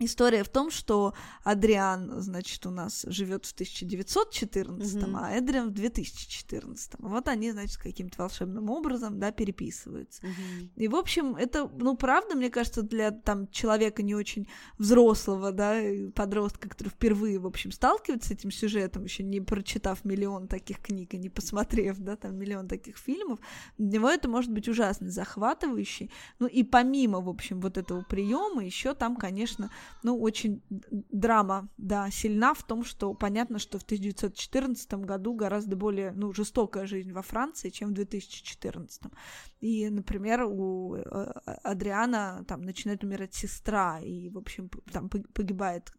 История 0.00 0.42
в 0.42 0.48
том, 0.48 0.72
что 0.72 1.14
Адриан, 1.44 2.20
значит, 2.20 2.66
у 2.66 2.70
нас 2.70 3.04
живет 3.06 3.46
в 3.46 3.52
1914, 3.52 4.96
mm-hmm. 4.96 5.16
а 5.16 5.30
Эдриан 5.30 5.68
в 5.68 5.72
2014. 5.72 6.94
Вот 6.98 7.28
они, 7.28 7.52
значит, 7.52 7.76
каким-то 7.76 8.22
волшебным 8.22 8.70
образом, 8.70 9.20
да, 9.20 9.30
переписываются. 9.30 10.20
Mm-hmm. 10.22 10.70
И, 10.74 10.88
в 10.88 10.96
общем, 10.96 11.36
это, 11.36 11.70
ну, 11.78 11.96
правда, 11.96 12.34
мне 12.34 12.50
кажется, 12.50 12.82
для 12.82 13.12
там 13.12 13.46
человека 13.52 14.02
не 14.02 14.16
очень 14.16 14.48
взрослого, 14.78 15.52
да, 15.52 15.76
подростка, 16.12 16.68
который 16.68 16.88
впервые, 16.88 17.38
в 17.38 17.46
общем, 17.46 17.70
сталкивается 17.70 18.30
с 18.30 18.32
этим 18.32 18.50
сюжетом, 18.50 19.04
еще 19.04 19.22
не 19.22 19.40
прочитав 19.40 20.04
миллион 20.04 20.48
таких 20.48 20.80
книг 20.80 21.14
и 21.14 21.18
не 21.18 21.28
посмотрев, 21.28 21.98
да, 21.98 22.16
там 22.16 22.36
миллион 22.36 22.66
таких 22.66 22.98
фильмов, 22.98 23.38
для 23.78 24.00
него 24.00 24.10
это 24.10 24.28
может 24.28 24.50
быть 24.50 24.68
ужасно 24.68 25.08
захватывающий. 25.08 26.10
Ну, 26.40 26.48
и 26.48 26.64
помимо, 26.64 27.20
в 27.20 27.28
общем, 27.28 27.60
вот 27.60 27.78
этого 27.78 28.02
приема, 28.02 28.64
еще 28.64 28.94
там, 28.94 29.14
конечно, 29.14 29.70
ну, 30.02 30.20
очень 30.20 30.62
драма, 30.90 31.68
да, 31.78 32.10
сильна 32.10 32.54
в 32.54 32.62
том, 32.62 32.84
что 32.84 33.14
понятно, 33.14 33.58
что 33.58 33.78
в 33.78 33.82
1914 33.82 34.94
году 34.94 35.34
гораздо 35.34 35.76
более, 35.76 36.12
ну, 36.12 36.32
жестокая 36.32 36.86
жизнь 36.86 37.12
во 37.12 37.22
Франции, 37.22 37.70
чем 37.70 37.90
в 37.90 37.94
2014. 37.94 39.02
И, 39.64 39.88
например, 39.88 40.44
у 40.44 40.94
э, 40.94 41.00
Адриана 41.62 42.44
там 42.46 42.60
начинает 42.60 43.02
умирать 43.02 43.32
сестра, 43.32 43.98
и, 43.98 44.28
в 44.28 44.36
общем, 44.36 44.68
там 44.92 45.08
погибает 45.08 45.90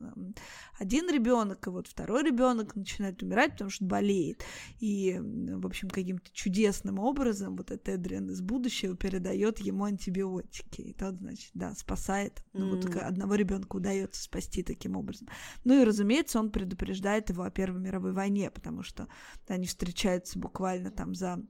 один 0.78 1.10
ребенок, 1.10 1.65
и 1.65 1.71
вот 1.71 1.88
второй 1.88 2.21
ребенок 2.21 2.75
начинает 2.75 3.23
умирать, 3.23 3.54
потому 3.54 3.71
что 3.71 3.84
болеет. 3.86 4.43
И, 4.80 5.19
в 5.19 5.65
общем, 5.65 5.89
каким-то 5.89 6.32
чудесным 6.32 6.99
образом 6.99 7.56
вот 7.56 7.71
этот 7.71 7.89
Эдриан 7.89 8.30
из 8.30 8.39
будущего 8.39 8.95
передает 8.95 9.58
ему 9.58 9.86
антибиотики. 9.86 10.82
И 10.82 10.93
тот, 10.93 11.15
значит, 11.15 11.49
да, 11.56 11.73
спасает 11.73 12.43
ну, 12.54 12.67
mm. 12.67 12.75
вот 12.75 12.95
одного 12.97 13.34
ребенка 13.34 13.78
удается 13.78 14.21
спасти 14.21 14.62
таким 14.62 14.95
образом. 14.95 15.28
Ну 15.63 15.82
и, 15.82 15.84
разумеется, 15.84 16.39
он 16.39 16.51
предупреждает 16.51 17.32
его 17.32 17.41
о 17.41 17.49
Первой 17.49 17.82
мировой 17.82 18.13
войне, 18.13 18.51
потому 18.51 18.84
что 18.84 19.08
они 19.47 19.65
встречаются 19.65 20.38
буквально 20.38 20.91
там 20.91 21.15
за 21.15 21.43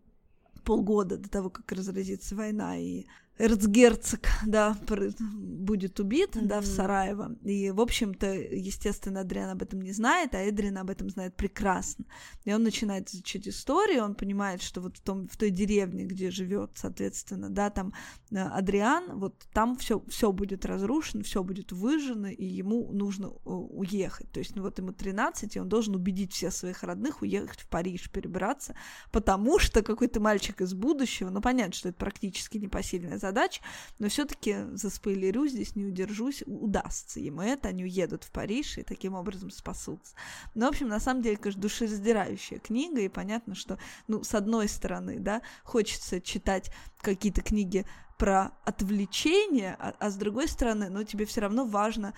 полгода 0.66 1.18
до 1.18 1.30
того, 1.30 1.50
как 1.50 1.72
разразится 1.72 2.36
война, 2.36 2.78
и 2.78 3.06
эрцгерцог, 3.38 4.22
да, 4.46 4.78
будет 4.88 6.00
убит, 6.00 6.36
mm-hmm. 6.36 6.46
да, 6.46 6.62
в 6.62 6.66
Сараево. 6.66 7.36
И, 7.44 7.72
в 7.72 7.82
общем-то, 7.82 8.34
естественно, 8.34 9.22
Адриан 9.22 9.50
об 9.50 9.62
этом 9.62 9.82
не 9.82 9.92
знает, 9.92 10.34
а 10.36 10.42
Эдрин 10.42 10.78
об 10.78 10.90
этом 10.90 11.10
знает 11.10 11.36
прекрасно. 11.36 12.06
И 12.46 12.54
он 12.54 12.64
начинает 12.64 13.10
изучать 13.10 13.48
историю, 13.48 14.04
он 14.04 14.16
понимает, 14.16 14.62
что 14.62 14.80
вот 14.80 14.98
в, 14.98 15.02
том, 15.02 15.28
в 15.28 15.36
той 15.36 15.50
деревне, 15.50 16.06
где 16.06 16.32
живет, 16.32 16.72
соответственно, 16.76 17.50
да, 17.50 17.70
там 17.70 17.94
э, 18.32 18.38
Адриан, 18.38 19.20
вот 19.20 19.36
там 19.52 19.76
все, 19.76 20.02
все 20.08 20.32
будет 20.32 20.66
разрушено, 20.66 21.24
все 21.24 21.44
будет 21.44 21.74
выжжено, 21.74 22.30
и 22.30 22.46
ему 22.46 22.92
нужно 22.94 23.28
э, 23.28 23.50
уехать. 23.50 24.32
То 24.32 24.40
есть, 24.40 24.56
ну 24.56 24.62
вот 24.62 24.78
ему 24.80 24.94
13, 24.94 25.56
и 25.56 25.60
он 25.60 25.68
должен 25.68 25.96
убедить 25.96 26.32
всех 26.32 26.54
своих 26.54 26.84
родных 26.84 27.22
уехать 27.22 27.60
в 27.60 27.68
Париж, 27.68 28.10
перебраться, 28.10 28.76
потому 29.12 29.60
что 29.60 29.84
какой-то 29.84 30.22
мальчик 30.22 30.62
из 30.62 30.74
будущего, 30.74 31.30
ну 31.30 31.42
понятно, 31.42 31.74
что 31.74 31.90
это 31.90 31.98
практически 31.98 32.58
непосильная 32.58 33.18
задач, 33.26 33.62
но 34.00 34.08
все-таки 34.08 34.56
заспойлерю, 34.74 35.48
здесь 35.48 35.76
не 35.76 35.86
удержусь, 35.86 36.44
удастся 36.46 37.20
ему 37.20 37.42
это, 37.42 37.70
они 37.70 37.84
уедут 37.84 38.24
в 38.24 38.32
Париж 38.32 38.78
и 38.78 38.84
таким 38.84 39.16
образом 39.16 39.50
спасутся. 39.50 40.14
Но, 40.54 40.68
в 40.68 40.70
общем, 40.70 40.88
на 40.88 41.00
самом 41.00 41.22
деле, 41.22 41.38
конечно, 41.38 41.62
душераздирающая 41.62 42.60
книга, 42.60 43.02
и 43.02 43.10
понятно, 43.10 43.56
что, 43.56 43.80
ну, 44.08 44.24
с 44.24 44.36
одной 44.36 44.68
стороны, 44.68 45.20
да, 45.20 45.42
хочется 45.64 46.22
читать 46.22 46.72
какие-то 47.02 47.42
книги 47.42 47.86
про 48.18 48.52
отвлечение, 48.64 49.76
а, 49.80 49.94
а 50.00 50.10
с 50.10 50.16
другой 50.16 50.48
стороны, 50.48 50.90
ну, 50.90 51.04
тебе 51.04 51.26
все 51.26 51.42
равно 51.42 51.66
важно, 51.66 52.14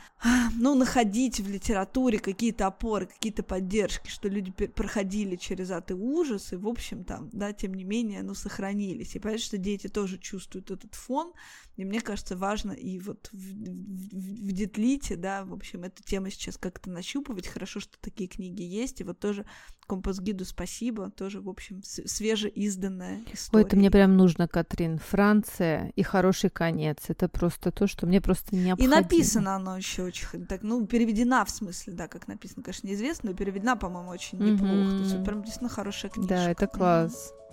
ну, 0.56 0.76
находить 0.76 1.40
в 1.40 1.50
литературе 1.50 2.20
какие-то 2.20 2.68
опоры, 2.68 3.08
какие-то 3.08 3.44
поддержки, 3.44 4.10
что 4.10 4.28
люди 4.28 4.52
проходили 4.52 5.36
через 5.36 5.72
ад 5.72 5.92
и 5.92 5.94
ужас, 5.94 6.54
и, 6.54 6.56
в 6.56 6.68
общем, 6.68 7.04
там, 7.04 7.30
да, 7.32 7.52
тем 7.52 7.74
не 7.74 7.84
менее, 7.84 8.22
ну, 8.22 8.36
сохранились. 8.36 9.16
И 9.16 9.20
понятно, 9.20 9.44
что 9.44 9.58
дети 9.58 9.88
тоже 9.88 10.18
чувствуют 10.18 10.70
этот 10.70 10.94
фон, 10.94 11.34
и 11.78 11.86
мне 11.86 12.02
кажется, 12.02 12.36
важно 12.36 12.72
и 12.72 13.00
вот 13.00 13.30
в, 13.32 13.38
в, 13.38 14.48
в 14.48 14.52
Детлите, 14.52 15.16
да, 15.16 15.46
в 15.46 15.54
общем, 15.54 15.84
эту 15.84 16.04
тему 16.04 16.30
сейчас 16.30 16.58
как-то 16.58 16.90
нащупывать. 16.90 17.48
Хорошо, 17.48 17.80
что 17.80 17.98
такие 18.02 18.28
книги 18.28 18.64
есть, 18.64 19.02
и 19.02 19.04
вот 19.04 19.20
тоже 19.20 19.46
Компас-гиду 19.88 20.44
спасибо, 20.44 21.10
тоже, 21.12 21.40
в 21.40 21.48
общем, 21.48 21.82
свежеизданная 21.84 23.24
история. 23.32 23.64
Ой, 23.64 23.68
это 23.68 23.78
мне 23.78 23.90
прям 23.90 24.18
нужно, 24.18 24.48
Катрин. 24.48 24.98
Франция 24.98 25.87
и 25.96 26.04
хороший 26.04 26.50
конец. 26.50 27.06
Это 27.08 27.28
просто 27.30 27.72
то, 27.72 27.88
что 27.88 28.06
мне 28.06 28.22
просто 28.22 28.56
необходимо. 28.56 28.96
И 28.96 29.02
написано 29.02 29.56
оно 29.56 29.78
еще 29.78 30.04
очень 30.04 30.46
так, 30.46 30.62
ну, 30.64 30.86
переведена 30.86 31.46
в 31.46 31.50
смысле, 31.50 31.94
да, 31.94 32.08
как 32.08 32.28
написано, 32.28 32.64
конечно, 32.64 32.88
неизвестно, 32.88 33.32
но 33.32 33.36
переведена, 33.36 33.76
по-моему, 33.76 34.10
очень 34.10 34.38
неплохо. 34.40 34.74
Mm-hmm. 34.74 34.98
То 34.98 35.04
есть, 35.04 35.26
прям 35.26 35.42
действительно 35.42 35.70
хорошая 35.70 36.12
книжка. 36.12 36.34
Да, 36.36 36.50
это 36.52 36.68
класс. 36.68 37.32
Mm-hmm. 37.32 37.47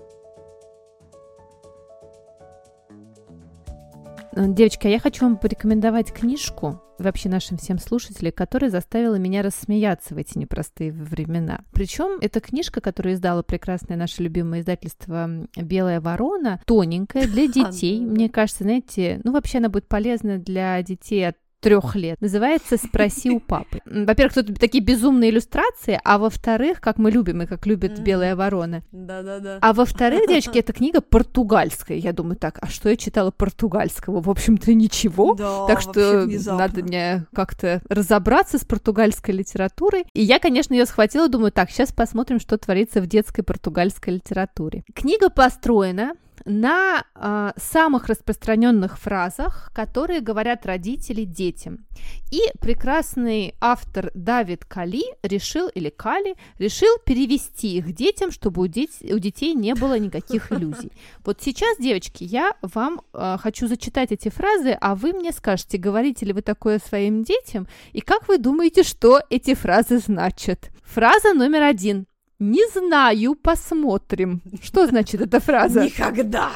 Девочки, 4.37 4.87
а 4.87 4.90
я 4.90 4.99
хочу 4.99 5.25
вам 5.25 5.37
порекомендовать 5.37 6.12
книжку, 6.12 6.81
вообще 6.99 7.29
нашим 7.29 7.57
всем 7.57 7.79
слушателям, 7.79 8.33
которая 8.33 8.70
заставила 8.70 9.16
меня 9.16 9.42
рассмеяться 9.42 10.14
в 10.14 10.18
эти 10.18 10.38
непростые 10.38 10.92
времена. 10.92 11.61
Причем 11.73 12.18
это 12.20 12.40
книжка, 12.40 12.81
которую 12.81 13.14
издала 13.14 13.42
прекрасное 13.42 13.97
наше 13.97 14.23
любимое 14.23 14.61
издательство 14.61 15.29
«Белая 15.57 16.01
ворона», 16.01 16.61
тоненькая, 16.66 17.27
для 17.27 17.47
детей. 17.53 18.01
Мне 18.01 18.29
кажется, 18.29 18.64
знаете, 18.64 19.20
ну 19.25 19.33
вообще 19.33 19.59
она 19.59 19.68
будет 19.68 19.88
полезна 19.88 20.38
для 20.38 20.81
детей 20.83 21.29
от 21.29 21.37
трех 21.64 21.96
лет. 21.96 22.20
Называется 22.20 22.77
«Спроси 22.77 23.31
у 23.31 23.40
папы». 23.40 23.81
Во-первых, 23.87 24.35
тут 24.35 24.59
такие 24.61 24.85
безумные 24.85 25.31
иллюстрации, 25.31 25.98
а 26.05 26.18
во-вторых, 26.18 26.83
как 26.83 26.98
мы 26.98 27.11
любим 27.11 27.40
и 27.42 27.46
как 27.46 27.66
любит 27.66 28.00
белая 28.00 28.37
ворона. 28.37 28.83
Да-да-да. 28.92 29.59
А 29.62 29.72
во-вторых, 29.72 30.29
девочки, 30.29 30.59
эта 30.59 30.74
книга 30.74 31.00
португальская. 31.00 31.96
Я 31.96 32.12
думаю, 32.12 32.37
так, 32.37 32.59
а 32.61 32.66
что 32.66 32.90
я 32.90 32.96
читала 32.96 33.31
португальского? 33.31 34.20
В 34.20 34.29
общем-то, 34.29 34.74
ничего. 34.74 35.35
Да, 35.35 35.66
так 35.66 35.81
что 35.81 36.26
надо 36.26 36.82
мне 36.82 37.24
как-то 37.34 37.80
разобраться 37.88 38.59
с 38.59 38.64
португальской 38.64 39.34
литературой. 39.34 40.05
И 40.12 40.22
я, 40.22 40.38
конечно, 40.38 40.74
ее 40.74 40.84
схватила, 40.84 41.28
думаю, 41.28 41.51
так, 41.51 41.70
сейчас 41.70 41.93
посмотрим, 41.93 42.41
что 42.41 42.59
творится 42.59 43.01
в 43.01 43.07
детской 43.07 43.43
португальской 43.43 44.14
литературе. 44.14 44.84
Книга 44.95 45.30
построена 45.30 46.12
на 46.45 47.05
э, 47.14 47.53
самых 47.57 48.07
распространенных 48.07 48.99
фразах, 48.99 49.70
которые 49.74 50.20
говорят 50.20 50.66
родители 50.66 51.24
детям. 51.24 51.87
И 52.30 52.41
прекрасный 52.61 53.55
автор 53.61 54.11
Давид 54.14 54.64
Кали 54.64 55.05
решил, 55.22 55.68
или 55.68 55.91
Кали, 55.91 56.37
решил 56.59 56.99
перевести 57.05 57.76
их 57.76 57.95
детям, 57.95 58.30
чтобы 58.30 58.62
у, 58.62 58.66
дет- 58.66 59.03
у 59.03 59.18
детей 59.18 59.55
не 59.55 59.74
было 59.74 59.99
никаких 59.99 60.53
иллюзий. 60.53 60.93
Вот 61.24 61.41
сейчас, 61.41 61.78
девочки, 61.78 62.24
я 62.24 62.55
вам 62.62 63.01
э, 63.12 63.37
хочу 63.41 63.66
зачитать 63.66 64.12
эти 64.12 64.28
фразы, 64.28 64.76
а 64.80 64.95
вы 64.95 65.12
мне 65.12 65.32
скажете, 65.32 65.78
говорите 65.78 66.26
ли 66.26 66.32
вы 66.32 66.43
такое 66.43 66.78
своим 66.78 67.22
детям, 67.22 67.66
и 67.93 68.01
как 68.01 68.28
вы 68.28 68.39
думаете, 68.39 68.82
что 68.82 69.20
эти 69.30 69.55
фразы 69.55 69.99
значат. 69.99 70.70
Фраза 70.85 71.35
номер 71.35 71.62
один. 71.62 72.07
Не 72.41 72.66
знаю, 72.68 73.37
посмотрим. 73.37 74.43
Что 74.61 74.87
значит 74.87 75.20
эта 75.20 75.39
фраза? 75.39 75.85
Никогда! 75.85 76.51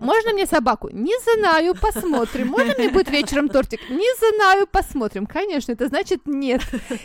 Можно 0.00 0.32
мне 0.32 0.46
собаку? 0.46 0.90
Не 0.92 1.14
знаю, 1.24 1.74
посмотрим. 1.74 2.48
Можно 2.48 2.74
мне 2.76 2.90
будет 2.90 3.10
вечером 3.10 3.48
тортик? 3.48 3.80
Не 3.88 4.36
знаю, 4.36 4.66
посмотрим. 4.70 5.26
Конечно, 5.26 5.72
это 5.72 5.88
значит 5.88 6.26
нет. 6.26 6.62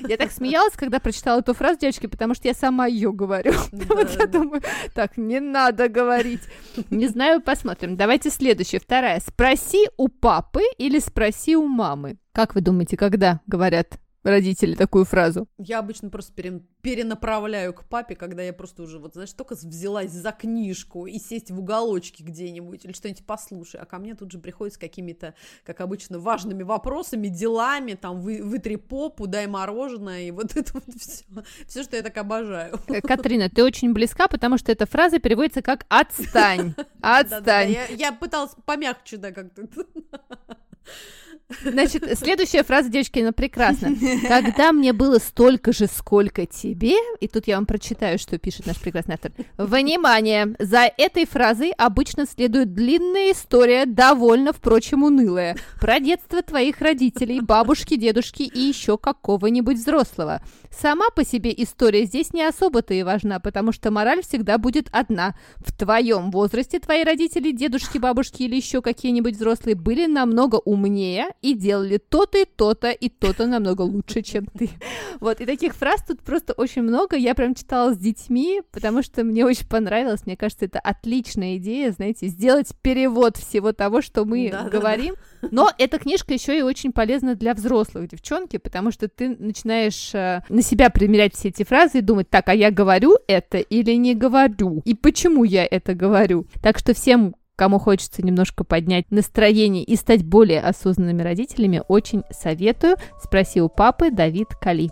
Я 0.07 0.17
так 0.17 0.31
смеялась, 0.31 0.73
когда 0.75 0.99
прочитала 0.99 1.39
эту 1.39 1.53
фразу, 1.53 1.79
девочки, 1.79 2.07
потому 2.07 2.33
что 2.33 2.47
я 2.47 2.53
сама 2.53 2.87
ее 2.87 3.11
говорю. 3.11 3.53
Вот 3.87 4.09
я 4.19 4.27
думаю, 4.27 4.61
так, 4.93 5.17
не 5.17 5.39
надо 5.39 5.87
говорить. 5.87 6.41
Не 6.89 7.07
знаю, 7.07 7.41
посмотрим. 7.41 7.95
Давайте 7.95 8.29
следующее, 8.29 8.81
вторая. 8.81 9.21
Спроси 9.25 9.89
у 9.97 10.07
папы 10.07 10.61
или 10.77 10.99
спроси 10.99 11.55
у 11.55 11.65
мамы. 11.65 12.17
Как 12.33 12.53
вы 12.53 12.61
думаете, 12.61 12.97
когда 12.97 13.41
говорят 13.47 13.97
родители 14.27 14.75
такую 14.75 15.05
фразу? 15.05 15.47
Я 15.57 15.79
обычно 15.79 16.09
просто 16.09 16.33
пере- 16.33 16.61
перенаправляю 16.81 17.73
к 17.73 17.85
папе, 17.85 18.15
когда 18.15 18.43
я 18.43 18.53
просто 18.53 18.83
уже, 18.83 18.99
вот, 18.99 19.13
знаешь, 19.13 19.33
только 19.33 19.55
взялась 19.55 20.11
за 20.11 20.31
книжку 20.31 21.05
и 21.07 21.17
сесть 21.19 21.51
в 21.51 21.59
уголочке 21.59 22.23
где-нибудь 22.23 22.85
или 22.85 22.93
что-нибудь 22.93 23.25
послушай, 23.25 23.79
а 23.81 23.85
ко 23.85 23.97
мне 23.97 24.15
тут 24.15 24.31
же 24.31 24.39
приходят 24.39 24.75
с 24.75 24.77
какими-то, 24.77 25.33
как 25.63 25.81
обычно, 25.81 26.19
важными 26.19 26.63
вопросами, 26.63 27.27
делами, 27.27 27.93
там, 27.93 28.21
вы, 28.21 28.41
вытри 28.43 28.75
попу, 28.75 29.27
дай 29.27 29.47
мороженое, 29.47 30.27
и 30.27 30.31
вот 30.31 30.51
это 30.55 30.73
вот 30.73 30.83
все, 30.99 31.23
все, 31.67 31.83
что 31.83 31.95
я 31.95 32.03
так 32.03 32.17
обожаю. 32.17 32.79
Э, 32.87 33.01
Катрина, 33.01 33.49
ты 33.49 33.63
очень 33.63 33.93
близка, 33.93 34.27
потому 34.27 34.57
что 34.57 34.71
эта 34.71 34.85
фраза 34.85 35.19
переводится 35.19 35.61
как 35.61 35.85
«отстань». 35.89 36.73
Отстань. 37.01 37.75
Я 37.97 38.11
пыталась 38.11 38.51
помягче, 38.65 39.17
да, 39.17 39.31
как-то. 39.31 39.67
Значит, 41.63 42.03
следующая 42.19 42.63
фраза, 42.63 42.89
девочки, 42.89 43.19
она 43.19 43.31
прекрасна. 43.31 43.95
Когда 44.27 44.73
мне 44.73 44.91
было 44.91 45.17
столько 45.17 45.71
же, 45.71 45.87
сколько 45.87 46.45
тебе, 46.45 46.95
и 47.21 47.27
тут 47.29 47.47
я 47.47 47.55
вам 47.55 47.65
прочитаю, 47.65 48.19
что 48.19 48.37
пишет 48.37 48.65
наш 48.65 48.77
прекрасный 48.77 49.15
автор. 49.15 49.31
Внимание! 49.57 50.55
За 50.59 50.91
этой 50.97 51.25
фразой 51.25 51.71
обычно 51.77 52.25
следует 52.25 52.73
длинная 52.73 53.31
история, 53.31 53.85
довольно, 53.85 54.51
впрочем, 54.51 55.03
унылая, 55.03 55.55
про 55.79 56.01
детство 56.01 56.41
твоих 56.41 56.81
родителей, 56.81 57.39
бабушки, 57.39 57.95
дедушки 57.95 58.43
и 58.43 58.59
еще 58.59 58.97
какого-нибудь 58.97 59.77
взрослого. 59.77 60.41
Сама 60.69 61.09
по 61.11 61.23
себе 61.23 61.53
история 61.55 62.03
здесь 62.03 62.33
не 62.33 62.43
особо-то 62.43 62.93
и 62.93 63.03
важна, 63.03 63.39
потому 63.39 63.71
что 63.71 63.89
мораль 63.89 64.21
всегда 64.21 64.57
будет 64.57 64.89
одна. 64.91 65.35
В 65.57 65.71
твоем 65.71 66.29
возрасте 66.29 66.79
твои 66.79 67.05
родители, 67.05 67.51
дедушки, 67.51 67.97
бабушки 67.99 68.43
или 68.43 68.55
еще 68.57 68.81
какие-нибудь 68.81 69.35
взрослые 69.35 69.75
были 69.75 70.07
намного 70.07 70.55
умнее 70.55 71.27
и 71.41 71.53
делали 71.53 71.97
то-то 71.97 72.39
и 72.39 72.45
то-то 72.45 72.91
и 72.91 73.09
то-то 73.09 73.47
намного 73.47 73.81
лучше, 73.81 74.21
чем 74.21 74.45
ты. 74.45 74.69
Вот, 75.19 75.41
и 75.41 75.45
таких 75.45 75.73
фраз 75.75 76.03
тут 76.07 76.21
просто 76.21 76.53
очень 76.53 76.83
много. 76.83 77.15
Я 77.15 77.33
прям 77.33 77.55
читала 77.55 77.93
с 77.93 77.97
детьми, 77.97 78.61
потому 78.71 79.01
что 79.01 79.23
мне 79.23 79.45
очень 79.45 79.67
понравилось. 79.67 80.25
Мне 80.25 80.37
кажется, 80.37 80.65
это 80.65 80.79
отличная 80.79 81.57
идея, 81.57 81.91
знаете, 81.91 82.27
сделать 82.27 82.69
перевод 82.81 83.37
всего 83.37 83.73
того, 83.73 84.01
что 84.01 84.25
мы 84.25 84.49
Да-да-да. 84.51 84.69
говорим. 84.69 85.15
Но 85.51 85.71
эта 85.77 85.97
книжка 85.97 86.33
еще 86.33 86.57
и 86.57 86.61
очень 86.61 86.91
полезна 86.91 87.35
для 87.35 87.53
взрослых 87.53 88.07
девчонки, 88.09 88.57
потому 88.57 88.91
что 88.91 89.07
ты 89.07 89.35
начинаешь 89.39 90.13
э, 90.13 90.41
на 90.49 90.61
себя 90.61 90.89
примерять 90.89 91.35
все 91.35 91.49
эти 91.49 91.63
фразы 91.63 91.99
и 91.99 92.01
думать, 92.01 92.29
так, 92.29 92.49
а 92.49 92.55
я 92.55 92.71
говорю 92.71 93.17
это 93.27 93.57
или 93.57 93.91
не 93.93 94.13
говорю? 94.15 94.81
И 94.85 94.93
почему 94.93 95.43
я 95.43 95.65
это 95.65 95.93
говорю? 95.93 96.45
Так 96.61 96.77
что 96.77 96.93
всем 96.93 97.35
кому 97.57 97.79
хочется 97.79 98.25
немножко 98.25 98.63
поднять 98.63 99.11
настроение 99.11 99.83
и 99.83 99.95
стать 99.97 100.23
более 100.23 100.61
осознанными 100.61 101.21
родителями, 101.21 101.81
очень 101.87 102.23
советую. 102.31 102.95
Спроси 103.21 103.61
у 103.61 103.67
папы 103.67 104.11
Давид 104.11 104.49
Кали. 104.61 104.91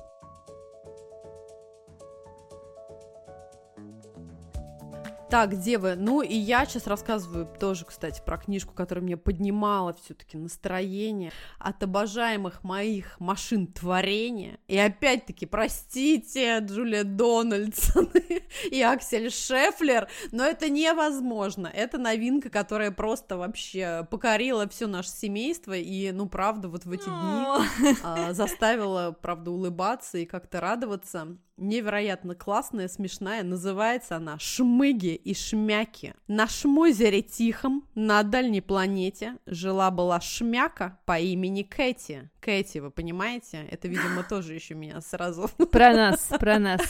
Так, 5.36 5.60
девы, 5.60 5.96
ну 5.98 6.22
и 6.22 6.34
я 6.34 6.66
сейчас 6.66 6.88
рассказываю 6.88 7.46
тоже, 7.46 7.84
кстати, 7.84 8.22
про 8.26 8.38
книжку, 8.38 8.74
которая 8.74 9.04
мне 9.04 9.18
поднимала 9.18 9.92
все-таки 9.92 10.38
настроение 10.38 11.34
от 11.60 11.84
обожаемых 11.84 12.64
моих 12.64 13.20
машин 13.20 13.68
творения. 13.68 14.60
И 14.70 14.78
опять-таки, 14.78 15.46
простите, 15.46 16.60
Джулия 16.60 17.04
Дональдсон 17.04 18.12
и 18.72 18.82
Аксель 18.82 19.30
Шефлер, 19.30 20.08
но 20.32 20.46
это 20.46 20.70
невозможно. 20.70 21.68
Это 21.68 21.98
новинка, 21.98 22.50
которая 22.50 22.92
просто 22.92 23.36
вообще 23.36 24.08
покорила 24.10 24.70
все 24.70 24.88
наше 24.88 25.10
семейство 25.10 25.74
и, 25.74 26.14
ну, 26.14 26.30
правда, 26.30 26.70
вот 26.70 26.86
в 26.86 26.92
эти 26.94 27.10
дни 27.10 27.98
а, 28.04 28.32
заставила, 28.32 29.12
правда, 29.12 29.52
улыбаться 29.52 30.18
и 30.18 30.26
как-то 30.26 30.62
радоваться. 30.62 31.36
Невероятно 31.58 32.36
классная, 32.36 32.90
смешная. 32.90 33.42
Называется 33.44 34.18
она 34.18 34.38
«Шмыги 34.40 35.16
и 35.16 35.34
шмяки». 35.34 36.14
На 36.28 36.48
шмозере 36.48 37.22
Тихом, 37.22 37.88
на 37.96 38.24
дальней 38.24 38.60
планете, 38.60 39.38
жила-была 39.46 40.20
шмяка 40.20 41.00
по 41.06 41.18
имени 41.18 41.64
Кэти. 41.64 42.30
Кэти, 42.42 42.80
вы 42.80 42.92
понимаете? 42.92 43.66
Это, 43.72 43.88
видимо, 43.88 44.24
тоже 44.30 44.54
еще 44.54 44.76
меня 44.76 45.00
сразу... 45.00 45.50
Про 45.72 45.94
нас, 45.94 46.28
про 46.40 46.60
нас. 46.60 46.82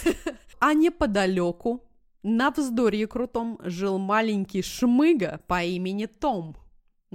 А 0.60 0.74
неподалеку, 0.74 1.84
на 2.24 2.50
вздорье 2.50 3.06
крутом, 3.06 3.60
жил 3.64 4.00
маленький 4.00 4.64
шмыга 4.64 5.42
по 5.48 5.64
имени 5.64 6.08
Том. 6.08 6.56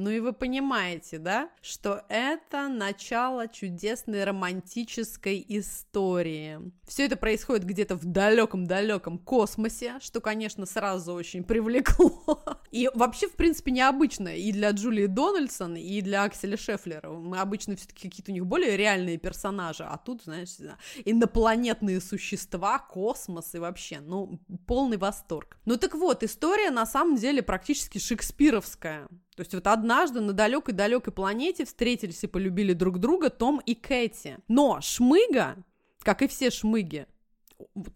Ну 0.01 0.09
и 0.09 0.19
вы 0.19 0.33
понимаете, 0.33 1.19
да, 1.19 1.51
что 1.61 2.07
это 2.09 2.69
начало 2.69 3.49
чудесной 3.49 4.25
романтической 4.25 5.45
истории. 5.47 6.59
Все 6.89 7.05
это 7.05 7.17
происходит 7.19 7.67
где-то 7.67 7.97
в 7.97 8.07
далеком-далеком 8.07 9.19
космосе, 9.19 9.99
что, 10.01 10.23
конечно, 10.23 10.65
сразу 10.65 11.13
очень 11.13 11.45
привлекло. 11.45 12.43
И 12.71 12.89
вообще, 12.95 13.29
в 13.29 13.35
принципе, 13.35 13.73
необычно 13.73 14.29
и 14.29 14.53
для 14.53 14.71
Джулии 14.71 15.07
Дональдсон, 15.07 15.77
и 15.77 16.01
для 16.01 16.23
Акселя 16.23 16.57
Шефлера. 16.57 17.11
Мы 17.11 17.39
обычно 17.39 17.75
все-таки 17.75 18.09
какие-то 18.09 18.31
у 18.31 18.35
них 18.35 18.47
более 18.47 18.77
реальные 18.77 19.19
персонажи, 19.19 19.83
а 19.83 19.99
тут, 19.99 20.23
знаешь, 20.23 20.57
инопланетные 21.05 22.01
существа, 22.01 22.79
космос 22.79 23.55
и 23.57 23.59
вообще, 23.59 23.99
ну, 24.01 24.41
полный 24.69 24.99
восторг. 24.99 25.59
Ну 25.65 25.77
так 25.77 25.95
вот, 25.95 26.23
история 26.23 26.71
на 26.71 26.87
самом 26.87 27.17
деле 27.17 27.43
практически 27.43 27.99
шекспировская. 27.99 29.09
То 29.41 29.43
есть 29.43 29.55
вот 29.55 29.69
однажды 29.69 30.21
на 30.21 30.35
далекой-далекой 30.35 31.15
планете 31.15 31.65
встретились 31.65 32.23
и 32.23 32.27
полюбили 32.27 32.75
друг 32.75 32.99
друга 32.99 33.31
Том 33.31 33.59
и 33.65 33.75
Кэти. 33.75 34.37
Но 34.49 34.83
Шмыга, 34.83 35.57
как 36.01 36.21
и 36.21 36.29
все 36.29 36.51
шмыги, 36.51 37.07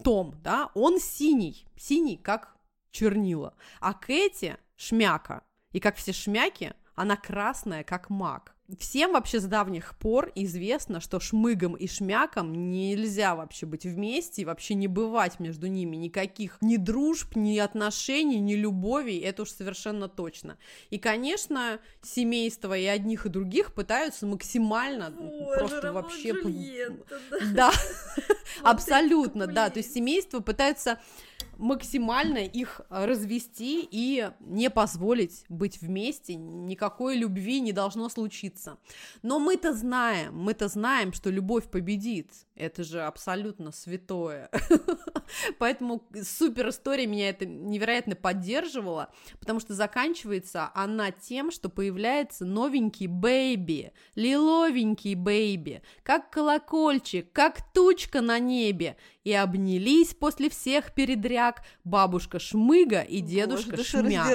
Том, 0.03 0.35
да, 0.43 0.71
он 0.73 0.99
синий, 0.99 1.67
синий, 1.77 2.17
как 2.17 2.57
чернила. 2.91 3.53
А 3.81 3.93
Кэти 3.93 4.57
шмяка, 4.77 5.43
и 5.73 5.81
как 5.81 5.97
все 5.97 6.15
шмяки, 6.15 6.73
она 6.95 7.15
красная, 7.15 7.85
как 7.85 8.09
мак. 8.09 8.54
Всем 8.79 9.13
вообще 9.13 9.41
с 9.41 9.45
давних 9.45 9.95
пор 9.99 10.33
известно, 10.35 10.99
что 11.01 11.21
шмыгам 11.21 11.75
и 11.75 11.87
шмякам 11.87 12.71
нельзя 12.71 13.35
вообще 13.35 13.67
быть 13.67 13.85
вместе 13.85 14.41
и 14.41 14.45
вообще 14.47 14.73
не 14.73 14.89
бывать 14.89 15.39
между 15.39 15.67
ними. 15.67 15.97
Никаких 15.97 16.57
ни 16.63 16.79
дружб, 16.79 17.37
ни 17.37 17.59
отношений, 17.59 18.41
ни 18.41 18.55
любовей, 18.55 19.19
это 19.19 19.43
уж 19.43 19.51
совершенно 19.51 20.09
точно. 20.09 20.57
И, 20.89 20.99
конечно, 20.99 21.79
семейства 22.03 22.77
и 22.77 22.87
одних, 22.87 23.27
и 23.27 23.29
других 23.29 23.75
пытаются 23.75 24.27
максимально 24.27 25.11
просто 25.59 25.93
вообще... 25.93 26.35
Да, 27.53 27.71
Абсолютно, 28.63 29.47
да. 29.47 29.71
То 29.71 29.79
есть 29.79 29.95
семейство 29.95 30.41
пытается 30.41 31.01
максимально 31.59 32.39
их 32.39 32.81
развести 32.89 33.87
и 33.91 34.31
не 34.41 34.71
позволить 34.71 35.45
быть 35.49 35.81
вместе, 35.81 36.35
никакой 36.35 37.17
любви 37.17 37.61
не 37.61 37.73
должно 37.73 38.09
случиться. 38.09 38.79
Но 39.23 39.39
мы-то 39.39 39.73
знаем, 39.73 40.37
мы-то 40.37 40.69
знаем, 40.69 41.13
что 41.13 41.31
любовь 41.31 41.71
победит, 41.71 42.31
это 42.57 42.85
же 42.85 43.03
абсолютно 43.03 43.73
святое. 43.73 44.51
Поэтому 45.59 46.07
супер 46.23 46.69
история 46.69 47.07
меня 47.07 47.29
это 47.31 47.47
невероятно 47.47 48.15
поддерживала, 48.15 49.13
потому 49.41 49.61
что 49.61 49.75
заканчивается 49.75 50.71
она 50.75 51.11
тем, 51.11 51.51
что 51.51 51.69
появляется 51.69 52.45
новенький 52.45 53.07
baby, 53.07 53.93
лиловенький 54.15 55.15
baby, 55.15 55.83
как 56.03 56.31
колокольчик, 56.31 57.33
как 57.33 57.73
тучка 57.73 58.21
на 58.21 58.39
небе, 58.39 58.97
и 59.25 59.33
обнялись 59.33 60.15
после 60.15 60.51
всех 60.51 60.93
передряг 60.93 61.63
бабушка 61.83 62.39
Шмыга 62.39 63.01
и 63.01 63.21
дедушка 63.21 63.71
Боже, 63.71 63.85
Шмяк. 63.85 64.27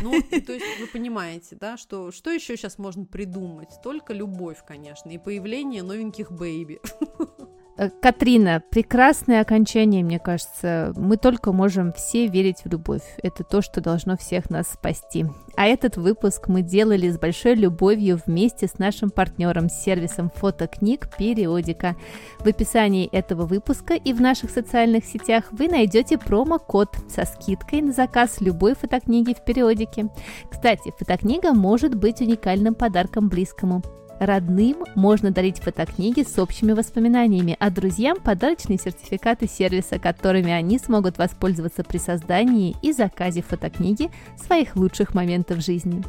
Ну, 0.00 0.20
то 0.22 0.52
есть 0.52 0.80
вы 0.80 0.86
понимаете, 0.86 1.56
да, 1.60 1.76
что, 1.76 2.10
что 2.10 2.30
еще 2.30 2.56
сейчас 2.56 2.78
можно 2.78 3.04
придумать? 3.04 3.70
Только 3.82 4.12
любовь, 4.14 4.64
конечно, 4.66 5.10
и 5.10 5.18
появление 5.18 5.82
новеньких 5.82 6.32
baby. 6.32 6.80
Э, 7.76 7.90
Катрина, 7.90 8.62
прекрасное 8.70 9.40
окончание, 9.40 10.04
мне 10.04 10.18
кажется. 10.18 10.92
Мы 10.96 11.16
только 11.16 11.52
можем 11.52 11.92
все 11.92 12.28
верить 12.28 12.58
в 12.64 12.70
любовь. 12.70 13.02
Это 13.22 13.42
то, 13.42 13.62
что 13.62 13.80
должно 13.80 14.16
всех 14.16 14.48
нас 14.48 14.68
спасти. 14.68 15.26
А 15.56 15.66
этот 15.66 15.96
выпуск 15.96 16.48
мы 16.48 16.62
делали 16.62 17.10
с 17.10 17.18
большой 17.18 17.54
любовью 17.54 18.20
вместе 18.24 18.68
с 18.68 18.78
нашим 18.78 19.10
партнером, 19.10 19.68
сервисом 19.68 20.30
фотокниг 20.30 21.08
«Периодика». 21.16 21.96
В 22.38 22.46
описании 22.46 23.06
этого 23.06 23.46
выпуска 23.46 23.94
и 23.94 24.12
в 24.12 24.20
наших 24.20 24.50
социальных 24.50 25.04
сетях 25.04 25.44
вы 25.50 25.68
найдете 25.68 26.18
промокод 26.18 26.96
со 27.08 27.24
скидкой 27.24 27.82
на 27.82 27.92
заказ 27.92 28.40
любой 28.40 28.74
фотокниги 28.74 29.34
в 29.34 29.44
«Периодике». 29.44 30.08
Кстати, 30.50 30.92
фотокнига 30.96 31.52
может 31.52 31.94
быть 31.94 32.20
уникальным 32.20 32.74
подарком 32.74 33.28
близкому. 33.28 33.82
Родным 34.20 34.84
можно 34.94 35.30
дарить 35.30 35.58
фотокниги 35.58 36.22
с 36.22 36.38
общими 36.38 36.72
воспоминаниями, 36.72 37.56
а 37.58 37.70
друзьям 37.70 38.18
подарочные 38.18 38.78
сертификаты 38.78 39.48
сервиса, 39.48 39.98
которыми 39.98 40.52
они 40.52 40.78
смогут 40.78 41.18
воспользоваться 41.18 41.82
при 41.82 41.98
создании 41.98 42.76
и 42.82 42.92
заказе 42.92 43.42
фотокниги 43.42 44.10
своих 44.36 44.76
лучших 44.76 45.14
моментов 45.14 45.60
жизни. 45.60 46.02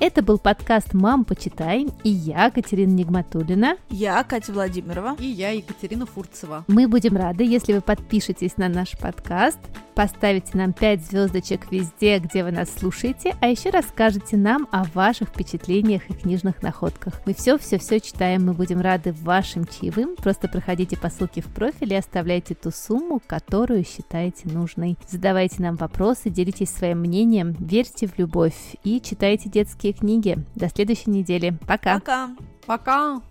Это 0.00 0.22
был 0.22 0.38
подкаст 0.38 0.94
«Мам, 0.94 1.24
почитай» 1.24 1.88
и 2.04 2.08
я, 2.08 2.52
Катерина 2.52 2.92
Нигматулина. 2.92 3.76
Я, 3.90 4.22
Катя 4.22 4.52
Владимирова. 4.52 5.16
И 5.18 5.26
я, 5.26 5.50
Екатерина 5.50 6.06
Фурцева. 6.06 6.64
Мы 6.68 6.86
будем 6.86 7.16
рады, 7.16 7.42
если 7.42 7.72
вы 7.72 7.80
подпишетесь 7.80 8.58
на 8.58 8.68
наш 8.68 8.96
подкаст, 8.96 9.58
поставите 9.96 10.56
нам 10.56 10.72
5 10.72 11.04
звездочек 11.04 11.72
везде, 11.72 12.20
где 12.20 12.44
вы 12.44 12.52
нас 12.52 12.70
слушаете, 12.72 13.34
а 13.40 13.48
еще 13.48 13.70
расскажете 13.70 14.36
нам 14.36 14.68
о 14.70 14.84
ваших 14.84 15.30
впечатлениях 15.30 16.08
и 16.08 16.12
книжных 16.12 16.62
находках. 16.62 17.20
Мы 17.26 17.34
все-все-все 17.34 17.98
читаем, 17.98 18.46
мы 18.46 18.52
будем 18.52 18.80
рады 18.80 19.12
вашим 19.12 19.64
чаевым. 19.64 20.14
Просто 20.14 20.46
проходите 20.46 20.96
по 20.96 21.10
ссылке 21.10 21.40
в 21.40 21.46
профиле 21.46 21.96
и 21.96 21.98
оставляйте 21.98 22.54
ту 22.54 22.70
сумму, 22.70 23.20
которую 23.26 23.84
считаете 23.84 24.48
нужной. 24.48 24.96
Задавайте 25.08 25.60
нам 25.60 25.74
вопросы, 25.74 26.30
делитесь 26.30 26.70
своим 26.70 27.00
мнением, 27.00 27.56
верьте 27.58 28.06
в 28.06 28.16
любовь 28.16 28.76
и 28.84 29.00
читайте 29.00 29.48
детские 29.48 29.87
книги. 29.92 30.38
До 30.54 30.68
следующей 30.68 31.10
недели. 31.10 31.56
Пока. 31.66 31.94
Пока. 31.94 32.30
Пока. 32.66 33.22